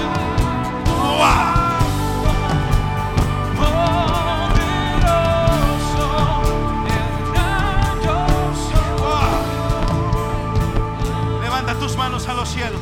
a 12.27 12.33
los 12.33 12.49
cielos. 12.49 12.81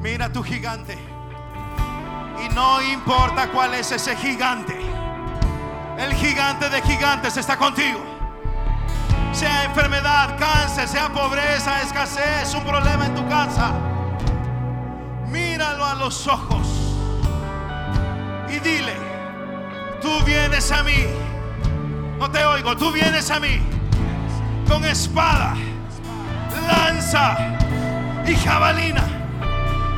Mira 0.00 0.32
tu 0.32 0.42
gigante. 0.42 0.98
Y 2.44 2.54
no 2.54 2.82
importa 2.82 3.50
cuál 3.50 3.74
es 3.74 3.90
ese 3.90 4.14
gigante. 4.16 4.81
El 5.98 6.14
gigante 6.14 6.68
de 6.68 6.82
gigantes 6.82 7.36
está 7.36 7.56
contigo. 7.56 8.00
Sea 9.32 9.64
enfermedad, 9.64 10.38
cáncer, 10.38 10.88
sea 10.88 11.08
pobreza, 11.08 11.82
escasez, 11.82 12.54
un 12.54 12.64
problema 12.64 13.06
en 13.06 13.14
tu 13.14 13.26
casa. 13.28 13.72
Míralo 15.28 15.84
a 15.84 15.94
los 15.94 16.26
ojos. 16.26 16.66
Y 18.48 18.58
dile, 18.58 18.94
tú 20.00 20.22
vienes 20.24 20.70
a 20.70 20.82
mí. 20.82 21.06
No 22.18 22.30
te 22.30 22.44
oigo, 22.44 22.76
tú 22.76 22.92
vienes 22.92 23.30
a 23.30 23.40
mí 23.40 23.60
con 24.68 24.84
espada 24.84 25.54
lanza 26.66 27.36
y 28.26 28.34
jabalina. 28.36 29.02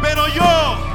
Pero 0.02 0.26
yo 0.28 0.93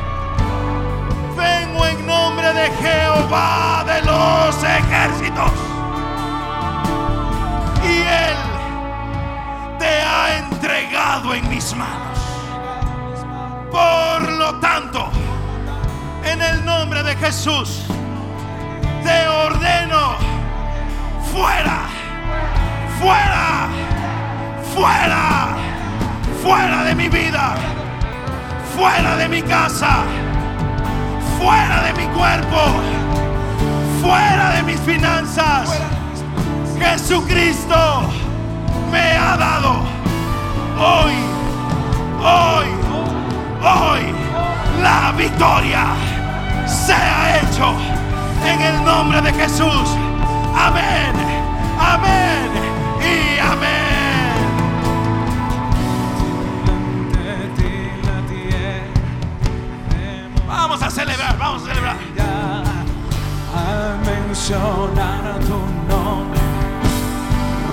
en 11.33 11.47
mis 11.49 11.75
manos. 11.75 12.17
Por 13.71 14.31
lo 14.31 14.55
tanto, 14.59 15.09
en 16.23 16.41
el 16.41 16.65
nombre 16.65 17.03
de 17.03 17.15
Jesús, 17.15 17.85
te 19.03 19.27
ordeno, 19.27 20.15
fuera, 21.31 21.81
fuera, 22.99 23.67
fuera, 24.73 25.55
fuera 26.41 26.83
de 26.83 26.95
mi 26.95 27.09
vida, 27.09 27.55
fuera 28.75 29.15
de 29.17 29.27
mi 29.27 29.41
casa, 29.41 30.03
fuera 31.37 31.83
de 31.83 31.93
mi 31.93 32.07
cuerpo, 32.15 32.57
fuera 34.01 34.51
de 34.55 34.63
mis 34.63 34.79
finanzas. 34.79 35.69
Jesucristo 36.79 38.03
me 38.91 39.11
ha 39.17 39.37
dado 39.37 39.98
hoy, 40.79 41.13
hoy, 42.23 42.67
hoy, 43.61 44.01
la 44.81 45.11
victoria 45.17 45.85
sea 46.65 47.41
hecho 47.41 47.75
en 48.45 48.61
el 48.61 48.85
nombre 48.85 49.21
de 49.21 49.33
Jesús. 49.33 49.89
Amén, 50.55 51.13
amén 51.79 52.49
y 53.01 53.39
amén. 53.39 53.79
Vamos 60.47 60.81
a 60.81 60.89
celebrar, 60.89 61.37
vamos 61.37 61.63
a 61.63 61.65
celebrar. 61.67 61.97
Al 63.55 63.99
mencionar 63.99 65.39
tu 65.39 65.59
nombre, 65.89 66.39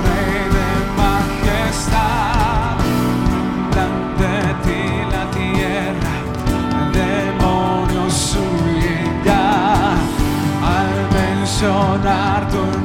Rey 0.02 0.48
de 0.56 0.68
Majestad. 0.96 2.45
sono 11.56 12.06
arduo. 12.06 12.75